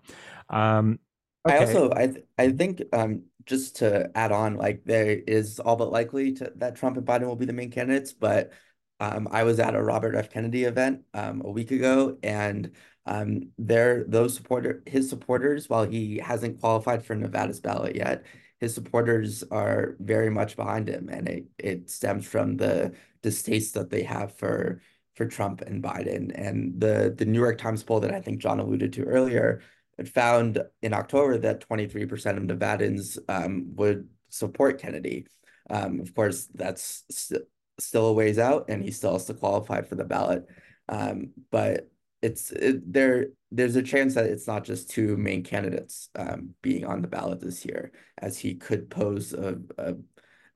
Um, 0.49 0.99
okay. 1.45 1.57
I 1.57 1.59
also 1.59 1.91
I 1.93 2.07
th- 2.07 2.25
I 2.37 2.51
think 2.51 2.83
um, 2.93 3.23
just 3.45 3.77
to 3.77 4.09
add 4.15 4.31
on, 4.31 4.55
like 4.55 4.83
there 4.85 5.11
is 5.11 5.59
all 5.59 5.75
but 5.75 5.91
likely 5.91 6.33
to, 6.33 6.51
that 6.55 6.75
Trump 6.75 6.97
and 6.97 7.05
Biden 7.05 7.27
will 7.27 7.35
be 7.35 7.45
the 7.45 7.53
main 7.53 7.71
candidates, 7.71 8.13
but 8.13 8.51
um, 8.99 9.27
I 9.31 9.43
was 9.43 9.59
at 9.59 9.75
a 9.75 9.83
Robert 9.83 10.15
F. 10.15 10.29
Kennedy 10.29 10.63
event 10.63 11.01
um, 11.13 11.41
a 11.45 11.51
week 11.51 11.71
ago, 11.71 12.17
and 12.23 12.71
um, 13.05 13.51
there, 13.57 14.03
those 14.07 14.33
supporter, 14.33 14.81
his 14.85 15.09
supporters, 15.09 15.69
while 15.69 15.85
he 15.85 16.17
hasn't 16.17 16.59
qualified 16.59 17.05
for 17.05 17.15
Nevada's 17.15 17.59
ballot 17.59 17.95
yet, 17.95 18.25
his 18.59 18.73
supporters 18.73 19.43
are 19.51 19.95
very 19.99 20.29
much 20.29 20.55
behind 20.55 20.87
him, 20.87 21.09
and 21.09 21.27
it 21.27 21.45
it 21.57 21.89
stems 21.89 22.25
from 22.25 22.57
the 22.57 22.95
distaste 23.21 23.73
that 23.73 23.89
they 23.89 24.03
have 24.03 24.33
for 24.33 24.81
for 25.15 25.25
Trump 25.25 25.61
and 25.61 25.83
Biden. 25.83 26.31
And 26.33 26.79
the 26.79 27.13
the 27.15 27.25
New 27.25 27.39
York 27.39 27.57
Times 27.57 27.83
poll 27.83 27.99
that 27.99 28.13
I 28.13 28.21
think 28.21 28.39
John 28.41 28.59
alluded 28.59 28.93
to 28.93 29.03
earlier, 29.03 29.61
it 29.97 30.07
found 30.07 30.61
in 30.81 30.93
October 30.93 31.37
that 31.39 31.67
23% 31.67 32.37
of 32.37 32.43
Nevadans 32.43 33.17
um, 33.29 33.75
would 33.75 34.09
support 34.29 34.79
Kennedy. 34.79 35.27
Um, 35.69 35.99
of 35.99 36.13
course, 36.13 36.47
that's 36.53 37.03
st 37.09 37.43
still 37.77 38.07
a 38.07 38.13
ways 38.13 38.39
out, 38.39 38.65
and 38.69 38.83
he 38.83 38.91
still 38.91 39.13
has 39.13 39.25
to 39.25 39.33
qualify 39.33 39.81
for 39.81 39.95
the 39.95 40.05
ballot. 40.05 40.45
Um, 40.87 41.31
but 41.51 41.89
it's 42.21 42.51
it, 42.51 42.91
there. 42.91 43.27
There's 43.51 43.75
a 43.75 43.83
chance 43.83 44.15
that 44.15 44.25
it's 44.25 44.47
not 44.47 44.63
just 44.63 44.89
two 44.89 45.17
main 45.17 45.43
candidates 45.43 46.09
um, 46.15 46.55
being 46.61 46.85
on 46.85 47.01
the 47.01 47.07
ballot 47.07 47.39
this 47.39 47.65
year, 47.65 47.91
as 48.17 48.37
he 48.37 48.55
could 48.55 48.89
pose 48.89 49.33
a, 49.33 49.57
a 49.77 49.95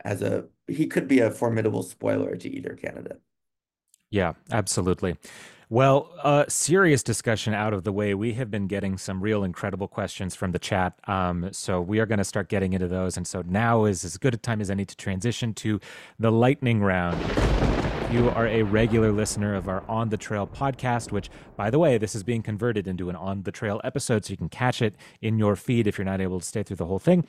as 0.04 0.22
a 0.22 0.46
he 0.68 0.88
could 0.88 1.08
be 1.08 1.20
a 1.20 1.32
formidable 1.32 1.84
spoiler 1.84 2.36
to 2.36 2.50
either 2.50 2.76
candidate. 2.76 3.20
Yeah, 4.10 4.34
absolutely. 4.52 5.18
Well, 5.72 6.12
uh, 6.24 6.46
serious 6.48 7.04
discussion 7.04 7.54
out 7.54 7.76
of 7.76 7.84
the 7.84 7.92
way. 7.92 8.16
We 8.16 8.34
have 8.34 8.50
been 8.50 8.66
getting 8.66 8.98
some 8.98 9.22
real 9.22 9.44
incredible 9.44 9.88
questions 9.88 10.34
from 10.34 10.52
the 10.52 10.58
chat. 10.58 11.00
Um, 11.08 11.50
so 11.52 11.80
we 11.80 12.00
are 12.00 12.08
going 12.08 12.18
to 12.18 12.24
start 12.24 12.50
getting 12.50 12.74
into 12.74 12.88
those. 12.88 13.18
And 13.18 13.28
so 13.28 13.44
now 13.46 13.86
is 13.86 14.04
as 14.04 14.18
good 14.18 14.34
a 14.34 14.38
time 14.38 14.62
as 14.62 14.72
any 14.72 14.84
to 14.84 14.96
transition 14.96 15.54
to 15.54 15.80
the 16.18 16.32
lightning 16.32 16.82
round. 16.82 17.22
You 18.12 18.30
are 18.30 18.48
a 18.48 18.64
regular 18.64 19.12
listener 19.12 19.54
of 19.54 19.70
our 19.70 19.84
On 19.88 20.10
the 20.10 20.18
Trail 20.18 20.48
podcast, 20.48 21.12
which, 21.12 21.30
by 21.56 21.70
the 21.70 21.78
way, 21.78 22.00
this 22.00 22.16
is 22.16 22.24
being 22.24 22.42
converted 22.42 22.88
into 22.88 23.12
an 23.12 23.16
On 23.16 23.44
the 23.44 23.52
Trail 23.52 23.80
episode, 23.84 24.26
so 24.26 24.32
you 24.32 24.38
can 24.38 24.50
catch 24.50 24.82
it 24.82 24.96
in 25.22 25.38
your 25.38 25.56
feed 25.56 25.86
if 25.86 26.00
you're 26.00 26.06
not 26.06 26.20
able 26.20 26.40
to 26.40 26.46
stay 26.48 26.64
through 26.64 26.78
the 26.78 26.88
whole 26.88 26.98
thing. 26.98 27.28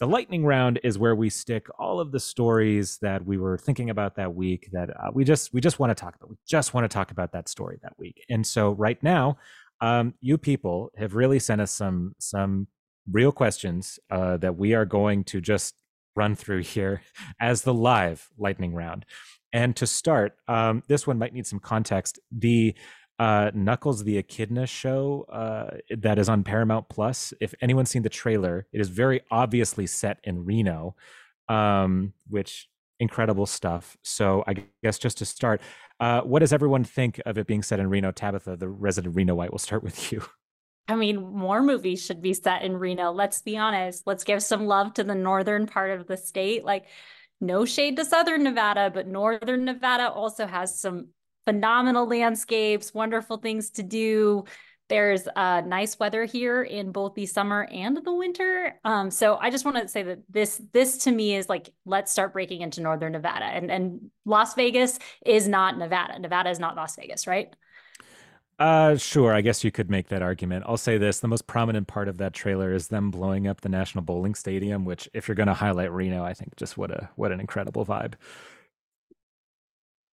The 0.00 0.06
lightning 0.06 0.46
round 0.46 0.80
is 0.82 0.98
where 0.98 1.14
we 1.14 1.28
stick 1.28 1.66
all 1.78 2.00
of 2.00 2.10
the 2.10 2.20
stories 2.20 2.96
that 3.02 3.26
we 3.26 3.36
were 3.36 3.58
thinking 3.58 3.90
about 3.90 4.16
that 4.16 4.34
week 4.34 4.70
that 4.72 4.88
uh, 4.88 5.10
we 5.12 5.24
just 5.24 5.52
we 5.52 5.60
just 5.60 5.78
want 5.78 5.90
to 5.90 5.94
talk 5.94 6.16
about. 6.16 6.30
We 6.30 6.36
just 6.48 6.72
want 6.72 6.84
to 6.84 6.88
talk 6.88 7.10
about 7.10 7.32
that 7.32 7.50
story 7.50 7.78
that 7.82 7.92
week. 7.98 8.24
And 8.30 8.46
so 8.46 8.70
right 8.70 9.00
now, 9.02 9.36
um, 9.82 10.14
you 10.22 10.38
people 10.38 10.90
have 10.96 11.14
really 11.14 11.38
sent 11.38 11.60
us 11.60 11.70
some 11.70 12.14
some 12.18 12.66
real 13.12 13.30
questions 13.30 13.98
uh, 14.10 14.38
that 14.38 14.56
we 14.56 14.72
are 14.72 14.86
going 14.86 15.22
to 15.24 15.40
just 15.40 15.74
run 16.16 16.34
through 16.34 16.62
here 16.62 17.02
as 17.40 17.62
the 17.62 17.74
live 17.74 18.26
lightning 18.38 18.72
round. 18.74 19.04
And 19.52 19.76
to 19.76 19.86
start, 19.86 20.36
um, 20.48 20.82
this 20.88 21.06
one 21.06 21.18
might 21.18 21.34
need 21.34 21.46
some 21.46 21.58
context. 21.58 22.20
The 22.30 22.74
uh, 23.20 23.50
Knuckles 23.52 24.02
the 24.02 24.16
Echidna 24.16 24.66
show 24.66 25.26
uh, 25.30 25.76
that 25.98 26.18
is 26.18 26.30
on 26.30 26.42
Paramount 26.42 26.88
Plus. 26.88 27.34
If 27.38 27.54
anyone's 27.60 27.90
seen 27.90 28.02
the 28.02 28.08
trailer, 28.08 28.66
it 28.72 28.80
is 28.80 28.88
very 28.88 29.20
obviously 29.30 29.86
set 29.86 30.20
in 30.24 30.46
Reno, 30.46 30.96
um, 31.46 32.14
which 32.30 32.70
incredible 32.98 33.44
stuff. 33.44 33.98
So 34.02 34.42
I 34.46 34.64
guess 34.82 34.98
just 34.98 35.18
to 35.18 35.26
start, 35.26 35.60
uh, 36.00 36.22
what 36.22 36.38
does 36.38 36.54
everyone 36.54 36.82
think 36.82 37.20
of 37.26 37.36
it 37.36 37.46
being 37.46 37.62
set 37.62 37.78
in 37.78 37.90
Reno? 37.90 38.10
Tabitha, 38.10 38.56
the 38.56 38.68
resident 38.68 39.14
Reno 39.14 39.34
White, 39.34 39.52
will 39.52 39.58
start 39.58 39.82
with 39.82 40.10
you. 40.10 40.24
I 40.88 40.96
mean, 40.96 41.20
more 41.20 41.62
movies 41.62 42.02
should 42.02 42.22
be 42.22 42.32
set 42.32 42.62
in 42.62 42.78
Reno. 42.78 43.12
Let's 43.12 43.42
be 43.42 43.58
honest. 43.58 44.06
Let's 44.06 44.24
give 44.24 44.42
some 44.42 44.66
love 44.66 44.94
to 44.94 45.04
the 45.04 45.14
northern 45.14 45.66
part 45.66 45.90
of 45.90 46.06
the 46.06 46.16
state. 46.16 46.64
Like, 46.64 46.86
no 47.38 47.66
shade 47.66 47.96
to 47.96 48.04
Southern 48.06 48.44
Nevada, 48.44 48.90
but 48.92 49.06
Northern 49.06 49.66
Nevada 49.66 50.10
also 50.10 50.46
has 50.46 50.78
some 50.80 51.08
phenomenal 51.44 52.06
landscapes, 52.06 52.94
wonderful 52.94 53.38
things 53.38 53.70
to 53.70 53.82
do. 53.82 54.44
There's 54.88 55.28
uh, 55.36 55.60
nice 55.60 55.98
weather 56.00 56.24
here 56.24 56.64
in 56.64 56.90
both 56.90 57.14
the 57.14 57.24
summer 57.26 57.68
and 57.70 57.96
the 57.96 58.12
winter. 58.12 58.74
Um, 58.84 59.10
so 59.12 59.36
I 59.36 59.50
just 59.50 59.64
want 59.64 59.76
to 59.76 59.86
say 59.86 60.02
that 60.02 60.18
this 60.28 60.60
this 60.72 60.98
to 61.04 61.12
me 61.12 61.36
is 61.36 61.48
like 61.48 61.70
let's 61.84 62.10
start 62.10 62.32
breaking 62.32 62.62
into 62.62 62.80
northern 62.80 63.12
Nevada, 63.12 63.44
and 63.44 63.70
and 63.70 64.10
Las 64.24 64.54
Vegas 64.54 64.98
is 65.24 65.46
not 65.46 65.78
Nevada. 65.78 66.18
Nevada 66.18 66.50
is 66.50 66.58
not 66.58 66.74
Las 66.74 66.96
Vegas, 66.96 67.28
right? 67.28 67.54
Uh, 68.60 68.94
sure. 68.94 69.32
I 69.32 69.40
guess 69.40 69.64
you 69.64 69.70
could 69.70 69.90
make 69.90 70.08
that 70.08 70.20
argument. 70.20 70.64
I'll 70.66 70.76
say 70.76 70.98
this: 70.98 71.20
the 71.20 71.28
most 71.28 71.46
prominent 71.46 71.86
part 71.86 72.08
of 72.08 72.18
that 72.18 72.34
trailer 72.34 72.74
is 72.74 72.88
them 72.88 73.10
blowing 73.10 73.46
up 73.46 73.62
the 73.62 73.70
National 73.70 74.02
Bowling 74.02 74.34
Stadium. 74.34 74.84
Which, 74.84 75.08
if 75.14 75.28
you're 75.28 75.34
going 75.34 75.46
to 75.46 75.54
highlight 75.54 75.90
Reno, 75.92 76.22
I 76.24 76.34
think 76.34 76.56
just 76.56 76.76
what 76.76 76.90
a 76.90 77.08
what 77.16 77.32
an 77.32 77.40
incredible 77.40 77.86
vibe. 77.86 78.14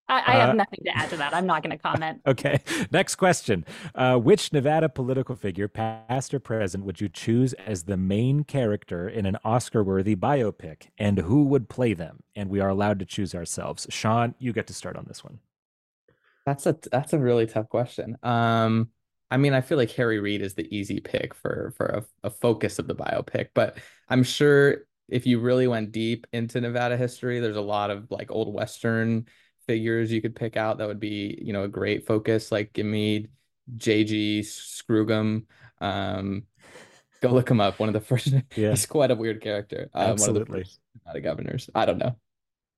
I, 0.10 0.24
I 0.26 0.36
have 0.36 0.49
uh, 0.49 0.53
nothing 0.53 0.80
to 0.86 0.97
add 0.97 1.10
to 1.10 1.18
that. 1.18 1.34
I'm 1.34 1.45
not 1.45 1.64
going 1.64 1.78
to 1.78 1.82
comment. 1.82 2.22
okay. 2.28 2.60
Next 2.91 3.16
question. 3.16 3.66
Uh, 3.93 4.18
which 4.18 4.53
Nevada 4.53 4.89
political 4.89 5.36
figure, 5.36 5.68
past 5.68 6.34
or 6.34 6.39
present, 6.39 6.86
would 6.86 7.01
you 7.01 7.10
choose 7.10 7.53
as 7.53 7.84
the 7.84 7.97
main 7.97 8.43
character 8.43 9.10
in 9.10 9.26
an 9.26 9.38
Oscar 9.43 9.84
worthy 9.84 10.16
biopic? 10.16 10.88
And 10.97 11.20
who 11.20 11.43
would 11.45 11.70
play 11.70 11.93
them? 11.93 12.24
And 12.36 12.49
we 12.49 12.60
are 12.60 12.70
allowed 12.70 12.99
to 12.99 13.05
choose 13.05 13.36
ourselves. 13.36 13.86
Sean, 13.89 14.36
you 14.39 14.53
get 14.53 14.68
to 14.68 14.74
start 14.74 14.95
on 14.95 15.05
this 15.08 15.24
one. 15.24 15.39
That's 16.45 16.66
a 16.66 16.78
that's 16.89 17.12
a 17.12 17.20
really 17.20 17.45
tough 17.45 17.68
question. 17.68 18.18
Um, 18.24 18.89
I 19.30 19.36
mean, 19.36 19.53
I 19.53 19.60
feel 19.60 19.78
like 19.78 19.91
Harry 19.91 20.20
Reid 20.20 20.41
is 20.41 20.55
the 20.55 20.74
easy 20.74 21.01
pick 21.01 21.34
for 21.34 21.74
for 21.76 21.86
a, 21.88 22.28
a 22.28 22.30
focus 22.30 22.80
of 22.80 22.88
the 22.88 22.95
biopic, 22.95 23.49
but 23.53 23.78
I'm 24.08 24.24
sure 24.24 24.86
if 25.10 25.26
you 25.26 25.39
really 25.39 25.68
went 25.68 25.91
deep 25.91 26.28
into 26.32 26.62
Nevada 26.62 26.95
history, 26.95 27.39
there's 27.39 27.58
a 27.58 27.62
lot 27.62 27.89
of 27.89 28.10
like 28.10 28.32
old 28.32 28.53
Western 28.53 29.26
figures 29.68 30.11
you 30.11 30.22
could 30.22 30.36
pick 30.36 30.57
out 30.57 30.78
that 30.78 30.88
would 30.88 30.99
be 30.99 31.38
you 31.41 31.53
know 31.53 31.63
a 31.63 31.68
great 31.68 32.07
focus 32.07 32.51
like 32.51 32.74
give 32.74 32.86
me 32.86 33.28
jg 33.78 34.39
Scrugham 34.39 35.45
um 35.82 36.43
go 37.22 37.30
look 37.30 37.49
him 37.49 37.59
up 37.59 37.80
one 37.80 37.89
of 37.89 37.93
the 37.93 38.01
first 38.01 38.28
yeah. 38.55 38.70
he's 38.70 38.86
quite 38.86 39.11
a 39.11 39.15
weird 39.15 39.41
character 39.41 39.89
um, 39.93 40.11
absolutely. 40.11 40.65
not 41.05 41.15
a 41.15 41.22
governors. 41.22 41.70
I 41.76 41.86
don't 41.86 41.97
know. 41.97 42.15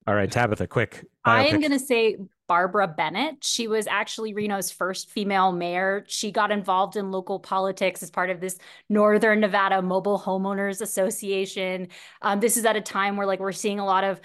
All 0.07 0.15
right 0.15 0.31
tabitha 0.31 0.65
quick 0.65 1.05
i 1.23 1.45
am 1.45 1.59
going 1.59 1.71
to 1.71 1.79
say 1.79 2.17
barbara 2.49 2.87
bennett. 2.87 3.43
She 3.43 3.67
was 3.67 3.85
actually 3.85 4.33
reno's 4.33 4.71
first 4.71 5.11
female 5.11 5.51
mayor. 5.53 6.03
She 6.07 6.31
got 6.31 6.51
involved 6.51 6.97
in 6.97 7.11
local 7.11 7.39
politics 7.39 8.01
as 8.01 8.09
part 8.09 8.31
of 8.31 8.41
this 8.41 8.57
northern 8.89 9.39
nevada 9.39 9.81
mobile 9.83 10.19
homeowners 10.19 10.81
association. 10.81 11.89
Um, 12.23 12.39
this 12.39 12.57
is 12.57 12.65
at 12.65 12.75
a 12.75 12.81
time 12.81 13.17
where 13.17 13.27
like 13.27 13.39
we're 13.39 13.51
seeing 13.51 13.79
a 13.79 13.85
lot 13.85 14.03
of 14.03 14.19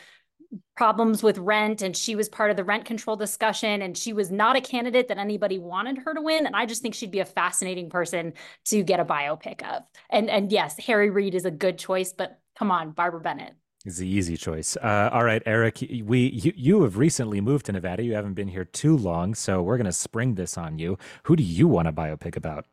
problems 0.77 1.23
with 1.23 1.39
rent 1.39 1.83
and 1.83 1.97
she 1.97 2.17
was 2.17 2.29
part 2.29 2.51
of 2.51 2.57
the 2.57 2.65
rent 2.65 2.85
control 2.85 3.17
discussion 3.17 3.83
and 3.83 3.97
she 3.97 4.13
was 4.13 4.31
not 4.31 4.57
a 4.57 4.61
candidate 4.61 5.09
that 5.09 5.19
anybody 5.19 5.59
wanted 5.59 5.99
her 5.99 6.15
to 6.15 6.21
win 6.21 6.47
and 6.47 6.57
I 6.57 6.67
just 6.67 6.83
think 6.83 6.95
she'd 6.95 7.11
be 7.11 7.21
a 7.21 7.25
fascinating 7.25 7.91
person 7.91 8.33
to 8.67 8.83
get 8.83 9.01
a 9.01 9.05
biopic 9.05 9.63
of. 9.63 9.83
And 10.11 10.31
and 10.31 10.51
yes, 10.51 10.79
Harry 10.79 11.11
Reid 11.11 11.35
is 11.35 11.45
a 11.45 11.51
good 11.51 11.79
choice, 11.79 12.13
but 12.13 12.39
come 12.57 12.71
on, 12.71 12.91
Barbara 12.93 13.21
Bennett. 13.21 13.55
It's 13.85 13.99
the 13.99 14.09
easy 14.09 14.39
choice. 14.39 14.79
Uh, 14.79 15.11
all 15.13 15.25
right, 15.25 15.43
Eric, 15.45 15.85
we 16.05 16.31
you, 16.31 16.53
you 16.57 16.83
have 16.85 16.97
recently 16.97 17.43
moved 17.43 17.67
to 17.67 17.73
Nevada. 17.73 18.03
You 18.03 18.15
haven't 18.15 18.33
been 18.33 18.49
here 18.49 18.65
too 18.65 18.97
long, 18.97 19.35
so 19.35 19.63
we're 19.63 19.77
going 19.77 19.85
to 19.85 19.93
spring 19.93 20.37
this 20.37 20.57
on 20.57 20.79
you. 20.79 20.97
Who 21.25 21.37
do 21.37 21.43
you 21.43 21.69
want 21.69 21.89
a 21.89 21.93
biopic 21.93 22.35
about? 22.35 22.67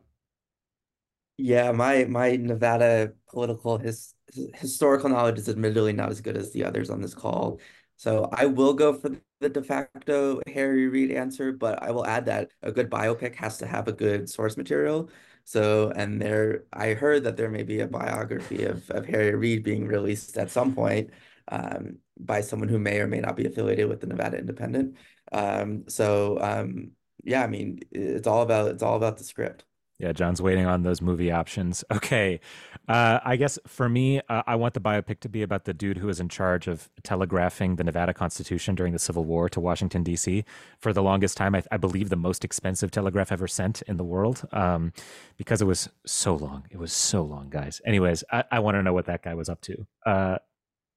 Yeah, 1.41 1.71
my 1.71 2.05
my 2.05 2.35
Nevada 2.35 3.13
political 3.29 3.77
his, 3.79 4.13
historical 4.53 5.09
knowledge 5.09 5.39
is 5.39 5.49
admittedly 5.49 5.91
not 5.91 6.11
as 6.11 6.21
good 6.21 6.37
as 6.37 6.51
the 6.51 6.63
others 6.63 6.89
on 6.91 7.01
this 7.01 7.15
call. 7.15 7.59
So 7.97 8.29
I 8.31 8.45
will 8.45 8.73
go 8.73 8.93
for 8.93 9.09
the 9.39 9.49
de 9.49 9.63
facto 9.63 10.39
Harry 10.47 10.87
Reid 10.87 11.11
answer, 11.11 11.51
but 11.51 11.81
I 11.81 11.91
will 11.91 12.05
add 12.05 12.25
that 12.25 12.51
a 12.61 12.71
good 12.71 12.91
biopic 12.91 13.35
has 13.35 13.57
to 13.57 13.65
have 13.65 13.87
a 13.87 13.91
good 13.91 14.29
source 14.29 14.55
material. 14.55 15.09
So, 15.43 15.91
and 15.95 16.21
there, 16.21 16.65
I 16.73 16.93
heard 16.93 17.23
that 17.23 17.37
there 17.37 17.49
may 17.49 17.63
be 17.63 17.79
a 17.79 17.87
biography 17.87 18.63
of, 18.65 18.89
of 18.91 19.07
Harry 19.07 19.33
Reid 19.33 19.63
being 19.63 19.87
released 19.87 20.37
at 20.37 20.51
some 20.51 20.75
point 20.75 21.09
um, 21.47 21.97
by 22.19 22.41
someone 22.41 22.69
who 22.69 22.77
may 22.79 22.99
or 22.99 23.07
may 23.07 23.19
not 23.19 23.35
be 23.35 23.47
affiliated 23.47 23.89
with 23.89 23.99
the 24.01 24.07
Nevada 24.07 24.37
Independent. 24.37 24.97
Um, 25.31 25.85
so, 25.87 26.37
um, 26.39 26.91
yeah, 27.23 27.43
I 27.43 27.47
mean, 27.47 27.79
it's 27.91 28.27
all 28.27 28.43
about 28.43 28.69
it's 28.71 28.83
all 28.83 28.95
about 28.97 29.17
the 29.17 29.23
script. 29.23 29.65
Yeah, 30.01 30.13
John's 30.13 30.41
waiting 30.41 30.65
on 30.65 30.81
those 30.81 30.99
movie 31.01 31.31
options. 31.31 31.83
Okay. 32.01 32.39
Uh, 32.87 33.19
I 33.23 33.35
guess 33.35 33.59
for 33.67 33.87
me, 33.87 34.21
uh, 34.27 34.41
I 34.47 34.55
want 34.55 34.73
the 34.73 34.79
biopic 34.81 35.19
to 35.19 35.29
be 35.29 35.43
about 35.43 35.65
the 35.65 35.73
dude 35.73 35.97
who 35.97 36.07
was 36.07 36.19
in 36.19 36.29
charge 36.29 36.67
of 36.67 36.89
telegraphing 37.03 37.75
the 37.75 37.83
Nevada 37.83 38.13
Constitution 38.13 38.73
during 38.73 38.91
the 38.91 38.99
Civil 38.99 39.23
War 39.23 39.47
to 39.49 39.59
Washington, 39.59 40.01
D.C. 40.01 40.43
For 40.79 40.91
the 40.91 41.03
longest 41.03 41.37
time, 41.37 41.53
I, 41.53 41.63
I 41.71 41.77
believe 41.77 42.09
the 42.09 42.15
most 42.15 42.43
expensive 42.43 42.89
telegraph 42.89 43.31
ever 43.31 43.47
sent 43.47 43.83
in 43.83 43.97
the 43.97 44.03
world 44.03 44.47
um, 44.51 44.93
because 45.37 45.61
it 45.61 45.65
was 45.65 45.89
so 46.07 46.35
long. 46.35 46.65
It 46.71 46.79
was 46.79 46.91
so 46.91 47.21
long, 47.21 47.49
guys. 47.49 47.79
Anyways, 47.85 48.23
I, 48.31 48.43
I 48.51 48.59
want 48.59 48.75
to 48.75 48.83
know 48.83 48.93
what 48.93 49.05
that 49.05 49.21
guy 49.21 49.35
was 49.35 49.47
up 49.47 49.61
to. 49.61 49.85
Uh, 50.05 50.37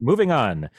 moving 0.00 0.32
on. 0.32 0.70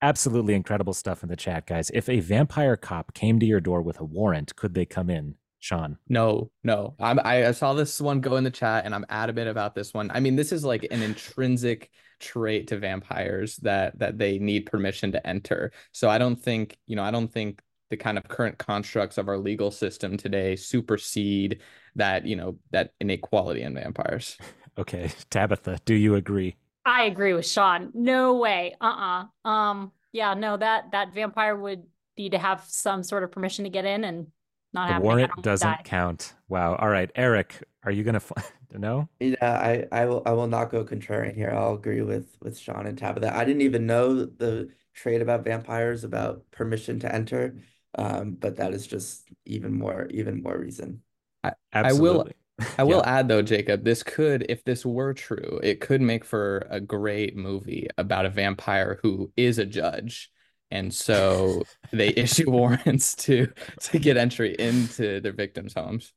Absolutely 0.00 0.54
incredible 0.54 0.94
stuff 0.94 1.22
in 1.24 1.28
the 1.28 1.36
chat, 1.36 1.66
guys. 1.66 1.90
If 1.92 2.08
a 2.08 2.20
vampire 2.20 2.76
cop 2.76 3.12
came 3.12 3.40
to 3.40 3.46
your 3.46 3.60
door 3.60 3.82
with 3.82 3.98
a 4.00 4.04
warrant, 4.04 4.54
could 4.54 4.74
they 4.74 4.84
come 4.86 5.10
in? 5.10 5.34
Sean? 5.64 5.96
No, 6.10 6.50
no. 6.62 6.94
I'm, 7.00 7.18
I 7.24 7.50
saw 7.52 7.72
this 7.72 7.98
one 7.98 8.20
go 8.20 8.36
in 8.36 8.44
the 8.44 8.50
chat, 8.50 8.84
and 8.84 8.94
I'm 8.94 9.06
adamant 9.08 9.48
about 9.48 9.74
this 9.74 9.94
one. 9.94 10.10
I 10.12 10.20
mean, 10.20 10.36
this 10.36 10.52
is 10.52 10.62
like 10.62 10.86
an 10.90 11.00
intrinsic 11.00 11.90
trait 12.20 12.68
to 12.68 12.78
vampires 12.78 13.56
that 13.56 13.98
that 13.98 14.18
they 14.18 14.38
need 14.38 14.66
permission 14.66 15.12
to 15.12 15.26
enter. 15.26 15.72
So 15.92 16.10
I 16.10 16.18
don't 16.18 16.36
think 16.36 16.76
you 16.86 16.96
know. 16.96 17.02
I 17.02 17.10
don't 17.10 17.32
think 17.32 17.62
the 17.88 17.96
kind 17.96 18.18
of 18.18 18.28
current 18.28 18.58
constructs 18.58 19.16
of 19.16 19.28
our 19.28 19.38
legal 19.38 19.70
system 19.70 20.18
today 20.18 20.54
supersede 20.54 21.62
that 21.96 22.26
you 22.26 22.36
know 22.36 22.58
that 22.72 22.92
inequality 23.00 23.62
in 23.62 23.74
vampires. 23.74 24.36
Okay, 24.76 25.12
Tabitha, 25.30 25.78
do 25.84 25.94
you 25.94 26.16
agree? 26.16 26.56
I 26.84 27.04
agree 27.04 27.32
with 27.32 27.46
Sean. 27.46 27.92
No 27.94 28.34
way. 28.34 28.74
Uh 28.80 29.26
uh 29.44 29.48
Um. 29.48 29.92
Yeah. 30.10 30.34
No. 30.34 30.56
That 30.56 30.90
that 30.90 31.14
vampire 31.14 31.56
would 31.56 31.84
need 32.18 32.32
to 32.32 32.38
have 32.38 32.64
some 32.66 33.04
sort 33.04 33.22
of 33.22 33.30
permission 33.30 33.62
to 33.62 33.70
get 33.70 33.84
in, 33.84 34.02
and 34.02 34.26
Not 34.74 34.88
the 34.88 34.94
happening. 34.94 35.02
Warrant 35.02 35.28
don't 35.28 35.60
die. 35.60 35.78
doesn't 35.78 35.84
count. 35.84 36.34
Wow. 36.48 36.76
All 36.76 36.88
right, 36.88 37.10
Eric, 37.14 37.62
are 37.84 37.90
you 37.92 38.04
gonna? 38.04 38.20
Fl- 38.20 38.34
no. 38.72 39.08
Yeah, 39.20 39.36
I, 39.40 39.86
I 39.92 40.04
will 40.06 40.22
I 40.26 40.32
will 40.32 40.46
not 40.48 40.70
go 40.70 40.84
contrarian 40.84 41.34
here. 41.34 41.50
I'll 41.54 41.74
agree 41.74 42.02
with 42.02 42.36
with 42.42 42.58
Sean 42.58 42.86
and 42.86 42.98
Tabitha. 42.98 43.34
I 43.34 43.44
didn't 43.44 43.62
even 43.62 43.86
know 43.86 44.24
the 44.26 44.70
trait 44.94 45.22
about 45.22 45.44
vampires 45.44 46.04
about 46.04 46.50
permission 46.50 47.00
to 47.00 47.14
enter, 47.14 47.56
um, 47.96 48.32
but 48.34 48.56
that 48.56 48.74
is 48.74 48.86
just 48.86 49.28
even 49.46 49.72
more 49.72 50.06
even 50.10 50.42
more 50.42 50.58
reason. 50.58 51.02
I, 51.42 51.52
Absolutely. 51.72 52.34
I 52.78 52.84
will 52.84 53.02
Yeah. 53.04 53.04
add 53.04 53.28
though, 53.28 53.42
Jacob, 53.42 53.84
this 53.84 54.02
could, 54.02 54.46
if 54.48 54.64
this 54.64 54.84
were 54.86 55.14
true, 55.14 55.60
it 55.62 55.80
could 55.80 56.00
make 56.00 56.24
for 56.24 56.66
a 56.70 56.80
great 56.80 57.36
movie 57.36 57.88
about 57.98 58.26
a 58.26 58.30
vampire 58.30 58.98
who 59.02 59.32
is 59.36 59.58
a 59.58 59.66
judge. 59.66 60.30
And 60.74 60.92
so 60.92 61.62
they 61.92 62.08
issue 62.16 62.50
warrants 62.50 63.14
to 63.26 63.52
to 63.80 63.98
get 63.98 64.16
entry 64.16 64.54
into 64.58 65.20
their 65.20 65.32
victims' 65.32 65.74
homes. 65.74 66.12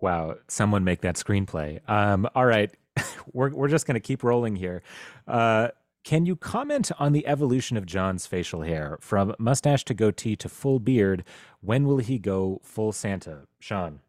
Wow, 0.00 0.36
someone 0.48 0.84
make 0.84 1.02
that 1.02 1.16
screenplay. 1.16 1.80
Um, 1.88 2.28
all 2.34 2.46
right, 2.46 2.70
we're 3.32 3.50
we're 3.50 3.68
just 3.68 3.86
gonna 3.86 4.00
keep 4.00 4.24
rolling 4.24 4.56
here. 4.56 4.82
Uh, 5.28 5.68
can 6.04 6.26
you 6.26 6.34
comment 6.34 6.90
on 6.98 7.12
the 7.12 7.26
evolution 7.26 7.76
of 7.76 7.86
John's 7.86 8.26
facial 8.26 8.62
hair 8.62 8.98
from 9.00 9.34
mustache 9.38 9.84
to 9.84 9.94
goatee 9.94 10.34
to 10.36 10.48
full 10.48 10.80
beard? 10.80 11.24
When 11.60 11.86
will 11.86 11.98
he 11.98 12.18
go 12.18 12.60
full 12.64 12.90
Santa, 12.92 13.46
Sean? 13.60 14.00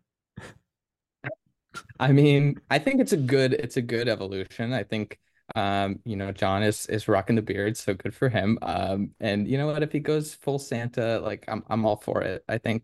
I 1.99 2.11
mean, 2.11 2.61
I 2.69 2.79
think 2.79 3.01
it's 3.01 3.13
a 3.13 3.17
good 3.17 3.53
it's 3.53 3.77
a 3.77 3.81
good 3.81 4.07
evolution. 4.07 4.73
I 4.73 4.83
think 4.83 5.19
um, 5.55 5.99
you 6.05 6.15
know, 6.15 6.31
John 6.31 6.63
is 6.63 6.85
is 6.87 7.07
rocking 7.07 7.35
the 7.35 7.41
beard, 7.41 7.77
so 7.77 7.93
good 7.93 8.15
for 8.15 8.29
him. 8.29 8.57
Um, 8.61 9.11
and 9.19 9.47
you 9.47 9.57
know 9.57 9.67
what, 9.67 9.83
if 9.83 9.91
he 9.91 9.99
goes 9.99 10.33
full 10.33 10.59
Santa, 10.59 11.19
like 11.19 11.45
I'm 11.47 11.63
I'm 11.69 11.85
all 11.85 11.97
for 11.97 12.21
it. 12.21 12.43
I 12.47 12.57
think 12.57 12.83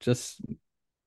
just 0.00 0.40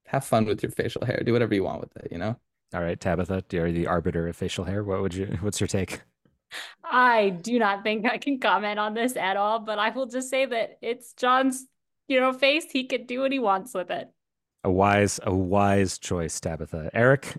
have 0.06 0.26
fun 0.26 0.46
with 0.46 0.62
your 0.62 0.72
facial 0.72 1.06
hair. 1.06 1.22
Do 1.26 1.34
whatever 1.34 1.56
you 1.56 1.64
want 1.64 1.82
with 1.82 1.96
it, 1.98 2.12
you 2.12 2.18
know? 2.18 2.36
All 2.74 2.82
right, 2.82 3.00
Tabitha, 3.00 3.44
you're 3.52 3.72
the 3.72 3.88
arbiter 3.88 4.28
of 4.28 4.36
facial 4.36 4.66
hair. 4.66 4.84
What 4.84 5.02
would 5.02 5.14
you? 5.14 5.38
What's 5.42 5.60
your 5.60 5.68
take? 5.68 6.02
I 6.84 7.30
do 7.30 7.58
not 7.58 7.84
think 7.84 8.06
I 8.06 8.18
can 8.18 8.40
comment 8.40 8.78
on 8.78 8.94
this 8.94 9.16
at 9.16 9.38
all, 9.38 9.60
but 9.60 9.80
I 9.80 9.90
will 9.92 10.08
just 10.08 10.30
say 10.30 10.46
that 10.46 10.78
it's 10.82 11.14
John's, 11.14 11.66
you 12.10 12.20
know, 12.20 12.34
face. 12.34 12.66
He 12.70 12.88
could 12.88 13.08
do 13.08 13.22
what 13.22 13.32
he 13.32 13.40
wants 13.40 13.74
with 13.74 13.90
it. 13.90 14.10
A 14.64 14.72
wise, 14.72 15.20
a 15.24 15.34
wise 15.34 15.98
choice, 15.98 16.40
Tabitha. 16.40 16.92
Eric. 16.94 17.38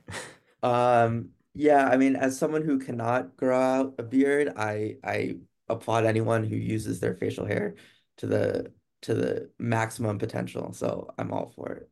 Um, 0.62 1.30
yeah, 1.54 1.86
I 1.88 1.96
mean, 1.96 2.16
as 2.16 2.38
someone 2.38 2.62
who 2.62 2.78
cannot 2.78 3.36
grow 3.36 3.60
out 3.60 3.94
a 3.98 4.02
beard, 4.02 4.52
I 4.56 4.96
I 5.04 5.36
applaud 5.68 6.04
anyone 6.04 6.44
who 6.44 6.56
uses 6.56 7.00
their 7.00 7.14
facial 7.14 7.46
hair 7.46 7.76
to 8.18 8.26
the 8.26 8.72
to 9.02 9.14
the 9.14 9.50
maximum 9.58 10.18
potential. 10.18 10.72
So 10.72 11.12
I'm 11.18 11.32
all 11.32 11.52
for 11.56 11.72
it. 11.72 11.90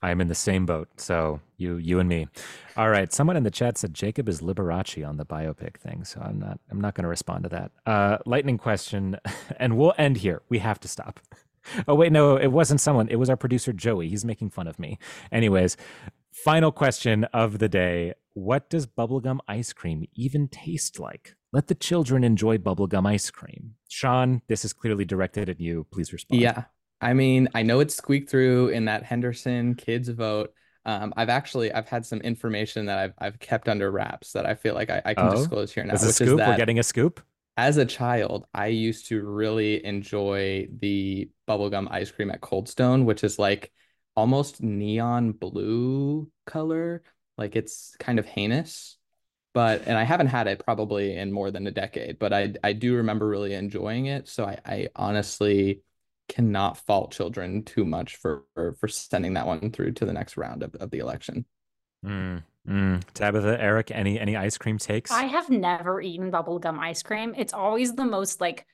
I'm 0.00 0.20
in 0.20 0.28
the 0.28 0.34
same 0.34 0.64
boat. 0.64 0.88
So 1.00 1.40
you, 1.56 1.76
you 1.76 1.98
and 1.98 2.08
me. 2.08 2.28
All 2.76 2.88
right. 2.88 3.12
Someone 3.12 3.36
in 3.36 3.42
the 3.42 3.50
chat 3.50 3.76
said 3.76 3.94
Jacob 3.94 4.28
is 4.28 4.40
Liberace 4.40 5.06
on 5.06 5.16
the 5.16 5.26
biopic 5.26 5.76
thing. 5.76 6.04
So 6.04 6.20
I'm 6.20 6.38
not. 6.38 6.60
I'm 6.70 6.80
not 6.80 6.94
going 6.94 7.02
to 7.02 7.08
respond 7.08 7.44
to 7.44 7.48
that. 7.50 7.72
Uh, 7.84 8.18
lightning 8.24 8.58
question, 8.58 9.16
and 9.58 9.76
we'll 9.76 9.94
end 9.98 10.18
here. 10.18 10.42
We 10.48 10.58
have 10.58 10.80
to 10.80 10.88
stop. 10.88 11.20
Oh 11.86 11.94
wait, 11.94 12.12
no, 12.12 12.36
it 12.36 12.46
wasn't 12.46 12.80
someone. 12.80 13.08
It 13.08 13.16
was 13.16 13.28
our 13.28 13.36
producer 13.36 13.74
Joey. 13.74 14.08
He's 14.08 14.24
making 14.24 14.48
fun 14.48 14.66
of 14.66 14.78
me. 14.78 14.98
Anyways, 15.30 15.76
final 16.44 16.72
question 16.72 17.24
of 17.24 17.58
the 17.58 17.68
day: 17.68 18.14
What 18.34 18.70
does 18.70 18.86
bubblegum 18.86 19.38
ice 19.48 19.72
cream 19.72 20.04
even 20.14 20.48
taste 20.48 20.98
like? 20.98 21.34
Let 21.52 21.68
the 21.68 21.74
children 21.74 22.24
enjoy 22.24 22.58
bubblegum 22.58 23.06
ice 23.06 23.30
cream. 23.30 23.74
Sean, 23.88 24.42
this 24.48 24.64
is 24.64 24.72
clearly 24.72 25.04
directed 25.04 25.48
at 25.48 25.60
you. 25.60 25.86
Please 25.90 26.12
respond. 26.12 26.40
Yeah. 26.42 26.64
I 27.00 27.14
mean, 27.14 27.48
I 27.54 27.62
know 27.62 27.80
it 27.80 27.90
squeaked 27.92 28.28
through 28.28 28.68
in 28.68 28.86
that 28.86 29.04
Henderson 29.04 29.74
kids 29.76 30.08
vote. 30.08 30.52
Um, 30.84 31.12
I've 31.16 31.28
actually 31.28 31.72
I've 31.72 31.88
had 31.88 32.04
some 32.04 32.20
information 32.20 32.86
that 32.86 32.98
I've 32.98 33.14
I've 33.18 33.38
kept 33.38 33.68
under 33.68 33.90
wraps 33.90 34.32
that 34.32 34.46
I 34.46 34.54
feel 34.54 34.74
like 34.74 34.90
I, 34.90 35.02
I 35.04 35.14
can 35.14 35.28
Oh? 35.28 35.36
disclose 35.36 35.72
here 35.72 35.84
now, 35.84 35.94
As 35.94 36.02
a 36.02 36.06
which 36.06 36.20
is 36.20 36.28
scoop, 36.28 36.38
we're 36.38 36.56
getting 36.56 36.78
a 36.78 36.82
scoop. 36.82 37.20
as 37.56 37.76
a 37.76 37.84
child, 37.84 38.46
I 38.54 38.66
used 38.68 39.06
to 39.08 39.22
really 39.22 39.84
enjoy 39.84 40.68
the 40.80 41.30
bubblegum 41.48 41.88
ice 41.90 42.10
cream 42.10 42.30
at 42.30 42.40
Cold 42.40 42.68
Stone, 42.68 43.04
which 43.04 43.22
is 43.24 43.38
like 43.38 43.70
almost 44.18 44.60
neon 44.60 45.30
blue 45.30 46.28
color. 46.44 47.02
Like 47.36 47.54
it's 47.54 47.94
kind 48.00 48.18
of 48.18 48.26
heinous. 48.26 48.96
But 49.54 49.86
and 49.86 49.96
I 49.96 50.02
haven't 50.02 50.26
had 50.26 50.48
it 50.48 50.64
probably 50.64 51.16
in 51.16 51.32
more 51.32 51.52
than 51.52 51.66
a 51.68 51.70
decade, 51.70 52.18
but 52.18 52.32
I 52.32 52.54
I 52.64 52.72
do 52.72 52.96
remember 52.96 53.28
really 53.28 53.54
enjoying 53.54 54.06
it. 54.06 54.28
So 54.28 54.44
I, 54.44 54.58
I 54.66 54.88
honestly 54.96 55.82
cannot 56.28 56.76
fault 56.78 57.12
children 57.12 57.62
too 57.62 57.84
much 57.84 58.16
for, 58.16 58.44
for 58.54 58.74
for 58.74 58.88
sending 58.88 59.34
that 59.34 59.46
one 59.46 59.70
through 59.70 59.92
to 59.92 60.04
the 60.04 60.12
next 60.12 60.36
round 60.36 60.64
of, 60.64 60.74
of 60.74 60.90
the 60.90 60.98
election. 60.98 61.46
Mm, 62.04 62.42
mm. 62.68 63.02
Tabitha, 63.14 63.56
Eric, 63.60 63.92
any 63.92 64.18
any 64.18 64.36
ice 64.36 64.58
cream 64.58 64.78
takes? 64.78 65.12
I 65.12 65.24
have 65.24 65.48
never 65.48 66.00
eaten 66.00 66.32
bubblegum 66.32 66.78
ice 66.78 67.02
cream. 67.04 67.34
It's 67.36 67.54
always 67.54 67.94
the 67.94 68.04
most 68.04 68.40
like 68.40 68.66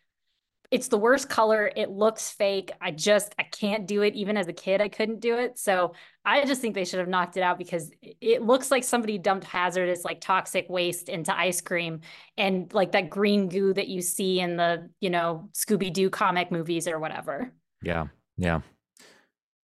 it's 0.74 0.88
the 0.88 0.98
worst 0.98 1.28
color. 1.28 1.70
It 1.76 1.90
looks 1.90 2.30
fake. 2.30 2.72
I 2.80 2.90
just 2.90 3.32
I 3.38 3.44
can't 3.44 3.86
do 3.86 4.02
it. 4.02 4.14
Even 4.14 4.36
as 4.36 4.48
a 4.48 4.52
kid, 4.52 4.80
I 4.80 4.88
couldn't 4.88 5.20
do 5.20 5.38
it. 5.38 5.56
So 5.56 5.94
I 6.24 6.44
just 6.44 6.60
think 6.60 6.74
they 6.74 6.84
should 6.84 6.98
have 6.98 7.08
knocked 7.08 7.36
it 7.36 7.44
out 7.44 7.58
because 7.58 7.92
it- 8.02 8.16
it 8.20 8.42
looks 8.42 8.72
like 8.72 8.82
somebody 8.82 9.16
dumped 9.16 9.44
hazardous 9.44 10.04
like 10.04 10.20
toxic 10.20 10.66
waste 10.68 11.08
into 11.08 11.32
ice 11.36 11.60
cream 11.60 12.00
and 12.36 12.74
like 12.74 12.90
that 12.92 13.08
green 13.08 13.48
goo 13.48 13.72
that 13.72 13.86
you 13.86 14.00
see 14.02 14.40
in 14.40 14.56
the, 14.56 14.90
you 14.98 15.10
know, 15.10 15.48
Scooby-Doo 15.52 16.10
comic 16.10 16.50
movies 16.50 16.88
or 16.88 16.98
whatever. 16.98 17.52
Yeah, 17.80 18.08
yeah. 18.36 18.62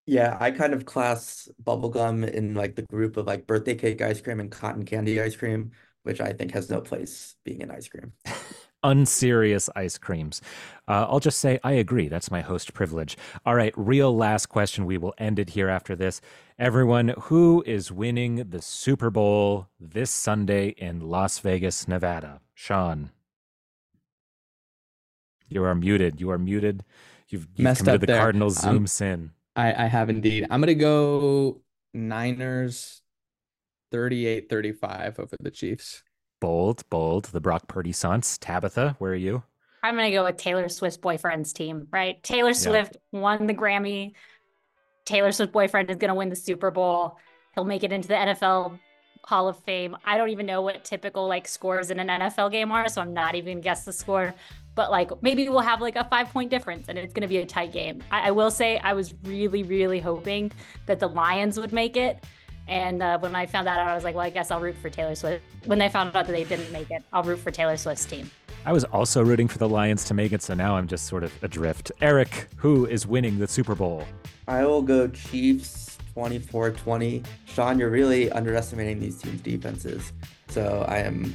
Yeah, 0.06 0.38
I 0.40 0.52
kind 0.52 0.74
of 0.74 0.86
class 0.86 1.50
bubblegum 1.64 2.30
in 2.32 2.54
like 2.54 2.76
the 2.76 2.84
group 2.84 3.18
of 3.18 3.26
like 3.26 3.48
birthday 3.48 3.74
cake 3.74 4.02
ice 4.02 4.22
cream 4.22 4.40
and 4.40 4.52
cotton 4.52 4.86
candy 4.86 5.20
ice 5.20 5.36
cream, 5.36 5.72
which 6.04 6.22
I 6.22 6.34
think 6.34 6.52
has 6.54 6.70
no 6.70 6.82
place 6.82 7.36
being 7.44 7.62
in 7.62 7.72
ice 7.72 7.88
cream. 7.88 8.14
Unserious 8.82 9.70
ice 9.76 9.98
creams. 9.98 10.42
Uh, 10.88 11.06
I'll 11.10 11.20
just 11.20 11.40
say 11.40 11.60
I 11.64 11.74
agree. 11.74 12.08
That's 12.08 12.32
my 12.32 12.42
host 12.42 12.74
privilege. 12.74 13.18
All 13.46 13.56
right, 13.56 13.74
real 13.76 14.16
last 14.16 14.46
question. 14.48 14.86
We 14.86 14.98
will 14.98 15.14
end 15.18 15.38
it 15.38 15.50
here 15.52 15.68
after 15.70 15.96
this. 15.96 16.22
Everyone, 16.58 17.14
who 17.24 17.64
is 17.68 17.92
winning 17.92 18.50
the 18.50 18.62
Super 18.62 19.10
Bowl 19.10 19.68
this 19.80 20.12
Sunday 20.12 20.70
in 20.70 21.02
Las 21.02 21.40
Vegas, 21.40 21.88
Nevada? 21.88 22.40
Sean. 22.54 23.12
You 25.50 25.64
are 25.64 25.76
muted. 25.76 26.22
You 26.22 26.32
are 26.32 26.38
muted. 26.38 26.84
You've, 27.28 27.48
you've 27.56 27.60
Messed 27.64 27.88
up 27.88 28.00
the 28.02 28.08
there. 28.08 28.18
Cardinal 28.18 28.48
Um, 28.48 28.54
Zoom 28.54 28.88
sin. 28.88 29.32
I, 29.56 29.86
I 29.86 29.88
have 29.88 30.10
indeed. 30.10 30.48
I'm 30.50 30.62
gonna 30.62 30.74
go 30.76 31.62
Niners 31.94 33.02
38-35 33.92 35.20
over 35.20 35.36
the 35.40 35.52
Chiefs. 35.52 36.04
Bold, 36.40 36.84
bold. 36.90 37.26
The 37.26 37.42
Brock 37.42 37.68
Purdy 37.68 37.92
Sons. 37.92 38.38
Tabitha, 38.38 38.96
where 39.00 39.12
are 39.12 39.16
you? 39.16 39.44
I'm 39.84 39.96
gonna 39.96 40.12
go 40.12 40.24
with 40.24 40.38
Taylor 40.38 40.68
Swift's 40.70 40.98
boyfriend's 40.98 41.54
team, 41.54 41.88
right? 41.92 42.22
Taylor 42.24 42.54
Swift 42.54 42.98
won 43.12 43.48
the 43.48 43.54
Grammy. 43.54 44.14
Taylor 45.06 45.32
Swift 45.32 45.54
boyfriend 45.54 45.90
is 45.90 45.98
gonna 45.98 46.16
win 46.16 46.30
the 46.30 46.36
Super 46.36 46.72
Bowl. 46.72 47.18
He'll 47.56 47.64
make 47.64 47.84
it 47.84 47.92
into 47.92 48.08
the 48.08 48.16
NFL 48.16 48.80
Hall 49.24 49.48
of 49.48 49.58
Fame. 49.64 49.96
I 50.06 50.18
don't 50.18 50.30
even 50.30 50.46
know 50.46 50.62
what 50.62 50.84
typical 50.84 51.28
like 51.28 51.48
scores 51.48 51.92
in 51.92 52.00
an 52.00 52.08
NFL 52.08 52.52
game 52.52 52.72
are, 52.72 52.88
so 52.90 53.02
I'm 53.02 53.14
not 53.14 53.36
even 53.36 53.56
gonna 53.56 53.64
guess 53.64 53.86
the 53.86 53.94
score. 53.94 54.34
But 54.76 54.92
like 54.92 55.12
maybe 55.22 55.48
we'll 55.50 55.60
have 55.60 55.82
like 55.82 55.96
a 55.96 56.06
five 56.06 56.30
point 56.30 56.50
difference 56.50 56.90
and 56.90 56.98
it's 56.98 57.14
gonna 57.14 57.28
be 57.28 57.38
a 57.38 57.46
tight 57.46 57.72
game. 57.72 58.04
I, 58.12 58.28
I 58.28 58.32
will 58.32 58.52
say 58.52 58.80
I 58.80 58.94
was 58.94 59.14
really, 59.24 59.64
really 59.64 60.00
hoping 60.00 60.52
that 60.86 61.00
the 61.00 61.08
Lions 61.08 61.60
would 61.60 61.74
make 61.74 61.96
it. 61.96 62.24
And 62.70 63.02
uh, 63.02 63.18
when 63.18 63.36
I 63.36 63.48
found 63.48 63.66
that 63.68 63.80
out, 63.80 63.88
I 63.88 63.96
was 63.96 64.04
like, 64.04 64.14
well, 64.16 64.26
I 64.26 64.30
guess 64.30 64.52
I'll 64.52 64.60
root 64.60 64.78
for 64.78 64.90
Taylor 64.90 65.16
Swift. 65.16 65.44
When 65.66 65.80
they 65.80 65.90
found 65.90 66.16
out 66.16 66.28
that 66.28 66.32
they 66.32 66.44
didn't 66.44 66.72
make 66.72 66.92
it, 66.92 67.04
I'll 67.12 67.24
root 67.24 67.40
for 67.40 67.50
Taylor 67.50 67.76
Swift's 67.78 68.06
team. 68.06 68.30
I 68.66 68.72
was 68.72 68.84
also 68.84 69.24
rooting 69.24 69.48
for 69.48 69.58
the 69.58 69.68
Lions 69.68 70.04
to 70.06 70.14
make 70.14 70.34
it, 70.34 70.44
so 70.44 70.54
now 70.54 70.76
I'm 70.76 70.88
just 70.88 71.08
sort 71.08 71.24
of 71.24 71.34
adrift. 71.44 71.92
Eric, 72.02 72.50
who 72.58 72.86
is 72.86 73.08
winning 73.08 73.40
the 73.40 73.48
Super 73.48 73.74
Bowl? 73.74 74.06
I 74.48 74.66
will 74.66 74.84
go 74.84 75.08
Chiefs 75.08 75.98
24-20. 76.16 77.26
Sean, 77.46 77.80
you're 77.80 77.90
really 77.90 78.32
underestimating 78.32 79.00
these 79.00 79.20
teams' 79.20 79.42
defenses. 79.42 80.14
So 80.50 80.86
I 80.88 81.00
am 81.00 81.34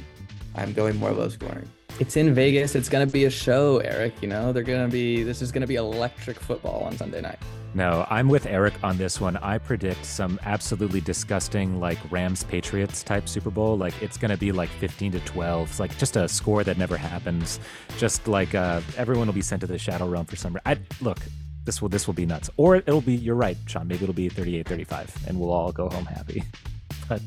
I'm 0.55 0.71
going 0.71 0.95
more 0.97 1.11
low 1.11 1.27
scoring. 1.27 1.69
It's 1.99 2.17
in 2.17 2.33
Vegas. 2.33 2.75
It's 2.75 2.89
gonna 2.89 3.05
be 3.05 3.25
a 3.25 3.29
show, 3.29 3.77
Eric. 3.77 4.21
You 4.21 4.27
know, 4.27 4.51
they're 4.51 4.63
gonna 4.63 4.87
be 4.89 5.23
this 5.23 5.41
is 5.41 5.51
gonna 5.51 5.67
be 5.67 5.75
electric 5.75 6.39
football 6.39 6.83
on 6.83 6.97
Sunday 6.97 7.21
night. 7.21 7.39
No, 7.75 8.07
I'm 8.09 8.29
with 8.29 8.45
Eric 8.45 8.73
on 8.83 8.97
this 8.97 9.19
one. 9.19 9.35
I 9.37 9.57
predict 9.57 10.05
some 10.05 10.39
absolutely 10.45 11.01
disgusting, 11.01 11.77
like 11.81 11.97
Rams 12.09 12.45
Patriots 12.45 13.03
type 13.03 13.27
Super 13.27 13.49
Bowl. 13.49 13.77
Like 13.77 13.93
it's 14.01 14.17
going 14.17 14.31
to 14.31 14.37
be 14.37 14.53
like 14.53 14.69
15 14.69 15.11
to 15.11 15.19
12. 15.19 15.69
It's 15.71 15.79
like 15.81 15.97
just 15.97 16.15
a 16.15 16.25
score 16.29 16.63
that 16.63 16.77
never 16.77 16.95
happens. 16.95 17.59
Just 17.97 18.29
like 18.29 18.55
uh, 18.55 18.79
everyone 18.95 19.27
will 19.27 19.33
be 19.33 19.41
sent 19.41 19.59
to 19.59 19.67
the 19.67 19.77
Shadow 19.77 20.07
Realm 20.07 20.25
for 20.25 20.37
some. 20.37 20.53
re- 20.53 20.61
I 20.65 20.77
look. 21.01 21.17
This 21.65 21.81
will 21.81 21.89
this 21.89 22.07
will 22.07 22.13
be 22.13 22.25
nuts. 22.25 22.49
Or 22.55 22.77
it'll 22.77 23.01
be. 23.01 23.13
You're 23.13 23.35
right, 23.35 23.57
Sean. 23.65 23.89
Maybe 23.89 24.03
it'll 24.03 24.13
be 24.15 24.29
38-35, 24.29 25.27
and 25.27 25.37
we'll 25.37 25.51
all 25.51 25.73
go 25.73 25.89
home 25.89 26.05
happy. 26.05 26.43
But 27.09 27.21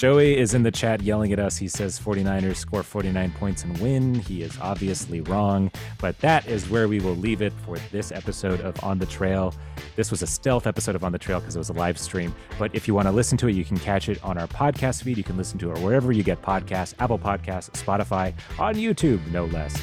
Joey 0.00 0.38
is 0.38 0.54
in 0.54 0.62
the 0.62 0.70
chat 0.70 1.02
yelling 1.02 1.30
at 1.30 1.38
us. 1.38 1.58
He 1.58 1.68
says 1.68 2.00
49ers 2.00 2.56
score 2.56 2.82
49 2.82 3.32
points 3.32 3.64
and 3.64 3.76
win. 3.80 4.14
He 4.14 4.40
is 4.40 4.58
obviously 4.58 5.20
wrong, 5.20 5.70
but 5.98 6.18
that 6.20 6.48
is 6.48 6.70
where 6.70 6.88
we 6.88 7.00
will 7.00 7.16
leave 7.16 7.42
it 7.42 7.52
for 7.66 7.76
this 7.92 8.10
episode 8.10 8.62
of 8.62 8.82
On 8.82 8.98
the 8.98 9.04
Trail. 9.04 9.54
This 9.96 10.10
was 10.10 10.22
a 10.22 10.26
stealth 10.26 10.66
episode 10.66 10.94
of 10.94 11.04
On 11.04 11.12
the 11.12 11.18
Trail 11.18 11.38
because 11.38 11.54
it 11.54 11.58
was 11.58 11.68
a 11.68 11.74
live 11.74 11.98
stream. 11.98 12.34
But 12.58 12.74
if 12.74 12.88
you 12.88 12.94
want 12.94 13.08
to 13.08 13.12
listen 13.12 13.36
to 13.36 13.48
it, 13.48 13.52
you 13.54 13.62
can 13.62 13.76
catch 13.76 14.08
it 14.08 14.24
on 14.24 14.38
our 14.38 14.46
podcast 14.46 15.02
feed. 15.02 15.18
You 15.18 15.24
can 15.24 15.36
listen 15.36 15.58
to 15.58 15.70
it 15.70 15.78
wherever 15.80 16.12
you 16.12 16.22
get 16.22 16.40
podcasts 16.40 16.94
Apple 16.98 17.18
Podcasts, 17.18 17.68
Spotify, 17.72 18.32
on 18.58 18.76
YouTube, 18.76 19.20
no 19.30 19.44
less. 19.44 19.78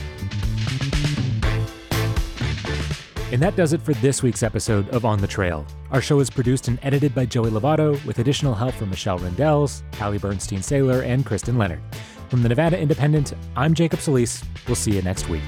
And 3.31 3.41
that 3.41 3.57
does 3.57 3.73
it 3.73 3.81
for 3.81 3.93
this 3.95 4.23
week's 4.23 4.41
episode 4.41 4.87
of 4.89 5.03
On 5.03 5.19
the 5.19 5.27
Trail. 5.27 5.65
Our 5.91 6.01
show 6.01 6.19
is 6.21 6.29
produced 6.29 6.69
and 6.69 6.79
edited 6.81 7.13
by 7.13 7.25
Joey 7.25 7.49
Lovato 7.49 8.03
with 8.05 8.19
additional 8.19 8.55
help 8.55 8.73
from 8.73 8.89
Michelle 8.89 9.19
Rindels, 9.19 9.83
Callie 9.97 10.17
Bernstein 10.17 10.59
Saylor, 10.59 11.03
and 11.03 11.25
Kristen 11.25 11.57
Leonard. 11.57 11.81
From 12.29 12.41
the 12.41 12.49
Nevada 12.49 12.79
Independent, 12.79 13.33
I'm 13.57 13.73
Jacob 13.73 13.99
Solis. 13.99 14.43
We'll 14.65 14.75
see 14.75 14.91
you 14.95 15.01
next 15.01 15.27
week. 15.27 15.43